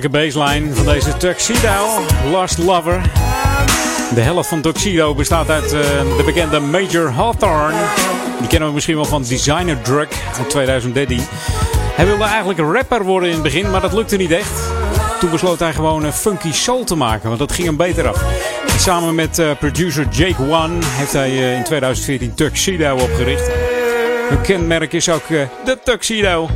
Heerlijke 0.00 0.32
baseline 0.32 0.74
van 0.74 0.84
deze 0.84 1.16
Tuxedo, 1.16 2.00
Lost 2.30 2.58
Lover. 2.58 3.00
De 4.14 4.20
helft 4.20 4.48
van 4.48 4.60
Tuxedo 4.60 5.14
bestaat 5.14 5.50
uit 5.50 5.64
eh, 5.64 5.80
de 6.16 6.22
bekende 6.24 6.60
Major 6.60 7.10
Hawthorne. 7.10 7.76
Die 8.38 8.48
kennen 8.48 8.68
we 8.68 8.74
misschien 8.74 8.94
wel 8.94 9.04
van 9.04 9.22
Designer 9.22 9.82
Drug 9.82 10.08
uit 10.38 10.50
2013. 10.50 11.20
Hij 11.94 12.06
wilde 12.06 12.24
eigenlijk 12.24 12.58
rapper 12.58 13.04
worden 13.04 13.28
in 13.28 13.34
het 13.34 13.42
begin, 13.42 13.70
maar 13.70 13.80
dat 13.80 13.92
lukte 13.92 14.16
niet 14.16 14.30
echt. 14.30 14.60
Toen 15.18 15.30
besloot 15.30 15.58
hij 15.58 15.72
gewoon 15.72 16.04
een 16.04 16.12
funky 16.12 16.52
soul 16.52 16.84
te 16.84 16.94
maken, 16.94 17.28
want 17.28 17.38
dat 17.38 17.52
ging 17.52 17.66
hem 17.66 17.76
beter 17.76 18.08
af. 18.08 18.22
En 18.72 18.80
samen 18.80 19.14
met 19.14 19.38
eh, 19.38 19.50
producer 19.58 20.08
Jake 20.10 20.42
One 20.42 20.78
heeft 20.82 21.12
hij 21.12 21.30
eh, 21.30 21.56
in 21.56 21.64
2014 21.64 22.34
Tuxedo 22.34 22.94
opgericht. 22.94 23.50
Hun 24.28 24.40
kenmerk 24.40 24.92
is 24.92 25.08
ook 25.08 25.28
de 25.64 25.78
Tuxedo. 25.84 26.48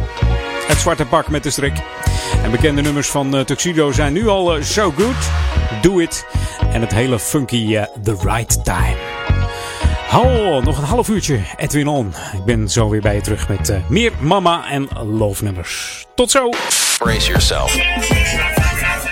Het 0.67 0.79
zwarte 0.79 1.05
pak 1.05 1.29
met 1.29 1.43
de 1.43 1.51
strik. 1.51 1.94
En 2.45 2.51
bekende 2.51 2.83
nummers 2.83 3.09
van 3.11 3.37
eh, 3.37 3.45
Tuxedo 3.45 3.93
zijn 3.93 4.13
nu 4.13 4.29
al 4.29 4.57
eh, 4.57 4.63
So 4.63 4.93
Good, 4.97 5.31
Do 5.83 5.99
It 5.99 6.27
en 6.73 6.81
het 6.81 6.93
hele 6.93 7.19
funky 7.19 7.77
eh, 7.77 7.85
The 8.03 8.17
Right 8.23 8.65
Time. 8.65 8.97
Hallo, 10.09 10.61
nog 10.61 10.79
een 10.79 10.85
half 10.85 11.09
uurtje 11.09 11.41
Edwin 11.57 11.87
On. 11.87 12.15
Ik 12.33 12.45
ben 12.45 12.69
zo 12.69 12.89
weer 12.89 13.01
bij 13.01 13.15
je 13.15 13.21
terug 13.21 13.49
met 13.49 13.73
meer 13.89 14.13
mama 14.21 14.71
en 14.71 14.89
love 15.07 15.45
nummers. 15.45 16.07
Tot 16.15 16.31
zo! 16.31 16.49
Brace 16.99 17.27
yourself. 17.27 17.75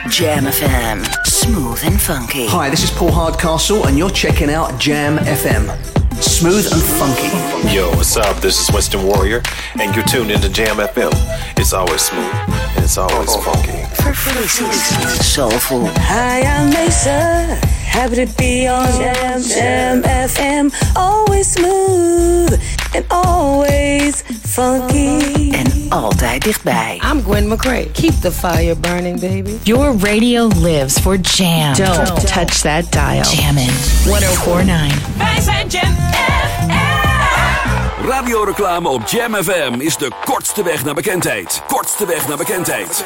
Jam 0.08 0.44
FM. 0.44 0.98
Smooth 1.22 1.84
and 1.84 2.00
funky. 2.00 2.46
Hi, 2.46 2.70
this 2.70 2.82
is 2.82 2.92
Paul 2.92 3.12
Hardcastle, 3.12 3.86
and 3.86 3.96
you're 3.96 4.14
checking 4.14 4.56
out 4.56 4.84
Jam 4.84 5.18
FM. 5.18 6.01
Smooth 6.22 6.72
and 6.72 6.82
funky. 6.82 7.74
Yo, 7.74 7.90
what's 7.96 8.16
up? 8.16 8.40
This 8.40 8.60
is 8.60 8.72
Winston 8.72 9.04
Warrior, 9.04 9.42
and 9.80 9.94
you're 9.94 10.04
tuned 10.04 10.30
into 10.30 10.48
Jam 10.48 10.76
FM. 10.76 11.10
It's 11.58 11.72
always 11.72 12.00
smooth, 12.02 12.32
and 12.46 12.84
it's 12.84 12.96
always 12.96 13.34
funky. 13.36 13.82
Soulful. 15.22 15.86
Hi, 15.86 16.42
I'm 16.42 16.70
Mesa. 16.70 17.58
Happy 17.84 18.24
to 18.24 18.36
be 18.38 18.66
on 18.68 18.86
Jam, 18.92 19.42
Jam 19.42 20.02
FM. 20.02 20.72
Always 20.96 21.52
smooth 21.52 22.60
and 22.94 23.04
always 23.08 24.22
funky. 24.42 25.50
En 25.50 25.86
altijd 25.88 26.42
dichtbij. 26.42 27.00
I'm 27.12 27.22
Gwen 27.22 27.48
McCrae. 27.48 27.90
Keep 27.92 28.20
the 28.20 28.32
fire 28.32 28.76
burning, 28.76 29.20
baby. 29.20 29.58
Your 29.62 29.96
radio 29.98 30.46
lives 30.46 30.98
for 30.98 31.16
jam. 31.16 31.74
Don't, 31.74 32.26
touch 32.26 32.60
that 32.60 32.92
dial. 32.92 33.24
Jammin' 33.24 33.70
1049. 34.04 35.16
Wij 35.16 35.40
zijn 35.40 35.68
Jam 35.68 35.96
Radioreclame 38.08 38.88
op 38.88 39.06
Jam 39.06 39.34
FM 39.34 39.74
is 39.78 39.96
de 39.96 40.10
kortste 40.24 40.62
weg 40.62 40.84
naar 40.84 40.94
bekendheid. 40.94 41.62
Kortste 41.66 42.06
weg 42.06 42.28
naar 42.28 42.36
bekendheid. 42.36 43.04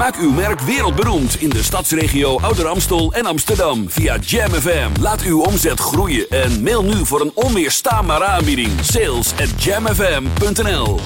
Maak 0.00 0.16
uw 0.16 0.30
merk 0.30 0.60
wereldberoemd 0.60 1.40
in 1.40 1.48
de 1.48 1.62
stadsregio 1.62 2.38
Ouder 2.40 2.66
Amstel 2.66 3.12
en 3.12 3.26
Amsterdam 3.26 3.90
via 3.90 4.16
Jam 4.18 4.50
FM. 4.50 4.88
Laat 5.00 5.22
uw 5.22 5.40
omzet 5.40 5.80
groeien 5.80 6.26
en 6.30 6.62
mail 6.62 6.82
nu 6.82 7.06
voor 7.06 7.20
een 7.20 7.30
onweerstaanbare 7.34 8.24
aanbieding. 8.24 8.70
Sales 8.82 9.32
at 9.32 9.62
jamfm.nl 9.62 11.00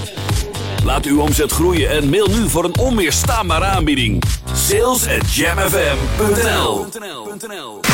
Laat 0.84 1.04
uw 1.04 1.20
omzet 1.20 1.52
groeien 1.52 1.90
en 1.90 2.08
mail 2.10 2.28
nu 2.28 2.48
voor 2.48 2.64
een 2.64 2.78
onweerstaanbare 2.78 3.64
aanbieding. 3.64 4.22
Sales 4.52 5.08
at 5.08 5.34
jamfm.nl 5.34 6.86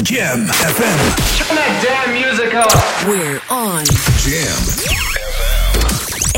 Jam 0.03 0.47
FM. 0.47 0.99
Turn 1.37 1.57
that 1.57 1.83
damn 1.83 2.13
music 2.13 2.53
up. 2.53 2.73
We're 3.07 3.41
on. 3.49 3.85
Jam. 4.25 5.10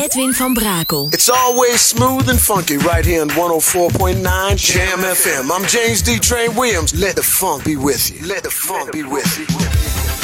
Edwin 0.03 0.33
van 0.33 0.53
Brakel. 0.53 1.15
It's 1.15 1.31
always 1.31 1.81
smooth 1.81 2.29
and 2.29 2.41
funky 2.41 2.77
right 2.77 3.05
here 3.05 3.23
on 3.23 3.29
104.9 3.29 4.57
Jam 4.57 4.99
FM. 4.99 5.49
I'm 5.49 5.65
James 5.69 6.03
D. 6.03 6.19
Train 6.19 6.57
Williams. 6.57 6.93
Let 6.93 7.15
the 7.15 7.23
funk 7.23 7.65
be 7.65 7.77
with 7.77 8.11
you. 8.11 8.27
Let 8.27 8.43
the 8.43 8.51
funk 8.51 8.91
be 8.91 9.05
with 9.05 9.39
you. 9.39 10.22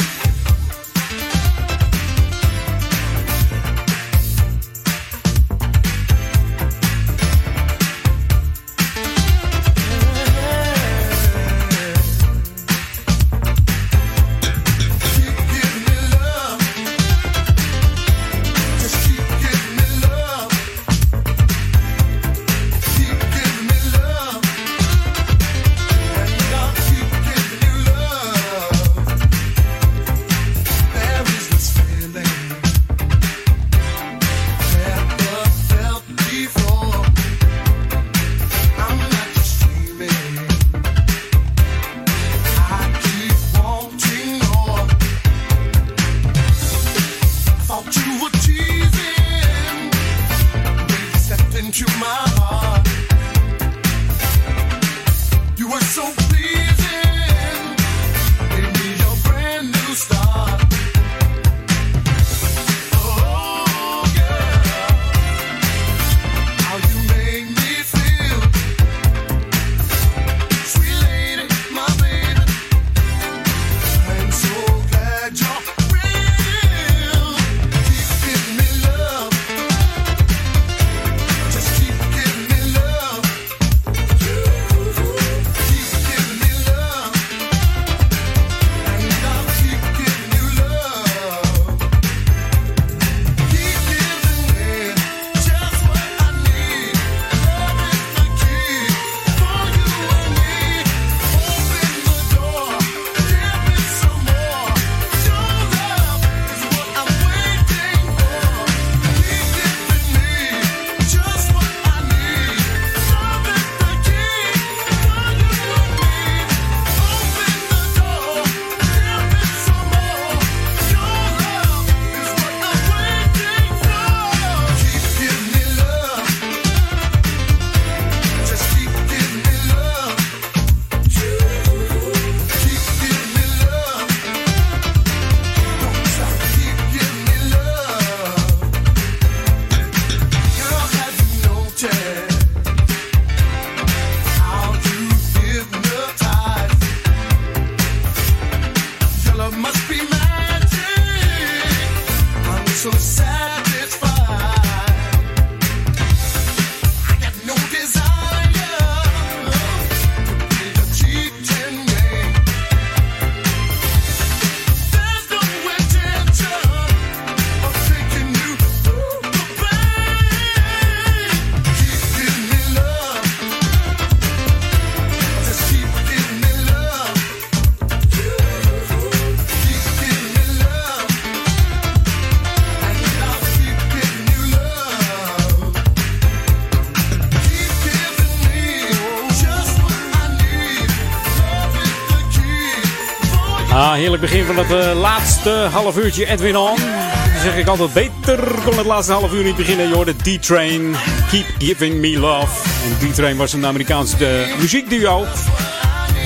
Heerlijk 194.19 194.45
begin 194.45 194.55
van 194.55 194.77
het 194.77 194.87
eh, 194.93 194.99
laatste 194.99 195.49
half 195.49 195.97
uurtje 195.97 196.25
Edwin 196.25 196.57
On. 196.57 196.75
Dan 196.75 197.41
zeg 197.43 197.57
ik 197.57 197.67
altijd 197.67 197.93
beter 197.93 198.39
kon 198.65 198.77
het 198.77 198.85
laatste 198.85 199.11
half 199.13 199.33
uur 199.33 199.43
niet 199.43 199.55
beginnen. 199.55 199.87
Je 199.87 199.93
hoorde 199.95 200.15
D-Train, 200.15 200.95
Keep 201.31 201.45
Giving 201.57 201.99
Me 201.99 202.19
Love. 202.19 202.67
D-Train 202.99 203.37
was 203.37 203.53
een 203.53 203.65
Amerikaans 203.65 204.19
eh, 204.19 204.29
muziekduo. 204.59 205.25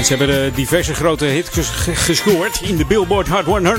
Ze 0.04 0.16
hebben 0.16 0.46
eh, 0.46 0.56
diverse 0.56 0.94
grote 0.94 1.26
hits 1.26 1.50
ges- 1.50 1.68
ge- 1.70 1.96
gescoord 1.96 2.62
in 2.62 2.78
de 2.78 2.86
Billboard 2.86 3.28
Hot 3.28 3.46
100 3.46 3.78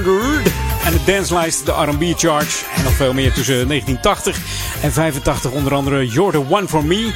en 0.84 0.92
de 0.92 1.00
dancelijst, 1.12 1.66
de 1.66 1.72
R&B 1.72 2.18
Charge 2.18 2.64
en 2.76 2.84
nog 2.84 2.92
veel 2.92 3.12
meer 3.12 3.32
tussen 3.32 3.68
1980 3.68 4.36
en 4.82 4.92
85. 4.92 5.50
Onder 5.50 5.74
andere 5.74 6.08
the 6.08 6.44
One 6.48 6.68
for 6.68 6.84
Me, 6.84 7.10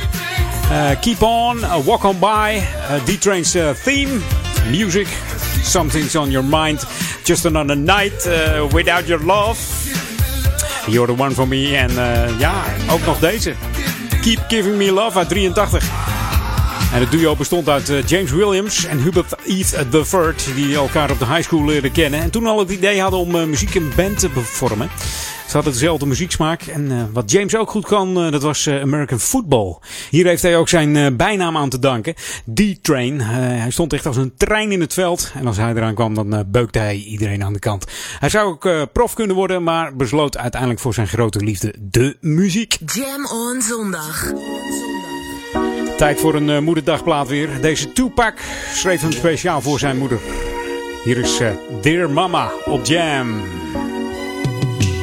Keep 1.00 1.22
On, 1.22 1.60
Walk 1.84 2.04
On 2.04 2.18
By, 2.18 2.60
D-Train's 3.04 3.56
theme, 3.84 4.10
music, 4.70 5.06
Something's 5.68 6.16
On 6.16 6.30
Your 6.30 6.44
Mind, 6.44 6.86
Just 7.24 7.44
Another 7.44 7.76
Night 7.76 8.26
uh, 8.26 8.66
Without 8.72 9.06
Your 9.06 9.24
Love. 9.24 9.58
You're 10.86 11.14
the 11.14 11.22
One 11.22 11.30
for 11.34 11.48
Me 11.48 11.76
en 11.76 11.90
eh, 11.90 12.38
ja, 12.38 12.64
ook 12.90 13.06
nog 13.06 13.18
deze. 13.18 13.54
Keep 14.20 14.44
Giving 14.48 14.76
Me 14.76 14.92
Love 14.92 15.18
uit 15.18 15.28
83. 15.28 15.84
En 16.92 17.00
het 17.00 17.10
duo 17.10 17.36
bestond 17.36 17.68
uit 17.68 17.88
eh, 17.88 18.06
James 18.06 18.30
Williams 18.30 18.84
en 18.84 18.98
Hubert 18.98 19.34
Eve 19.46 19.86
III, 19.92 20.54
die 20.54 20.74
elkaar 20.74 21.10
op 21.10 21.18
de 21.18 21.26
high 21.26 21.42
school 21.42 21.64
leerden 21.64 21.92
kennen. 21.92 22.20
En 22.20 22.30
toen 22.30 22.46
al 22.46 22.58
het 22.58 22.70
idee 22.70 23.00
hadden 23.00 23.20
om 23.20 23.48
muziek 23.48 23.74
in 23.74 23.92
band 23.96 24.18
te 24.18 24.30
vormen. 24.30 24.90
Ze 25.46 25.54
hadden 25.54 25.72
dezelfde 25.72 26.06
muzieksmaak. 26.06 26.62
En 26.62 27.12
wat 27.12 27.30
James 27.30 27.56
ook 27.56 27.70
goed 27.70 27.86
kan, 27.86 28.30
dat 28.30 28.42
was 28.42 28.68
American 28.68 29.20
Football. 29.20 29.78
Hier 30.10 30.26
heeft 30.26 30.42
hij 30.42 30.56
ook 30.56 30.68
zijn 30.68 30.96
eh, 30.96 31.06
bijnaam 31.12 31.56
aan 31.56 31.68
te 31.68 31.78
danken. 31.78 32.14
D-Train. 32.54 33.20
Eh, 33.20 33.26
hij 33.28 33.70
stond 33.70 33.92
echt 33.92 34.06
als 34.06 34.16
een 34.16 34.32
trein 34.36 34.72
in 34.72 34.80
het 34.80 34.92
veld. 34.92 35.32
En 35.34 35.46
als 35.46 35.56
hij 35.56 35.70
eraan 35.74 35.94
kwam, 35.94 36.14
dan 36.14 36.34
eh, 36.34 36.40
beukte 36.46 36.78
hij 36.78 36.96
iedereen 36.96 37.44
aan 37.44 37.52
de 37.52 37.58
kant. 37.58 37.84
Hij 38.18 38.28
zou 38.28 38.48
ook 38.48 38.64
eh, 38.66 38.82
prof 38.92 39.14
kunnen 39.14 39.36
worden, 39.36 39.62
maar 39.62 39.96
besloot 39.96 40.38
uiteindelijk 40.38 40.80
voor 40.80 40.94
zijn 40.94 41.08
grote 41.08 41.38
liefde 41.38 41.74
de 41.80 42.16
muziek. 42.20 42.76
Jam 42.86 43.26
on 43.26 43.62
zondag. 43.62 44.32
Tijd 45.96 46.20
voor 46.20 46.34
een 46.34 46.50
eh, 46.50 46.58
moederdagplaat 46.58 47.28
weer. 47.28 47.48
Deze 47.60 47.92
Tupac 47.92 48.34
schreef 48.74 49.00
hem 49.00 49.12
speciaal 49.12 49.60
voor 49.60 49.78
zijn 49.78 49.98
moeder. 49.98 50.18
Hier 51.04 51.18
is 51.18 51.40
eh, 51.40 51.50
Dear 51.82 52.10
Mama 52.10 52.50
op 52.64 52.84
Jam. 52.86 53.42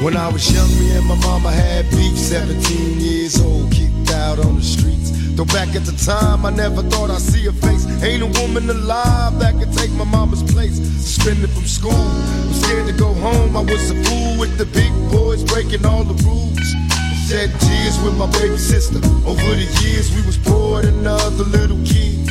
When 0.01 0.13
I 0.13 0.31
was 0.31 0.49
young, 0.49 0.69
me 0.77 0.97
and 0.97 1.07
my 1.07 1.27
mama 1.27 1.51
had 1.51 1.89
beef. 1.89 2.17
17 2.17 2.95
years 2.99 3.41
old, 3.41 3.75
out 4.11 4.39
on 4.39 4.55
the 4.55 4.63
streets. 4.63 5.11
Though 5.35 5.45
back 5.45 5.75
at 5.75 5.83
the 5.83 5.95
time, 6.05 6.45
I 6.45 6.49
never 6.49 6.81
thought 6.83 7.09
I'd 7.09 7.21
see 7.21 7.45
her 7.45 7.51
face. 7.51 7.85
Ain't 8.03 8.23
a 8.23 8.31
woman 8.41 8.69
alive 8.69 9.37
that 9.39 9.53
could 9.59 9.73
take 9.73 9.91
my 9.91 10.05
mama's 10.05 10.43
place. 10.43 10.77
Suspended 10.77 11.49
from 11.49 11.65
school, 11.65 11.91
I'm 11.91 12.53
scared 12.53 12.87
to 12.87 12.93
go 12.93 13.13
home. 13.13 13.55
I 13.57 13.61
was 13.61 13.91
a 13.91 13.97
fool 14.03 14.39
with 14.39 14.57
the 14.57 14.65
big 14.65 14.91
boys 15.11 15.43
breaking 15.43 15.85
all 15.85 16.03
the 16.03 16.15
rules. 16.23 16.67
shed 17.27 17.51
tears 17.59 17.99
with 18.03 18.17
my 18.17 18.29
baby 18.31 18.57
sister. 18.57 18.99
Over 19.25 19.55
the 19.55 19.67
years, 19.83 20.13
we 20.15 20.21
was 20.25 20.37
poor 20.37 20.81
than 20.81 21.05
other 21.05 21.43
little 21.43 21.81
kids. 21.83 22.24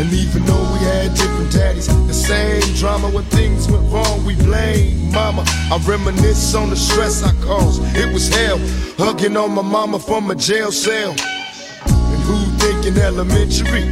And 0.00 0.10
even 0.14 0.46
though 0.46 0.72
we 0.72 0.78
had 0.78 1.14
different 1.14 1.52
daddies, 1.52 1.86
the 2.06 2.14
same 2.14 2.62
drama 2.76 3.10
when 3.10 3.24
things 3.24 3.70
went 3.70 3.92
wrong, 3.92 4.24
we 4.24 4.34
blame 4.34 5.12
mama. 5.12 5.44
I 5.70 5.78
reminisce 5.84 6.54
on 6.54 6.70
the 6.70 6.76
stress 6.76 7.22
I 7.22 7.34
caused. 7.42 7.82
It 7.94 8.10
was 8.10 8.26
hell, 8.28 8.58
hugging 8.96 9.36
on 9.36 9.50
my 9.50 9.60
mama 9.60 9.98
from 9.98 10.30
a 10.30 10.34
jail 10.34 10.72
cell. 10.72 11.10
And 11.10 12.22
who 12.22 12.38
thinking 12.56 12.96
elementary? 12.96 13.82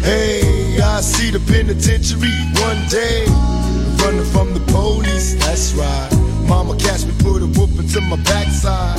Hey, 0.00 0.80
I 0.80 1.02
see 1.02 1.30
the 1.30 1.40
penitentiary 1.40 2.32
one 2.64 2.88
day. 2.88 3.26
Running 4.02 4.24
from 4.32 4.54
the 4.54 4.60
police, 4.72 5.34
that's 5.34 5.74
right. 5.74 6.27
Mama 6.48 6.74
catch 6.76 7.04
me, 7.04 7.12
put 7.18 7.42
a 7.42 7.46
whooping 7.46 7.88
to 7.88 8.00
my 8.00 8.16
backside. 8.24 8.98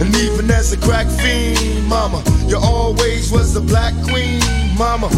And 0.00 0.14
even 0.16 0.50
as 0.50 0.72
a 0.72 0.76
crack 0.76 1.06
fiend, 1.06 1.86
mama, 1.86 2.22
you 2.46 2.58
always 2.58 3.32
was 3.32 3.54
the 3.54 3.60
black 3.60 3.94
queen, 4.04 4.40
mama. 4.76 5.08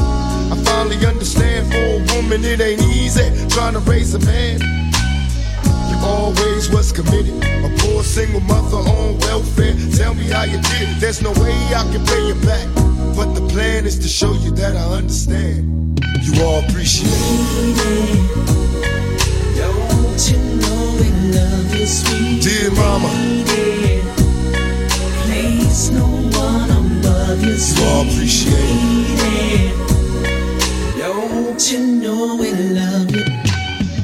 I 0.52 0.56
finally 0.64 1.04
understand 1.04 1.72
for 1.72 1.78
a 1.78 2.14
woman 2.14 2.44
it 2.44 2.60
ain't 2.60 2.80
easy 2.82 3.28
trying 3.48 3.72
to 3.74 3.80
raise 3.80 4.14
a 4.14 4.20
man. 4.20 4.60
You 5.90 5.96
always 6.02 6.70
was 6.70 6.92
committed, 6.92 7.34
a 7.42 7.70
poor 7.78 8.04
single 8.04 8.40
mother 8.40 8.76
on 8.76 9.18
welfare. 9.18 9.74
Tell 9.96 10.14
me 10.14 10.24
how 10.24 10.44
you 10.44 10.60
did 10.60 10.88
it. 10.90 11.00
There's 11.00 11.22
no 11.22 11.32
way 11.32 11.54
I 11.74 11.82
can 11.90 12.04
pay 12.06 12.26
you 12.28 12.34
back, 12.46 12.68
but 13.16 13.34
the 13.34 13.46
plan 13.48 13.84
is 13.84 13.98
to 13.98 14.08
show 14.08 14.32
you 14.32 14.52
that 14.52 14.76
I 14.76 14.84
understand. 14.96 15.98
You 16.22 16.44
all 16.44 16.64
appreciate 16.64 17.10
it. 17.10 18.44
Don't 19.56 20.30
you 20.30 20.53
love 21.34 21.74
you, 21.74 21.86
sweet 21.86 22.42
Dear 22.42 22.70
mama, 22.72 23.08
Place 25.24 25.90
no 25.90 26.04
one 26.38 26.70
above 26.70 27.42
you, 27.42 27.54
you 27.54 27.84
all 27.84 28.02
appreciate 28.02 28.54
it. 28.54 29.74
Don't 30.98 31.70
you 31.70 31.78
know 31.80 32.36
we 32.36 32.52
love 32.52 33.10
you? 33.14 33.24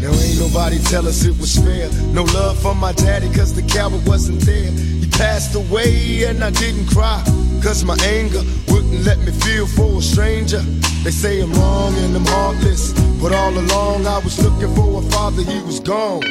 Now 0.01 0.13
ain't 0.13 0.39
nobody 0.41 0.79
tell 0.79 1.07
us 1.07 1.25
it 1.25 1.39
was 1.39 1.57
fair. 1.57 1.91
No 2.13 2.25
love 2.25 2.59
for 2.61 2.75
my 2.75 2.93
daddy, 2.93 3.29
cause 3.35 3.55
the 3.55 3.63
coward 3.63 4.05
wasn't 4.07 4.41
there. 4.41 4.71
He 4.71 5.07
passed 5.11 5.55
away 5.55 6.25
and 6.25 6.43
I 6.43 6.51
didn't 6.51 6.87
cry. 6.87 7.23
Cause 7.63 7.85
my 7.85 7.97
anger 8.03 8.43
wouldn't 8.69 9.05
let 9.05 9.19
me 9.19 9.33
feel 9.33 9.67
for 9.67 9.99
a 9.99 10.03
stranger. 10.03 10.61
They 11.05 11.11
say 11.11 11.41
I'm 11.43 11.53
wrong 11.53 11.95
and 11.97 12.17
I'm 12.17 12.25
heartless. 12.25 12.93
But 13.21 13.33
all 13.33 13.53
along 13.53 14.07
I 14.07 14.19
was 14.19 14.39
looking 14.43 14.75
for 14.75 15.01
a 15.01 15.03
father, 15.11 15.43
he 15.43 15.61
was 15.61 15.79
gone. 15.81 16.23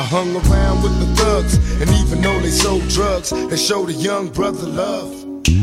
I 0.00 0.02
hung 0.04 0.34
around 0.34 0.82
with 0.82 0.98
the 0.98 1.14
thugs, 1.14 1.56
and 1.78 1.90
even 2.00 2.22
though 2.22 2.40
they 2.40 2.48
sold 2.48 2.88
drugs, 2.88 3.28
they 3.50 3.56
showed 3.58 3.90
a 3.90 3.92
young 3.92 4.28
brother 4.30 4.66
love. 4.66 5.12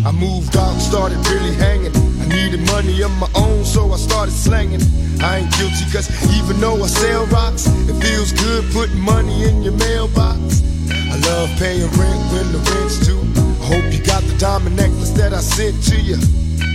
I 0.05 0.11
moved 0.11 0.55
out 0.55 0.77
started 0.77 1.18
really 1.26 1.55
hanging. 1.55 1.91
I 2.22 2.27
needed 2.27 2.61
money 2.68 3.01
of 3.01 3.09
my 3.18 3.27
own, 3.34 3.65
so 3.65 3.91
I 3.91 3.97
started 3.97 4.34
slanging. 4.34 4.84
I 5.23 5.39
ain't 5.39 5.51
guilty, 5.57 5.89
cause 5.91 6.05
even 6.38 6.61
though 6.61 6.77
I 6.84 6.85
sell 6.85 7.26
rocks, 7.34 7.65
it 7.89 7.97
feels 7.97 8.31
good 8.31 8.64
putting 8.73 8.99
money 8.99 9.45
in 9.45 9.64
your 9.64 9.73
mailbox. 9.73 10.61
I 10.93 11.18
love 11.18 11.49
paying 11.57 11.89
rent 11.97 12.22
when 12.30 12.51
the 12.53 12.61
rent's 12.77 13.07
due. 13.07 13.26
I 13.41 13.65
hope 13.73 13.91
you 13.91 14.05
got 14.05 14.22
the 14.22 14.38
diamond 14.38 14.76
necklace 14.76 15.18
that 15.18 15.34
I 15.34 15.39
sent 15.39 15.84
to 15.85 15.97
you. 15.99 16.18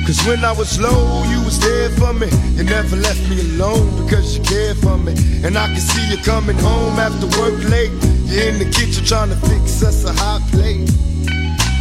Cause 0.07 0.27
when 0.27 0.45
I 0.45 0.53
was 0.53 0.81
low, 0.81 1.23
you 1.31 1.43
was 1.45 1.59
there 1.61 1.91
for 1.91 2.13
me. 2.13 2.29
You 2.57 2.65
never 2.65 2.97
left 2.97 3.23
me 3.31 3.41
alone 3.41 3.87
because 4.05 4.37
you 4.37 4.43
cared 4.45 4.77
for 4.79 4.99
me. 4.99 5.13
And 5.45 5.57
I 5.57 5.67
can 5.67 5.81
see 5.81 6.05
you 6.11 6.19
coming 6.23 6.59
home 6.59 6.99
after 6.99 7.27
work 7.41 7.63
late. 7.71 7.93
You're 8.27 8.49
in 8.49 8.59
the 8.59 8.69
kitchen 8.71 9.05
trying 9.05 9.31
to 9.31 9.37
fix 9.49 9.83
us 9.83 10.05
a 10.05 10.13
hot 10.13 10.43
plate. 10.51 10.91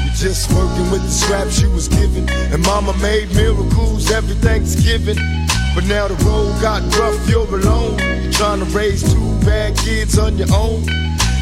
You're 0.05 0.15
just 0.15 0.51
working 0.53 0.91
with 0.91 1.01
the 1.01 1.09
scraps 1.09 1.61
you 1.61 1.71
was 1.71 1.87
given. 1.87 2.29
And 2.53 2.61
mama 2.63 2.93
made 2.97 3.33
miracles 3.35 4.11
every 4.11 4.35
Thanksgiving. 4.35 5.17
But 5.73 5.85
now 5.85 6.07
the 6.07 6.15
road 6.25 6.61
got 6.61 6.83
rough, 6.97 7.29
you're 7.29 7.47
alone. 7.47 7.97
You're 7.99 8.33
trying 8.33 8.59
to 8.59 8.65
raise 8.65 9.01
two 9.01 9.39
bad 9.45 9.77
kids 9.77 10.19
on 10.19 10.37
your 10.37 10.53
own. 10.53 10.85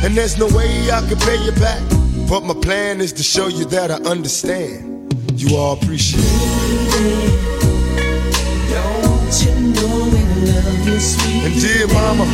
And 0.02 0.16
there's 0.16 0.38
no 0.38 0.48
way 0.48 0.90
I 0.92 1.02
can 1.08 1.18
pay 1.18 1.44
you 1.44 1.52
back. 1.54 1.82
But 2.30 2.42
my 2.42 2.54
plan 2.54 3.02
is 3.02 3.12
to 3.14 3.24
show 3.24 3.48
you 3.48 3.66
that 3.66 3.92
I 3.92 3.96
understand. 4.10 4.89
You 5.40 5.56
all 5.56 5.72
appreciate 5.72 6.20
it. 6.22 7.40
You 9.40 9.56
know 9.56 10.10
we 10.12 10.22
love 10.52 10.86
you, 10.86 11.00
sweet 11.00 11.46
And 11.46 11.62
dear 11.62 11.88
mama, 11.88 12.26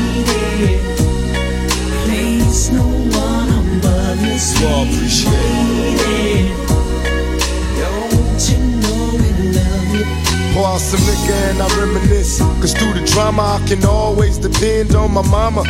Place 2.06 2.72
no 2.72 2.82
one 2.82 3.50
above 3.78 4.22
you, 4.26 4.34
you 4.34 4.68
all 4.68 4.86
appreciate 4.88 5.32
it. 6.02 6.50
Don't 7.78 8.42
you 8.50 8.58
know 8.82 9.14
we 9.22 9.30
love 9.54 9.90
you? 9.94 10.06
Pour 10.56 10.66
out 10.66 10.80
some 10.82 11.06
liquor 11.06 11.38
and 11.52 11.62
I 11.62 11.68
reminisce. 11.78 12.40
Cause 12.40 12.74
through 12.74 12.94
the 12.94 13.06
drama, 13.06 13.60
I 13.62 13.68
can 13.68 13.86
always 13.86 14.40
depend 14.40 14.96
on 14.96 15.14
my 15.14 15.22
mama. 15.30 15.62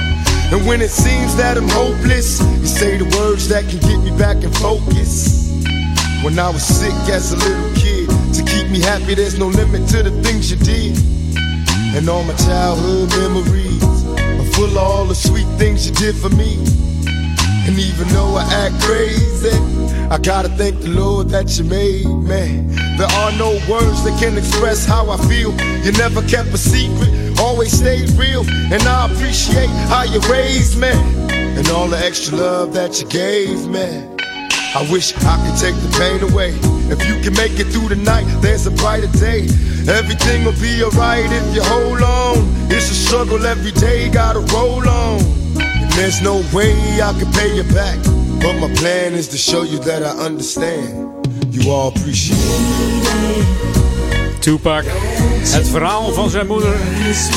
And 0.54 0.66
when 0.66 0.80
it 0.80 0.90
seems 0.90 1.36
that 1.36 1.58
I'm 1.58 1.68
hopeless, 1.68 2.40
you 2.62 2.66
say 2.66 2.98
the 2.98 3.14
words 3.20 3.50
that 3.50 3.68
can 3.68 3.80
get 3.80 4.00
me 4.10 4.18
back 4.18 4.42
in 4.42 4.54
focus. 4.54 5.45
When 6.26 6.40
I 6.40 6.50
was 6.50 6.66
sick 6.66 6.92
as 7.14 7.34
a 7.34 7.38
little 7.38 7.72
kid, 7.76 8.10
to 8.34 8.44
keep 8.44 8.68
me 8.72 8.82
happy, 8.82 9.14
there's 9.14 9.38
no 9.38 9.46
limit 9.46 9.88
to 9.90 10.02
the 10.02 10.10
things 10.24 10.50
you 10.50 10.58
did. 10.58 10.98
And 11.96 12.10
all 12.10 12.24
my 12.24 12.34
childhood 12.34 13.10
memories 13.12 13.84
are 14.18 14.52
full 14.54 14.72
of 14.72 14.78
all 14.78 15.06
the 15.06 15.14
sweet 15.14 15.46
things 15.60 15.88
you 15.88 15.94
did 15.94 16.16
for 16.16 16.30
me. 16.30 16.58
And 17.68 17.78
even 17.78 18.08
though 18.08 18.38
I 18.38 18.44
act 18.66 18.82
crazy, 18.82 19.56
I 20.10 20.18
gotta 20.18 20.50
thank 20.50 20.82
the 20.82 20.90
Lord 20.90 21.30
that 21.30 21.60
you 21.60 21.64
made 21.64 22.08
me. 22.08 22.74
There 22.98 23.14
are 23.22 23.32
no 23.34 23.52
words 23.70 24.04
that 24.04 24.18
can 24.20 24.36
express 24.36 24.84
how 24.84 25.12
I 25.12 25.18
feel. 25.30 25.54
You 25.86 25.92
never 25.92 26.24
kept 26.24 26.50
a 26.50 26.58
secret, 26.58 27.40
always 27.40 27.72
stayed 27.72 28.10
real. 28.18 28.44
And 28.74 28.82
I 28.82 29.14
appreciate 29.14 29.70
how 29.94 30.06
you 30.06 30.20
raised 30.22 30.80
me. 30.82 30.90
And 30.90 31.70
all 31.70 31.88
the 31.88 32.00
extra 32.00 32.36
love 32.36 32.74
that 32.74 33.00
you 33.00 33.08
gave 33.10 33.68
me. 33.68 34.25
I 34.76 34.82
wish 34.92 35.16
I 35.16 35.38
could 35.40 35.56
take 35.58 35.76
the 35.76 35.88
pain 35.98 36.22
away. 36.30 36.52
If 36.92 37.08
you 37.08 37.16
can 37.24 37.34
make 37.34 37.58
it 37.60 37.68
through 37.72 37.88
the 37.88 37.96
night, 37.96 38.26
there's 38.42 38.68
a 38.68 38.72
brighter 38.72 39.08
day. 39.18 39.48
Everything 39.88 40.44
will 40.44 40.60
be 40.60 40.84
alright 40.84 41.32
if 41.32 41.56
you 41.56 41.64
hold 41.64 42.02
on. 42.02 42.46
It's 42.70 42.92
a 42.92 42.94
struggle 42.94 43.46
every 43.46 43.72
day, 43.72 44.10
gotta 44.10 44.42
roll 44.54 44.86
on. 44.86 45.22
And 45.56 45.90
there's 45.94 46.22
no 46.22 46.44
way 46.52 46.74
I 47.02 47.14
can 47.18 47.32
pay 47.32 47.56
you 47.56 47.64
back. 47.74 47.98
But 48.42 48.60
my 48.60 48.68
plan 48.76 49.14
is 49.14 49.30
to 49.30 49.38
show 49.38 49.64
you 49.64 49.80
that 49.80 50.04
I 50.04 50.12
understand. 50.26 51.26
You 51.54 51.72
all 51.72 51.88
appreciate 51.88 52.38
it. 52.38 54.42
Tupac. 54.42 54.84
Het 54.86 55.68
verhaal 55.68 56.14
van 56.14 56.30
zijn 56.30 56.48
moeder. 56.48 56.76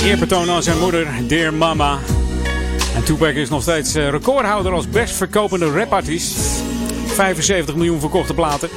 Eerbetoon 0.05 0.51
aan 0.51 0.63
zijn 0.63 0.79
moeder, 0.79 1.07
Dear 1.29 1.55
Mama. 1.55 1.99
En 2.95 3.05
Tupac 3.05 3.35
is 3.35 3.49
nog 3.49 3.63
steeds 3.63 3.95
eh, 3.95 4.11
recordhouder 4.11 4.73
als 4.73 4.89
best 4.89 5.15
verkopende 5.15 5.71
rapartiest. 5.71 6.67
75 7.19 7.75
miljoen 7.75 8.01
verkochte 8.01 8.35
platen. 8.35 8.69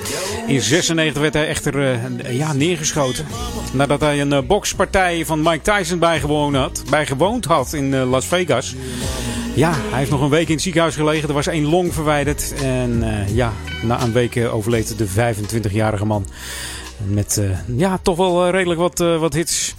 In 0.48 0.62
96 0.62 1.22
werd 1.22 1.34
hij 1.34 1.48
echter 1.48 1.92
eh, 1.92 2.38
ja, 2.38 2.54
neergeschoten. 2.54 3.26
Nadat 3.74 4.00
hij 4.00 4.22
een 4.22 4.34
eh, 4.34 4.42
bokspartij 4.42 5.26
van 5.26 5.42
Mike 5.42 5.62
Tyson 5.62 6.00
bijgewoond 6.00 6.56
had, 6.56 6.84
bijgewoond 6.90 7.46
had 7.46 7.74
in 7.74 7.94
eh, 7.94 8.10
Las 8.10 8.26
Vegas. 8.26 8.76
Ja, 9.56 9.72
hij 9.74 10.00
heeft 10.00 10.12
nog 10.12 10.22
een 10.22 10.30
week 10.30 10.48
in 10.48 10.54
het 10.54 10.64
ziekenhuis 10.64 10.96
gelegen. 10.96 11.28
Er 11.28 11.34
was 11.34 11.48
één 11.48 11.66
long 11.66 11.94
verwijderd. 11.94 12.54
En 12.64 13.04
ja, 13.34 13.54
na 13.82 14.02
een 14.02 14.12
week 14.12 14.48
overleed 14.52 14.98
de 14.98 15.08
25-jarige 15.08 16.06
man. 16.06 16.26
Met 16.98 17.42
ja, 17.76 18.00
toch 18.02 18.18
wel 18.18 18.50
redelijk 18.50 18.80
wat, 18.80 18.98
wat 18.98 19.34
hits. 19.34 19.76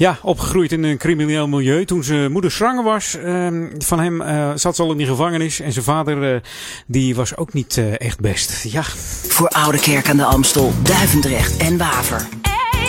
Ja, 0.00 0.18
opgegroeid 0.22 0.72
in 0.72 0.82
een 0.82 0.96
crimineel 0.96 1.48
milieu. 1.48 1.84
Toen 1.84 2.04
zijn 2.04 2.32
moeder 2.32 2.50
zwanger 2.50 2.84
was 2.84 3.14
ehm, 3.14 3.68
van 3.78 4.00
hem, 4.00 4.20
eh, 4.20 4.50
zat 4.54 4.76
ze 4.76 4.82
al 4.82 4.90
in 4.90 4.96
de 4.96 5.06
gevangenis. 5.06 5.60
En 5.60 5.72
zijn 5.72 5.84
vader, 5.84 6.34
eh, 6.34 6.40
die 6.86 7.14
was 7.14 7.36
ook 7.36 7.52
niet 7.52 7.76
eh, 7.76 8.00
echt 8.00 8.20
best. 8.20 8.62
Ja. 8.62 8.82
Voor 9.28 9.48
Oude 9.48 9.78
Kerk 9.78 10.08
aan 10.08 10.16
de 10.16 10.24
Amstel, 10.24 10.72
Duivendrecht 10.82 11.56
en 11.56 11.78
Waver. 11.78 12.28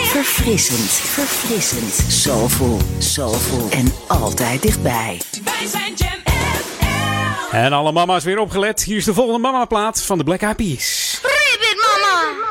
Verfrissend, 0.04 0.90
verfrissend, 0.90 2.12
soulful, 2.12 2.78
soulful 2.98 3.68
en 3.70 3.92
altijd 4.06 4.62
dichtbij. 4.62 5.20
Wij 5.44 5.68
zijn 5.68 5.94
Jam 5.94 6.18
En 7.50 7.72
alle 7.72 7.92
mama's 7.92 8.24
weer 8.24 8.38
opgelet. 8.38 8.82
Hier 8.82 8.96
is 8.96 9.04
de 9.04 9.14
volgende 9.14 9.40
mama-plaat 9.40 10.02
van 10.02 10.18
de 10.18 10.24
Black 10.24 10.40
Eyed 10.40 10.56
Peas. 10.56 11.20
Ribbit 11.22 11.76
mama. 11.76 12.42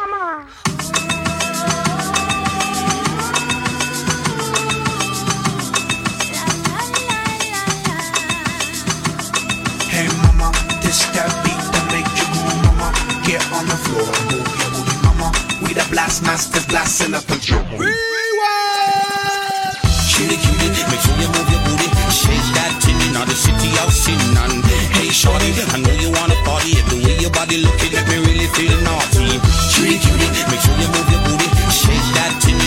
get 13.31 13.47
on 13.55 13.63
the 13.63 13.77
floor 13.87 14.11
move 14.27 14.43
your 14.59 14.71
booty, 14.75 14.95
mama. 15.07 15.31
We 15.63 15.71
the 15.71 15.87
blast 15.87 16.19
blasting 16.23 16.67
blast 16.67 16.99
in 16.99 17.11
the 17.15 17.23
pajama. 17.23 17.79
Rewind! 17.79 17.95
Cutie, 20.11 20.35
cutie, 20.35 20.83
make 20.91 20.99
sure 20.99 21.15
you 21.15 21.31
move 21.31 21.47
your 21.47 21.63
booty. 21.63 21.87
Shake 22.11 22.47
that 22.59 22.75
titty, 22.83 23.07
not 23.15 23.31
the 23.31 23.35
city 23.35 23.71
I've 23.79 23.95
seen 23.95 24.19
none. 24.35 24.59
Hey, 24.99 25.07
shorty, 25.15 25.47
I 25.63 25.79
know 25.79 25.95
you 26.03 26.11
wanna 26.11 26.35
party. 26.43 26.75
The 26.91 26.95
way 27.07 27.15
your 27.23 27.31
body 27.31 27.63
looking, 27.63 27.95
make 27.95 28.07
me 28.11 28.17
really 28.19 28.51
feel 28.51 28.75
naughty. 28.83 29.39
Cutie, 29.71 29.95
cutie, 30.03 30.43
make 30.51 30.59
sure 30.59 30.75
you 30.75 30.91
move 30.91 31.07
your 31.07 31.23
booty. 31.23 31.50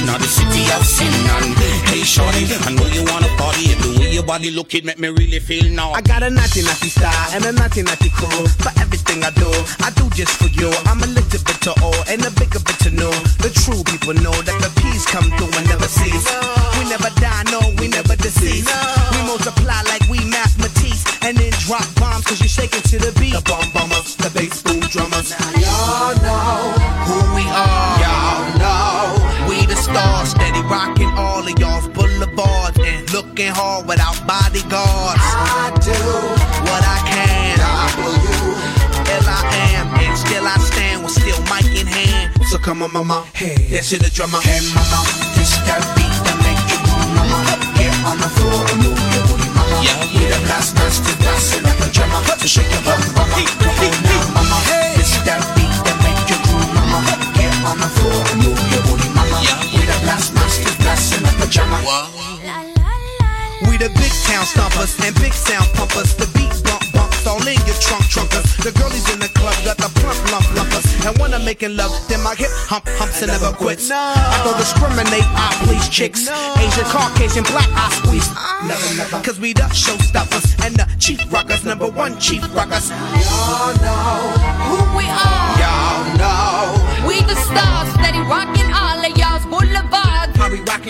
Now 0.04 0.18
the 0.18 0.28
city 0.28 0.68
of 0.76 0.84
sin 0.84 1.08
and 1.08 1.56
Hey 1.88 2.04
shorty, 2.04 2.44
I 2.44 2.72
know 2.76 2.86
you 2.92 3.04
wanna 3.08 3.28
party 3.40 3.72
If 3.72 3.78
the 3.80 4.00
way 4.00 4.12
your 4.12 4.22
body 4.22 4.50
look 4.50 4.74
it 4.74 4.84
make 4.84 4.98
me 4.98 5.08
really 5.08 5.40
feel 5.40 5.70
now. 5.72 5.92
I 5.92 6.00
got 6.02 6.22
a 6.22 6.30
naughty 6.30 6.62
naughty 6.62 6.88
style 6.92 7.28
and 7.32 7.44
a 7.44 7.52
naughty 7.52 7.82
naughty 7.82 8.10
crew 8.10 8.46
For 8.60 8.72
everything 8.80 9.24
I 9.24 9.30
do, 9.30 9.48
I 9.80 9.90
do 9.96 10.08
just 10.12 10.36
for 10.36 10.48
you. 10.52 10.68
I'm 10.84 11.00
a 11.02 11.06
little 11.08 11.40
bit 11.40 11.58
to 11.64 11.72
all 11.80 11.96
and 12.08 12.20
a 12.24 12.30
bigger 12.36 12.60
bit 12.60 12.78
to 12.84 12.90
know 12.90 13.12
The 13.40 13.48
true 13.64 13.80
people 13.88 14.12
know 14.20 14.36
that 14.44 14.58
the 14.60 14.70
peace 14.80 15.06
come 15.06 15.30
through 15.40 15.52
and 15.56 15.66
never 15.72 15.88
cease. 15.88 16.28
We 16.76 16.84
never 16.90 17.08
die, 17.16 17.44
no, 17.48 17.60
we 17.80 17.88
never 17.88 18.16
deceive 18.16 18.68
We 19.16 19.20
multiply 19.24 19.80
like 19.88 20.04
we 20.12 20.20
mathematics 20.28 21.04
And 21.24 21.36
then 21.36 21.52
drop 21.64 21.86
bombs 21.96 22.28
cause 22.28 22.40
you're 22.44 22.52
shaking 22.52 22.84
to 22.92 22.98
the 23.00 23.12
beat. 23.16 23.32
The 23.34 23.42
bomb 23.48 23.70
bombers, 23.72 24.16
the 24.20 24.28
bass 24.36 24.60
boom 24.62 24.80
drummers. 24.92 25.32
Now 25.32 25.48
y'all 25.64 26.14
know 26.20 26.76
who 27.08 27.16
we 27.34 27.44
are. 27.48 27.96
Y'all 28.04 28.44
know 28.60 29.48
we 29.48 29.66
the 29.66 29.76
stars, 29.94 30.30
steady 30.30 30.62
rocking 30.66 31.12
all 31.14 31.46
of 31.46 31.54
y'all's 31.58 31.86
boulevards 31.88 32.78
and 32.82 33.00
looking 33.14 33.52
hard 33.54 33.86
without 33.86 34.18
bodyguards. 34.26 35.22
I 35.22 35.70
do 35.78 35.94
what 36.66 36.82
I 36.82 36.98
can. 37.06 37.54
L 39.14 39.28
I 39.30 39.42
am, 39.78 39.86
and 39.94 40.18
still 40.18 40.46
I 40.46 40.56
stand 40.58 41.04
with 41.04 41.14
still 41.14 41.38
mic 41.46 41.70
in 41.78 41.86
hand. 41.86 42.34
So 42.50 42.58
come 42.58 42.82
on, 42.82 42.92
mama, 42.92 43.24
hey, 43.34 43.54
dance 43.70 43.90
to 43.90 43.98
the 43.98 44.10
drummer. 44.10 44.40
Hey, 44.42 44.58
mama, 44.74 44.98
this 45.38 45.54
that 45.66 45.82
beat 45.94 46.10
that 46.26 46.38
make 46.42 46.58
you 46.70 46.78
move, 46.90 47.10
mama. 47.14 47.38
Get 47.78 47.94
on 48.02 48.18
the 48.18 48.30
floor 48.34 48.66
and 48.74 48.78
move 48.82 48.98
your 49.14 49.22
booty, 49.30 49.48
mama. 49.54 49.76
Yeah, 49.86 49.94
we 50.10 50.26
the 50.26 50.40
last 50.50 50.74
dance 50.74 50.98
to 51.06 51.12
dance 51.22 51.54
in 51.54 51.62
a 51.62 51.72
pajama. 51.78 52.18
So 52.42 52.46
shake 52.50 52.70
your 52.74 52.82
bum, 52.82 52.98
mama. 53.14 53.38
Come 53.62 53.78
on 53.78 53.94
now, 54.02 54.42
mama. 54.42 54.58
Hey. 54.66 54.98
This 54.98 55.14
that 55.22 55.42
beat 55.54 55.70
that 55.86 55.96
make 56.02 56.18
you 56.26 56.38
groove, 56.50 56.74
mama. 56.74 56.98
Get 57.38 57.54
on 57.62 57.78
the 57.78 57.88
floor 57.94 58.18
and 58.34 58.38
move 58.42 58.58
your 58.74 58.82
booty, 58.82 59.08
mama. 59.13 59.13
Yeah, 59.13 59.13
we 59.72 59.80
the 59.86 59.98
last 60.06 60.34
dance 60.34 60.58
to 60.58 60.72
dance 60.82 61.16
in 61.16 61.24
a 61.24 61.32
pajama. 61.38 61.78
We 63.70 63.78
the 63.78 63.88
big 63.98 64.12
town 64.26 64.44
stompers 64.46 64.94
and 65.04 65.14
big 65.16 65.32
sound 65.32 65.66
pumpers. 65.74 66.14
The 66.14 66.26
beat 66.34 66.52
bump 66.62 66.84
bumps 66.92 67.26
all 67.26 67.42
in 67.42 67.58
your 67.66 67.78
trunk 67.82 68.04
trunkers. 68.06 68.46
The 68.62 68.70
girlies 68.78 69.08
in 69.12 69.18
the 69.18 69.28
club 69.34 69.54
got 69.64 69.78
the 69.78 69.90
plump 70.00 70.18
lump 70.30 70.46
lumpers. 70.54 70.86
And 71.06 71.16
when 71.18 71.34
I'm 71.34 71.44
making 71.44 71.76
love, 71.76 71.92
then 72.08 72.22
my 72.22 72.34
hip 72.34 72.50
hump 72.70 72.84
humps 72.98 73.22
and 73.22 73.32
never 73.32 73.52
quits. 73.52 73.90
I 73.90 74.14
don't 74.44 74.56
discriminate, 74.58 75.26
I 75.34 75.50
please 75.64 75.88
chicks. 75.88 76.28
Asian, 76.28 76.84
Caucasian, 76.84 77.44
black, 77.44 77.68
I 77.74 77.90
squeeze. 77.98 78.28
Uh. 78.30 78.66
Never, 78.68 78.88
never. 78.96 79.24
Cause 79.24 79.40
we 79.40 79.52
the 79.52 79.66
showstoppers 79.74 80.46
and 80.64 80.76
the 80.76 80.86
chief 80.98 81.20
rockers, 81.32 81.64
number 81.64 81.88
one 81.88 82.18
chief 82.18 82.42
rockers. 82.54 82.90
Y'all 82.90 83.74
know 83.82 84.34
who 84.70 84.98
we 84.98 85.04
are. 85.04 85.53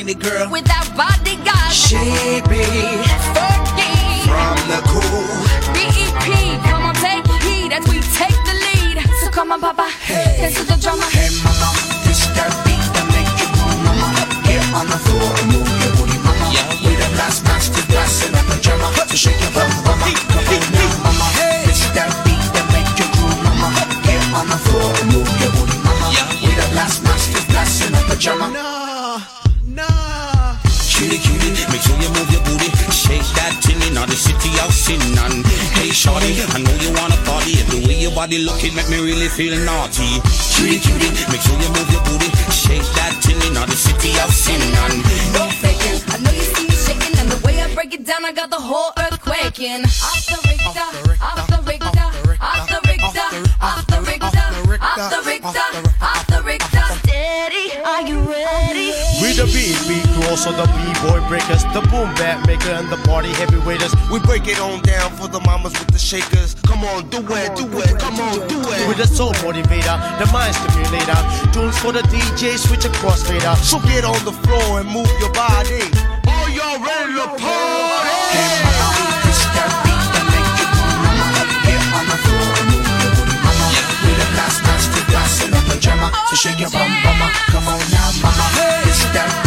How 0.05 0.11
we 0.11 0.11
rocking 0.11 0.11
it, 0.11 0.19
girl. 0.19 0.51
Without 0.51 0.97
bodyguards. 0.97 1.75
She 1.75 1.97
be 2.49 2.65
Fergie. 3.35 4.25
from 4.25 4.57
the 4.69 4.81
cool. 4.87 5.27
BEP, 5.75 6.61
come 6.65 6.85
on, 6.85 6.95
take 6.95 7.27
heed 7.43 7.73
as 7.73 7.85
we 7.89 8.01
take 8.17 8.39
the 8.45 8.55
lead. 8.55 9.05
So 9.21 9.31
come 9.31 9.53
on, 9.53 9.61
Papa, 9.61 9.89
dance 10.09 10.57
to 10.57 10.65
the 10.65 10.77
drummer. 10.81 11.05
Hey, 11.11 11.31
mama, 11.43 11.69
this 12.05 12.27
that 12.37 12.53
beat 12.65 12.85
that 12.95 13.07
make 13.13 13.31
you 13.41 13.49
move, 13.59 13.81
mama. 13.85 14.09
Get 14.45 14.65
on 14.75 14.87
the 14.87 14.99
floor 14.99 15.31
and 15.41 15.53
move 15.53 15.69
your 15.83 15.93
booty, 15.97 16.19
mama. 16.25 16.51
Yeah, 16.53 16.69
we 16.89 16.95
the 16.97 17.09
last 17.17 17.45
match 17.45 17.84
in 34.05 34.11
the 34.11 34.17
city 34.17 34.53
of 34.61 34.71
sin. 34.73 35.01
And 35.25 35.45
hey, 35.81 35.89
shorty, 35.89 36.37
I 36.53 36.61
know 36.61 36.77
you 36.85 36.93
wanna 36.93 37.17
party. 37.25 37.57
The 37.73 37.81
way 37.89 37.97
your 37.97 38.13
body 38.13 38.39
looking 38.39 38.75
make 38.77 38.89
me 38.89 39.01
really 39.01 39.29
feel 39.29 39.57
naughty. 39.65 40.21
Cutie, 40.53 40.79
cutie, 40.79 41.11
make 41.33 41.41
sure 41.41 41.57
you 41.57 41.71
move 41.73 41.89
your 41.89 42.05
booty. 42.05 42.29
Shake 42.53 42.85
that 43.01 43.17
tin 43.25 43.41
in 43.41 43.55
the 43.57 43.77
city 43.77 44.13
of 44.21 44.31
sin. 44.33 44.61
And 44.85 45.01
No 45.33 45.49
faking, 45.61 45.99
I 46.13 46.17
know 46.21 46.33
you 46.37 46.45
see 46.53 46.69
me 46.69 46.77
shaking, 46.77 47.17
and 47.19 47.29
the 47.33 47.41
way 47.47 47.61
I 47.61 47.73
break 47.75 47.95
it 47.95 48.05
down, 48.05 48.25
I 48.25 48.33
got 48.33 48.51
the 48.51 48.61
whole 48.61 48.93
earth 49.01 49.21
quaking. 49.25 49.85
Off 49.85 50.23
the 50.29 50.39
Richter, 50.49 50.85
off 51.25 51.47
the 51.49 51.61
Richter, 51.65 52.05
off 52.41 52.69
the 52.69 52.81
Richter, 52.85 53.21
off 53.65 53.87
the 53.89 54.01
Richter, 54.05 54.37
off 54.85 55.09
the 55.09 55.21
Richter, 55.25 55.49
off 55.49 55.73
the 55.73 55.84
also 60.35 60.51
the 60.51 60.67
b-boy 60.75 61.23
breakers, 61.31 61.63
the 61.71 61.81
boom 61.95 62.11
bat 62.19 62.43
maker, 62.45 62.75
and 62.75 62.91
the 62.91 62.99
party 63.07 63.31
heavyweighters. 63.39 63.95
We 64.11 64.19
break 64.19 64.49
it 64.51 64.59
on 64.59 64.83
down 64.83 65.15
for 65.15 65.29
the 65.29 65.39
mamas 65.47 65.79
with 65.79 65.95
the 65.95 65.99
shakers. 65.99 66.59
Come 66.67 66.83
on, 66.83 67.07
do 67.09 67.23
it, 67.39 67.55
do 67.55 67.63
it, 67.79 67.95
come 68.03 68.19
on, 68.19 68.43
do 68.51 68.59
it. 68.59 68.83
With 68.91 68.99
the 68.99 69.07
soul 69.07 69.31
motivator, 69.47 69.95
the 70.19 70.27
mind 70.35 70.59
stimulator, 70.59 71.15
tunes 71.55 71.79
for 71.79 71.95
the 71.95 72.03
DJ, 72.11 72.59
switch 72.59 72.83
across 72.83 73.23
fader. 73.23 73.55
So 73.63 73.79
get 73.87 74.03
on 74.03 74.19
the 74.27 74.35
floor 74.43 74.83
and 74.83 74.91
move 74.91 75.07
your 75.23 75.31
body. 75.31 75.87
Are 76.27 76.51
y'all 76.51 76.83
ready 76.83 77.15
to 77.15 77.31
party? 77.39 78.19
Hey, 78.35 78.59
mama, 78.67 79.07
this 79.23 79.39
that 79.55 79.71
beat 79.87 80.03
that 80.19 80.27
make 80.35 80.51
you 80.59 80.67
move, 80.67 80.99
mama. 81.15 81.47
Get 81.63 81.79
on 81.95 82.05
the 82.11 82.19
floor 82.27 82.51
and 82.59 82.67
move 82.75 82.91
your 82.91 83.13
booty, 83.23 83.39
mama. 83.39 83.67
We 84.03 84.11
the 84.19 84.27
last 84.35 84.59
dance 84.67 84.87
to 84.91 85.01
dance 85.15 85.47
in 85.47 85.55
a. 85.55 85.65
So 86.27 86.35
shake 86.35 86.59
your 86.59 86.71
bum, 86.75 86.91
mama. 87.07 87.31
Come 87.55 87.71
on 87.71 87.79
now, 87.95 88.11
mama. 88.19 88.47
This 88.83 88.99
that 89.15 89.44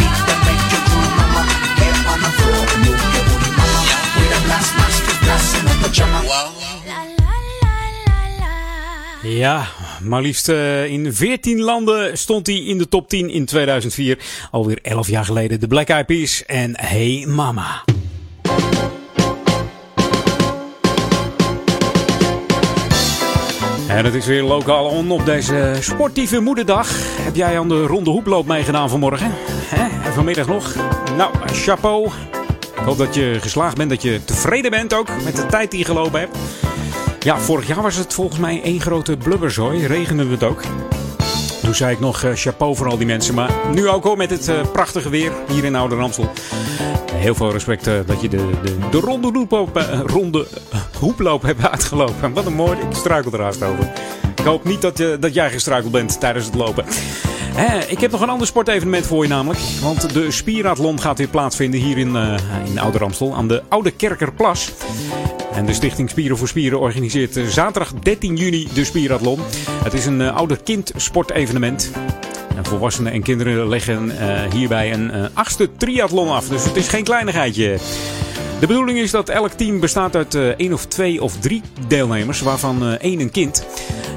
Ja, 9.22 9.66
maar 10.02 10.22
liefst 10.22 10.48
eh, 10.48 10.84
in 10.84 11.14
14 11.14 11.60
landen 11.60 12.18
stond 12.18 12.46
hij 12.46 12.56
in 12.56 12.78
de 12.78 12.88
top 12.88 13.08
10 13.08 13.30
in 13.30 13.44
2004. 13.44 14.18
Alweer 14.50 14.78
11 14.82 15.08
jaar 15.08 15.24
geleden. 15.24 15.60
De 15.60 15.66
Black 15.66 15.88
Eyed 15.88 16.06
Peas 16.06 16.44
en 16.46 16.72
Hey 16.76 17.24
Mama. 17.28 17.84
En 23.88 24.04
het 24.04 24.14
is 24.14 24.26
weer 24.26 24.42
lokaal 24.42 24.84
on 24.84 25.10
op 25.10 25.24
deze 25.24 25.76
sportieve 25.80 26.40
moederdag. 26.40 26.88
Heb 27.20 27.36
jij 27.36 27.58
aan 27.58 27.68
de 27.68 27.86
ronde 27.86 28.10
hoeploop 28.10 28.46
meegedaan 28.46 28.90
vanmorgen? 28.90 29.30
Hè? 29.50 30.06
En 30.06 30.12
vanmiddag 30.12 30.46
nog? 30.46 30.74
Nou, 31.16 31.32
chapeau. 31.52 32.10
Hoop 32.88 32.98
dat 32.98 33.14
je 33.14 33.38
geslaagd 33.40 33.76
bent, 33.76 33.90
dat 33.90 34.02
je 34.02 34.24
tevreden 34.24 34.70
bent 34.70 34.94
ook 34.94 35.08
met 35.24 35.36
de 35.36 35.46
tijd 35.46 35.70
die 35.70 35.78
je 35.78 35.84
gelopen 35.84 36.20
hebt. 36.20 36.36
Ja, 37.20 37.38
vorig 37.38 37.66
jaar 37.66 37.82
was 37.82 37.96
het 37.96 38.14
volgens 38.14 38.38
mij 38.38 38.62
één 38.62 38.80
grote 38.80 39.16
blubberzooi. 39.16 39.86
Regende 39.86 40.26
het 40.26 40.42
ook. 40.42 40.62
Toen 41.62 41.74
zei 41.74 41.92
ik 41.92 42.00
nog 42.00 42.22
eh, 42.22 42.30
chapeau 42.34 42.76
voor 42.76 42.88
al 42.88 42.96
die 42.96 43.06
mensen. 43.06 43.34
Maar 43.34 43.50
nu 43.72 43.88
ook 43.88 44.04
hoor 44.04 44.16
met 44.16 44.30
het 44.30 44.48
eh, 44.48 44.70
prachtige 44.72 45.08
weer 45.08 45.32
hier 45.48 45.64
in 45.64 45.74
Oude 45.74 45.94
Ramsel. 45.94 46.30
Heel 47.12 47.34
veel 47.34 47.52
respect 47.52 47.86
eh, 47.86 47.94
dat 48.06 48.20
je 48.20 48.28
de, 48.28 48.50
de, 48.62 48.76
de 48.90 48.98
ronde, 48.98 49.30
hoeploop, 49.32 49.76
ronde 50.06 50.46
hoeploop 50.98 51.42
hebt 51.42 51.66
uitgelopen. 51.70 52.32
Wat 52.32 52.46
een 52.46 52.54
mooi. 52.54 52.78
Ik 52.78 52.96
struikel 52.96 53.32
er 53.32 53.42
haast 53.42 53.62
over. 53.62 53.92
Ik 54.36 54.44
hoop 54.44 54.64
niet 54.64 54.82
dat, 54.82 54.98
je, 54.98 55.16
dat 55.20 55.34
jij 55.34 55.50
gestruikeld 55.50 55.92
bent 55.92 56.20
tijdens 56.20 56.46
het 56.46 56.54
lopen. 56.54 56.84
Ik 57.88 58.00
heb 58.00 58.10
nog 58.10 58.20
een 58.20 58.28
ander 58.28 58.46
sportevenement 58.46 59.06
voor 59.06 59.22
je 59.22 59.28
namelijk. 59.28 59.60
Want 59.82 60.14
de 60.14 60.30
Spierathlon 60.30 61.00
gaat 61.00 61.18
weer 61.18 61.28
plaatsvinden 61.28 61.80
hier 61.80 61.98
in, 61.98 62.16
eh, 62.16 62.34
in 62.64 62.78
Oude 62.78 62.98
Ramstel. 62.98 63.34
Aan 63.34 63.48
de 63.48 63.62
Oude 63.68 63.90
Kerkerplas. 63.90 64.72
En 65.52 65.66
de 65.66 65.72
Stichting 65.72 66.10
Spieren 66.10 66.38
voor 66.38 66.48
Spieren 66.48 66.80
organiseert 66.80 67.36
eh, 67.36 67.46
zaterdag 67.46 67.92
13 67.94 68.36
juni 68.36 68.68
de 68.74 68.84
Spierathlon. 68.84 69.40
Het 69.84 69.92
is 69.92 70.06
een 70.06 70.20
eh, 70.20 70.36
ouder-kind 70.36 70.92
sportevenement. 70.96 71.90
En 72.56 72.64
volwassenen 72.64 73.12
en 73.12 73.22
kinderen 73.22 73.68
leggen 73.68 74.12
hierbij 74.52 74.92
een 74.92 75.12
achtste 75.34 75.68
triathlon 75.76 76.28
af. 76.28 76.48
Dus 76.48 76.64
het 76.64 76.76
is 76.76 76.88
geen 76.88 77.04
kleinigheidje. 77.04 77.78
De 78.60 78.66
bedoeling 78.66 78.98
is 78.98 79.10
dat 79.10 79.28
elk 79.28 79.52
team 79.52 79.80
bestaat 79.80 80.16
uit 80.16 80.34
eh, 80.34 80.48
één 80.48 80.72
of 80.72 80.86
twee 80.86 81.22
of 81.22 81.36
drie 81.36 81.62
deelnemers, 81.88 82.40
waarvan 82.40 82.82
eh, 82.82 82.92
één 82.92 83.20
een 83.20 83.30
kind. 83.30 83.66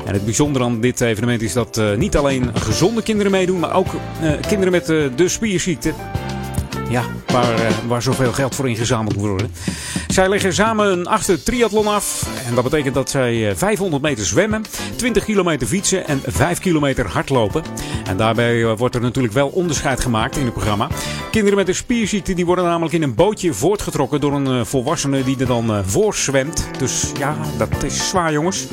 En 0.05 0.13
het 0.13 0.25
bijzondere 0.25 0.65
aan 0.65 0.81
dit 0.81 1.01
evenement 1.01 1.41
is 1.41 1.53
dat 1.53 1.77
eh, 1.77 1.95
niet 1.95 2.17
alleen 2.17 2.49
gezonde 2.53 3.01
kinderen 3.03 3.31
meedoen, 3.31 3.59
maar 3.59 3.75
ook 3.75 3.87
kinderen 4.47 4.71
met 4.71 4.85
de 5.17 5.27
spierziekte. 5.27 5.93
Ja, 6.91 7.03
waar, 7.27 7.53
eh, 7.53 7.71
waar 7.87 8.01
zoveel 8.01 8.31
geld 8.31 8.55
voor 8.55 8.69
ingezameld 8.69 9.15
moet 9.15 9.27
worden. 9.27 9.51
Zij 10.07 10.29
leggen 10.29 10.53
samen 10.53 10.91
een 10.91 11.07
achtste 11.07 11.43
triathlon 11.43 11.87
af. 11.87 12.27
En 12.47 12.55
dat 12.55 12.63
betekent 12.63 12.93
dat 12.93 13.09
zij 13.09 13.49
eh, 13.49 13.55
500 13.55 14.01
meter 14.01 14.25
zwemmen, 14.25 14.63
20 14.95 15.25
kilometer 15.25 15.67
fietsen 15.67 16.07
en 16.07 16.21
5 16.25 16.59
kilometer 16.59 17.07
hardlopen. 17.07 17.63
En 18.05 18.17
daarbij 18.17 18.63
eh, 18.63 18.77
wordt 18.77 18.95
er 18.95 19.01
natuurlijk 19.01 19.33
wel 19.33 19.47
onderscheid 19.47 19.99
gemaakt 19.99 20.37
in 20.37 20.43
het 20.43 20.53
programma. 20.53 20.87
Kinderen 21.31 21.57
met 21.57 21.67
een 21.67 21.75
spierziekte 21.75 22.33
die 22.33 22.45
worden 22.45 22.65
namelijk 22.65 22.93
in 22.93 23.03
een 23.03 23.15
bootje 23.15 23.53
voortgetrokken 23.53 24.19
door 24.21 24.33
een 24.33 24.47
eh, 24.47 24.65
volwassene 24.65 25.23
die 25.23 25.39
er 25.39 25.45
dan 25.45 25.73
eh, 25.73 25.79
voor 25.85 26.15
zwemt. 26.15 26.69
Dus 26.77 27.11
ja, 27.19 27.35
dat 27.57 27.83
is 27.83 28.09
zwaar 28.09 28.31
jongens. 28.31 28.67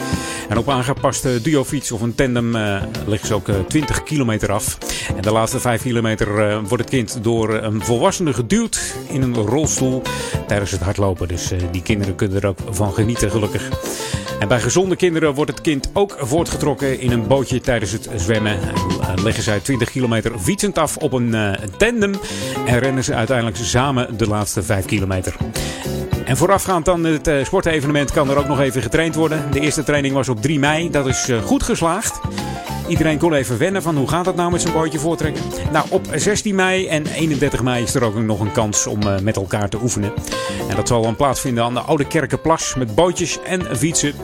En 0.48 0.58
op 0.58 0.68
aangepaste 0.68 1.42
duofiets 1.42 1.92
of 1.92 2.00
een 2.00 2.14
tandem 2.14 2.56
eh, 2.56 2.82
liggen 3.06 3.28
ze 3.28 3.34
ook 3.34 3.48
eh, 3.48 3.54
20 3.68 4.02
kilometer 4.02 4.52
af. 4.52 4.78
En 5.16 5.22
de 5.22 5.32
laatste 5.32 5.60
5 5.60 5.82
kilometer 5.82 6.48
eh, 6.48 6.58
wordt 6.58 6.82
het 6.82 6.88
kind 6.88 7.18
door 7.22 7.54
een 7.54 7.82
volwassene 7.82 8.07
geduwd 8.16 8.94
in 9.08 9.22
een 9.22 9.34
rolstoel 9.34 10.02
tijdens 10.46 10.70
het 10.70 10.80
hardlopen. 10.80 11.28
Dus 11.28 11.50
eh, 11.50 11.58
die 11.70 11.82
kinderen 11.82 12.14
kunnen 12.14 12.42
er 12.42 12.48
ook 12.48 12.58
van 12.70 12.92
genieten 12.92 13.30
gelukkig. 13.30 13.68
En 14.38 14.48
bij 14.48 14.60
gezonde 14.60 14.96
kinderen 14.96 15.34
wordt 15.34 15.50
het 15.50 15.60
kind 15.60 15.90
ook 15.92 16.16
voortgetrokken 16.20 17.00
in 17.00 17.10
een 17.10 17.26
bootje 17.26 17.60
tijdens 17.60 17.92
het 17.92 18.08
zwemmen. 18.16 18.52
En 18.52 19.16
eh, 19.16 19.22
leggen 19.22 19.42
zij 19.42 19.60
20 19.60 19.90
kilometer 19.90 20.38
fietsend 20.38 20.78
af 20.78 20.96
op 20.96 21.12
een 21.12 21.34
eh, 21.34 21.52
tandem. 21.76 22.14
En 22.66 22.78
rennen 22.78 23.04
ze 23.04 23.14
uiteindelijk 23.14 23.56
samen 23.56 24.16
de 24.16 24.28
laatste 24.28 24.62
5 24.62 24.84
kilometer. 24.84 25.36
En 26.24 26.36
voorafgaand 26.36 26.88
aan 26.88 27.04
het 27.04 27.30
sportevenement 27.42 28.12
kan 28.12 28.30
er 28.30 28.36
ook 28.36 28.48
nog 28.48 28.60
even 28.60 28.82
getraind 28.82 29.14
worden. 29.14 29.50
De 29.50 29.60
eerste 29.60 29.84
training 29.84 30.14
was 30.14 30.28
op 30.28 30.42
3 30.42 30.58
mei. 30.58 30.90
Dat 30.90 31.06
is 31.06 31.28
goed 31.44 31.62
geslaagd. 31.62 32.20
Iedereen 32.88 33.18
kon 33.18 33.32
even 33.32 33.58
wennen 33.58 33.82
van 33.82 33.96
hoe 33.96 34.08
gaat 34.08 34.26
het 34.26 34.36
nou 34.36 34.50
met 34.50 34.62
zo'n 34.62 34.72
bootje 34.72 34.98
voortrekken. 34.98 35.42
Nou, 35.72 35.86
op 35.90 36.06
16 36.14 36.54
mei 36.54 36.86
en 36.86 37.06
31 37.06 37.62
mei 37.62 37.82
is 37.82 37.94
er 37.94 38.04
ook 38.04 38.14
nog 38.14 38.40
een 38.40 38.52
kans 38.52 38.86
om 38.86 39.02
eh, 39.02 39.18
met 39.18 39.36
elkaar 39.36 39.68
te 39.68 39.78
oefenen. 39.82 40.12
En 40.68 40.76
dat 40.76 40.88
zal 40.88 41.02
dan 41.02 41.16
plaatsvinden 41.16 41.64
aan 41.64 41.74
de 41.74 41.80
Oude 41.80 42.06
Kerkenplas 42.06 42.74
met 42.74 42.94
bootjes 42.94 43.42
en 43.42 43.76
fietsen. 43.76 44.14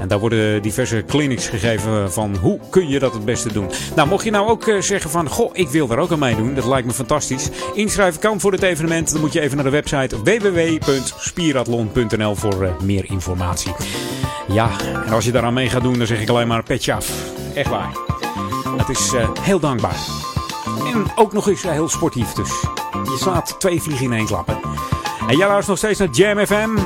En 0.00 0.08
daar 0.08 0.18
worden 0.18 0.62
diverse 0.62 1.04
clinics 1.06 1.48
gegeven 1.48 2.12
van 2.12 2.36
hoe 2.36 2.58
kun 2.70 2.88
je 2.88 2.98
dat 2.98 3.12
het 3.12 3.24
beste 3.24 3.52
doen. 3.52 3.70
Nou, 3.96 4.08
mocht 4.08 4.24
je 4.24 4.30
nou 4.30 4.48
ook 4.48 4.66
eh, 4.66 4.80
zeggen 4.80 5.10
van, 5.10 5.28
goh, 5.28 5.50
ik 5.52 5.68
wil 5.68 5.86
daar 5.86 5.98
ook 5.98 6.12
aan 6.12 6.18
meedoen. 6.18 6.54
Dat 6.54 6.64
lijkt 6.64 6.86
me 6.86 6.92
fantastisch. 6.92 7.48
Inschrijven 7.74 8.20
kan 8.20 8.40
voor 8.40 8.52
het 8.52 8.62
evenement. 8.62 9.12
Dan 9.12 9.20
moet 9.20 9.32
je 9.32 9.40
even 9.40 9.56
naar 9.56 9.64
de 9.64 9.70
website 9.70 10.22
www.spieratlon.nl 10.22 12.34
voor 12.34 12.62
eh, 12.62 12.80
meer 12.80 13.04
informatie. 13.04 13.72
Ja, 14.48 14.70
en 15.06 15.12
als 15.12 15.24
je 15.24 15.32
daaraan 15.32 15.54
mee 15.54 15.68
gaat 15.68 15.82
doen, 15.82 15.98
dan 15.98 16.06
zeg 16.06 16.20
ik 16.20 16.28
alleen 16.28 16.48
maar 16.48 16.62
petje 16.62 16.92
af. 16.92 17.38
Echt 17.54 17.68
waar. 17.68 17.92
Het 18.76 18.88
is 18.88 19.12
eh, 19.12 19.28
heel 19.40 19.60
dankbaar. 19.60 19.96
En 20.92 21.04
ook 21.14 21.32
nog 21.32 21.48
eens 21.48 21.64
eh, 21.64 21.70
heel 21.70 21.88
sportief. 21.88 22.32
Dus 22.32 22.50
je 22.92 23.16
slaat 23.18 23.54
twee 23.58 23.82
vliegen 23.82 24.04
in 24.04 24.12
één 24.12 24.26
klappen. 24.26 24.60
En 25.28 25.36
jij 25.36 25.46
luistert 25.46 25.66
nog 25.66 25.78
steeds 25.78 25.98
naar 25.98 26.08
Jam 26.08 26.46
FM. 26.46 26.76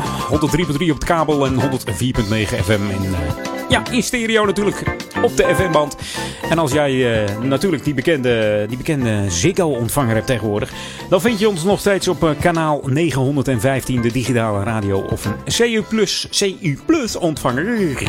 103.3 0.80 0.90
op 0.90 1.00
de 1.00 1.06
kabel 1.06 1.46
en 1.46 1.60
104.9 1.60 2.64
FM 2.64 2.90
in, 2.90 3.14
eh, 3.14 3.53
ja, 3.74 3.82
in 3.90 4.02
stereo 4.02 4.44
natuurlijk 4.44 4.82
op 5.22 5.36
de 5.36 5.54
FM-band. 5.54 5.96
En 6.50 6.58
als 6.58 6.72
jij 6.72 7.24
eh, 7.24 7.38
natuurlijk 7.40 7.84
die 7.84 7.94
bekende, 7.94 8.64
die 8.68 8.76
bekende 8.76 9.24
Ziggo-ontvanger 9.28 10.14
hebt 10.14 10.26
tegenwoordig... 10.26 10.72
dan 11.08 11.20
vind 11.20 11.38
je 11.38 11.48
ons 11.48 11.64
nog 11.64 11.80
steeds 11.80 12.08
op 12.08 12.24
eh, 12.24 12.30
kanaal 12.40 12.80
915, 12.84 14.00
de 14.00 14.12
digitale 14.12 14.64
radio... 14.64 15.00
of 15.00 15.24
een 15.24 15.34
CU+, 15.44 16.04
CU 16.30 16.78
ontvanger. 17.18 18.02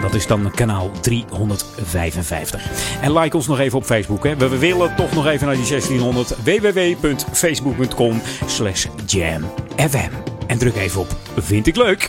Dat 0.00 0.14
is 0.14 0.26
dan 0.26 0.50
kanaal 0.54 0.90
355. 1.00 2.62
En 3.00 3.18
like 3.18 3.36
ons 3.36 3.46
nog 3.46 3.58
even 3.58 3.78
op 3.78 3.84
Facebook. 3.84 4.24
Hè. 4.24 4.36
We 4.36 4.48
we 4.48 4.58
willen 4.58 4.96
toch 4.96 5.14
nog 5.14 5.26
even 5.26 5.46
naar 5.46 5.56
die 5.56 5.68
1600. 5.68 6.34
www.facebook.com 6.44 8.22
slash 8.46 8.86
jamfm. 9.06 10.10
En 10.46 10.58
druk 10.58 10.74
even 10.74 11.00
op 11.00 11.16
Vind 11.36 11.66
ik 11.66 11.76
leuk. 11.76 12.08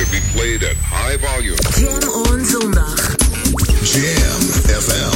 This 0.00 0.08
should 0.08 0.22
be 0.22 0.28
played 0.32 0.62
at 0.62 0.76
high 0.78 1.18
volume. 1.18 1.56
Jam 1.76 2.08
on 2.08 2.40
zondag. 2.40 2.96
Jam 3.84 4.40
FM. 4.80 5.12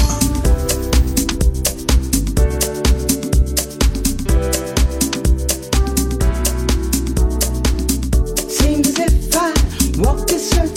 Seems 8.50 8.88
as 8.88 8.98
if 8.98 9.34
I 9.34 9.54
walked 10.02 10.28
this 10.28 10.52
earth 10.58 10.73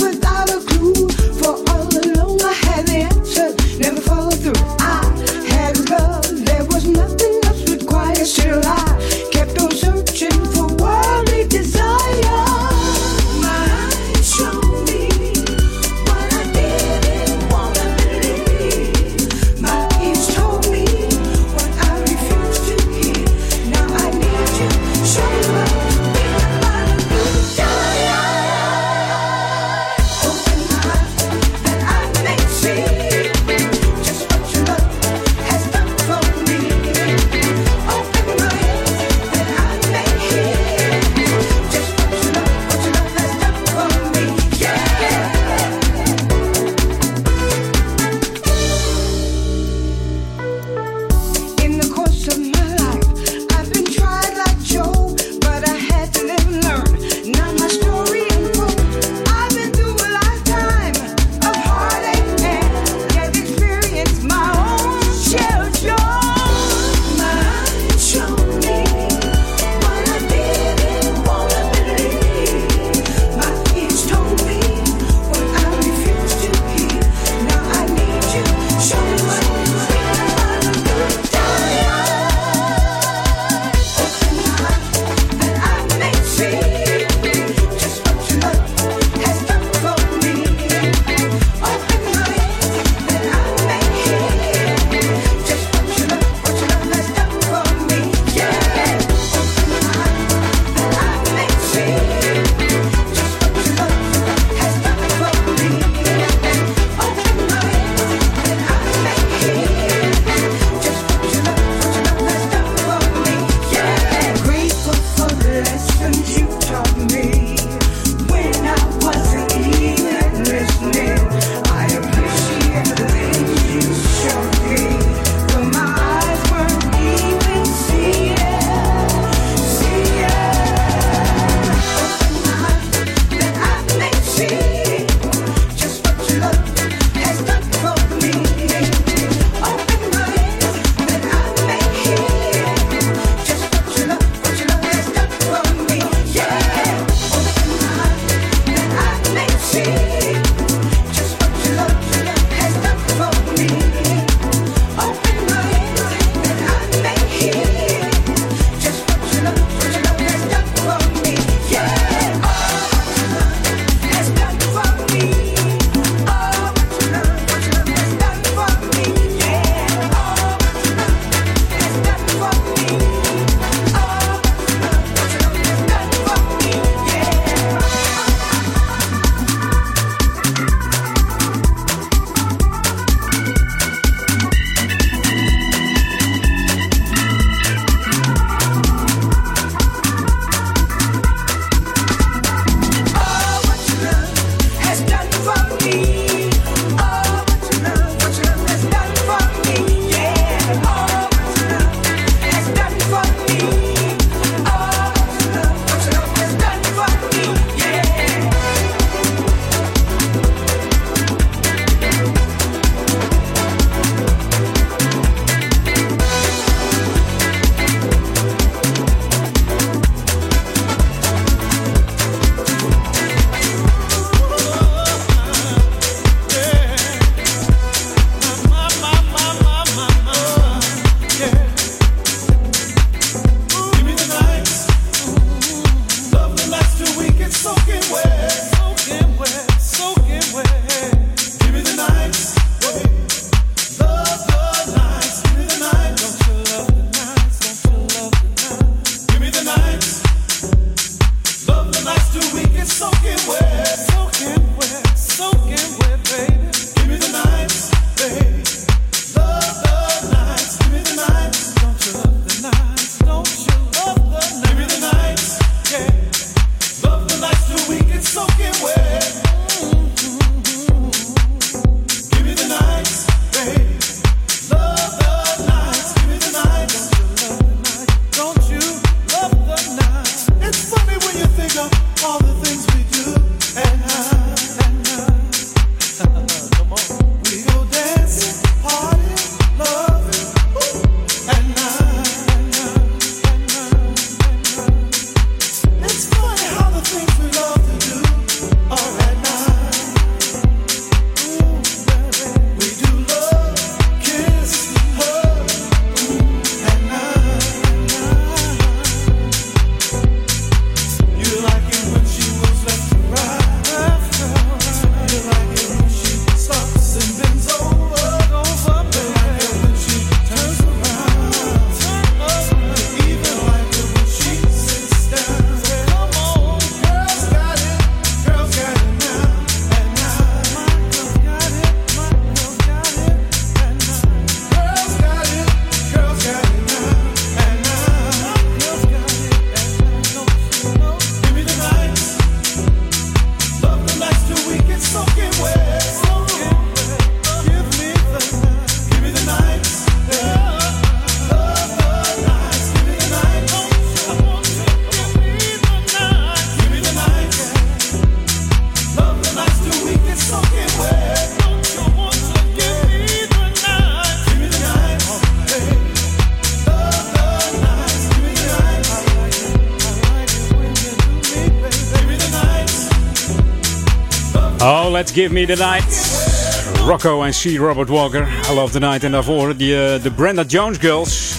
give 375.37 375.53
me 375.53 375.65
the 375.65 375.75
night. 375.75 377.05
Rocco 377.05 377.43
en 377.43 377.51
C. 377.51 377.77
Robert 377.77 378.09
Walker. 378.09 378.47
I 378.69 378.73
love 378.73 378.91
the 378.91 378.99
night. 378.99 379.23
En 379.23 379.31
daarvoor 379.31 379.75
die, 379.75 380.05
eh, 380.05 380.23
de 380.23 380.31
Brenda 380.31 380.63
Jones 380.63 380.97
Girls. 380.97 381.53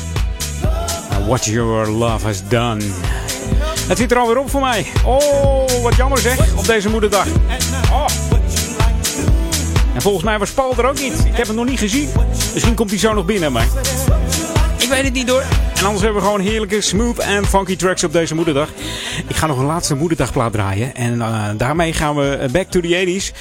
And 1.10 1.26
what 1.26 1.44
your 1.44 1.90
love 1.90 2.26
has 2.26 2.42
done. 2.48 2.80
Het 3.88 3.98
zit 3.98 4.10
er 4.10 4.18
alweer 4.18 4.38
op 4.38 4.50
voor 4.50 4.60
mij. 4.60 4.86
Oh, 5.04 5.82
wat 5.82 5.96
jammer 5.96 6.18
zeg. 6.18 6.56
Op 6.56 6.66
deze 6.66 6.88
moederdag. 6.88 7.26
Oh. 7.90 8.06
En 9.94 10.02
volgens 10.02 10.24
mij 10.24 10.38
was 10.38 10.50
Paul 10.50 10.74
er 10.78 10.86
ook 10.86 11.00
niet. 11.00 11.24
Ik 11.26 11.36
heb 11.36 11.46
hem 11.46 11.56
nog 11.56 11.66
niet 11.66 11.78
gezien. 11.78 12.08
Misschien 12.52 12.74
komt 12.74 12.90
hij 12.90 12.98
zo 12.98 13.14
nog 13.14 13.24
binnen, 13.24 13.52
maar... 13.52 13.66
Ik 14.78 14.88
weet 14.88 15.04
het 15.04 15.12
niet 15.12 15.28
hoor. 15.28 15.44
En 15.74 15.84
anders 15.84 16.02
hebben 16.02 16.22
we 16.22 16.28
gewoon 16.28 16.40
heerlijke 16.40 16.80
smooth 16.80 17.18
en 17.18 17.46
funky 17.46 17.76
tracks 17.76 18.04
op 18.04 18.12
deze 18.12 18.34
moederdag. 18.34 18.68
Ik 19.26 19.36
ga 19.36 19.46
nog 19.46 19.58
een 19.58 19.64
laatste 19.64 19.94
moederdagplaat 19.94 20.52
draaien. 20.52 20.94
En 20.94 21.14
uh, 21.14 21.44
daarmee 21.56 21.92
gaan 21.92 22.16
we 22.16 22.48
back 22.52 22.70
to 22.70 22.80
the 22.80 23.06
80s. 23.06 23.37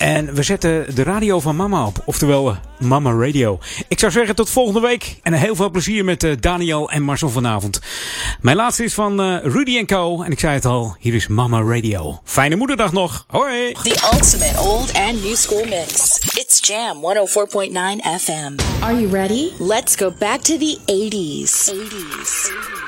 En 0.00 0.34
we 0.34 0.42
zetten 0.42 0.94
de 0.94 1.02
radio 1.02 1.40
van 1.40 1.56
mama 1.56 1.86
op. 1.86 2.02
Oftewel 2.04 2.56
Mama 2.78 3.10
Radio. 3.10 3.58
Ik 3.88 3.98
zou 3.98 4.12
zeggen 4.12 4.34
tot 4.34 4.50
volgende 4.50 4.80
week. 4.80 5.16
En 5.22 5.32
heel 5.32 5.54
veel 5.54 5.70
plezier 5.70 6.04
met 6.04 6.24
uh, 6.24 6.36
Daniel 6.40 6.90
en 6.90 7.02
Marcel 7.02 7.28
vanavond. 7.28 7.80
Mijn 8.40 8.56
laatste 8.56 8.84
is 8.84 8.94
van 8.94 9.20
uh, 9.20 9.36
Rudy 9.42 9.84
Co. 9.84 10.22
En 10.22 10.30
ik 10.30 10.38
zei 10.38 10.54
het 10.54 10.64
al, 10.64 10.96
hier 10.98 11.14
is 11.14 11.26
Mama 11.26 11.62
Radio. 11.62 12.20
Fijne 12.24 12.56
moederdag 12.56 12.92
nog. 12.92 13.24
Hoi. 13.28 13.72
The 13.72 14.10
ultimate 14.12 14.58
old 14.58 14.92
and 14.94 15.22
new 15.22 15.34
school 15.34 15.64
mix. 15.64 16.18
It's 16.34 16.66
Jam 16.66 16.96
104.9 16.96 18.20
FM. 18.20 18.82
Are 18.82 19.00
you 19.00 19.08
ready? 19.10 19.50
Let's 19.58 19.96
go 19.96 20.12
back 20.18 20.40
to 20.40 20.58
the 20.58 20.78
80s. 20.86 21.70
80s. 21.74 22.79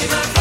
Viva 0.00 0.37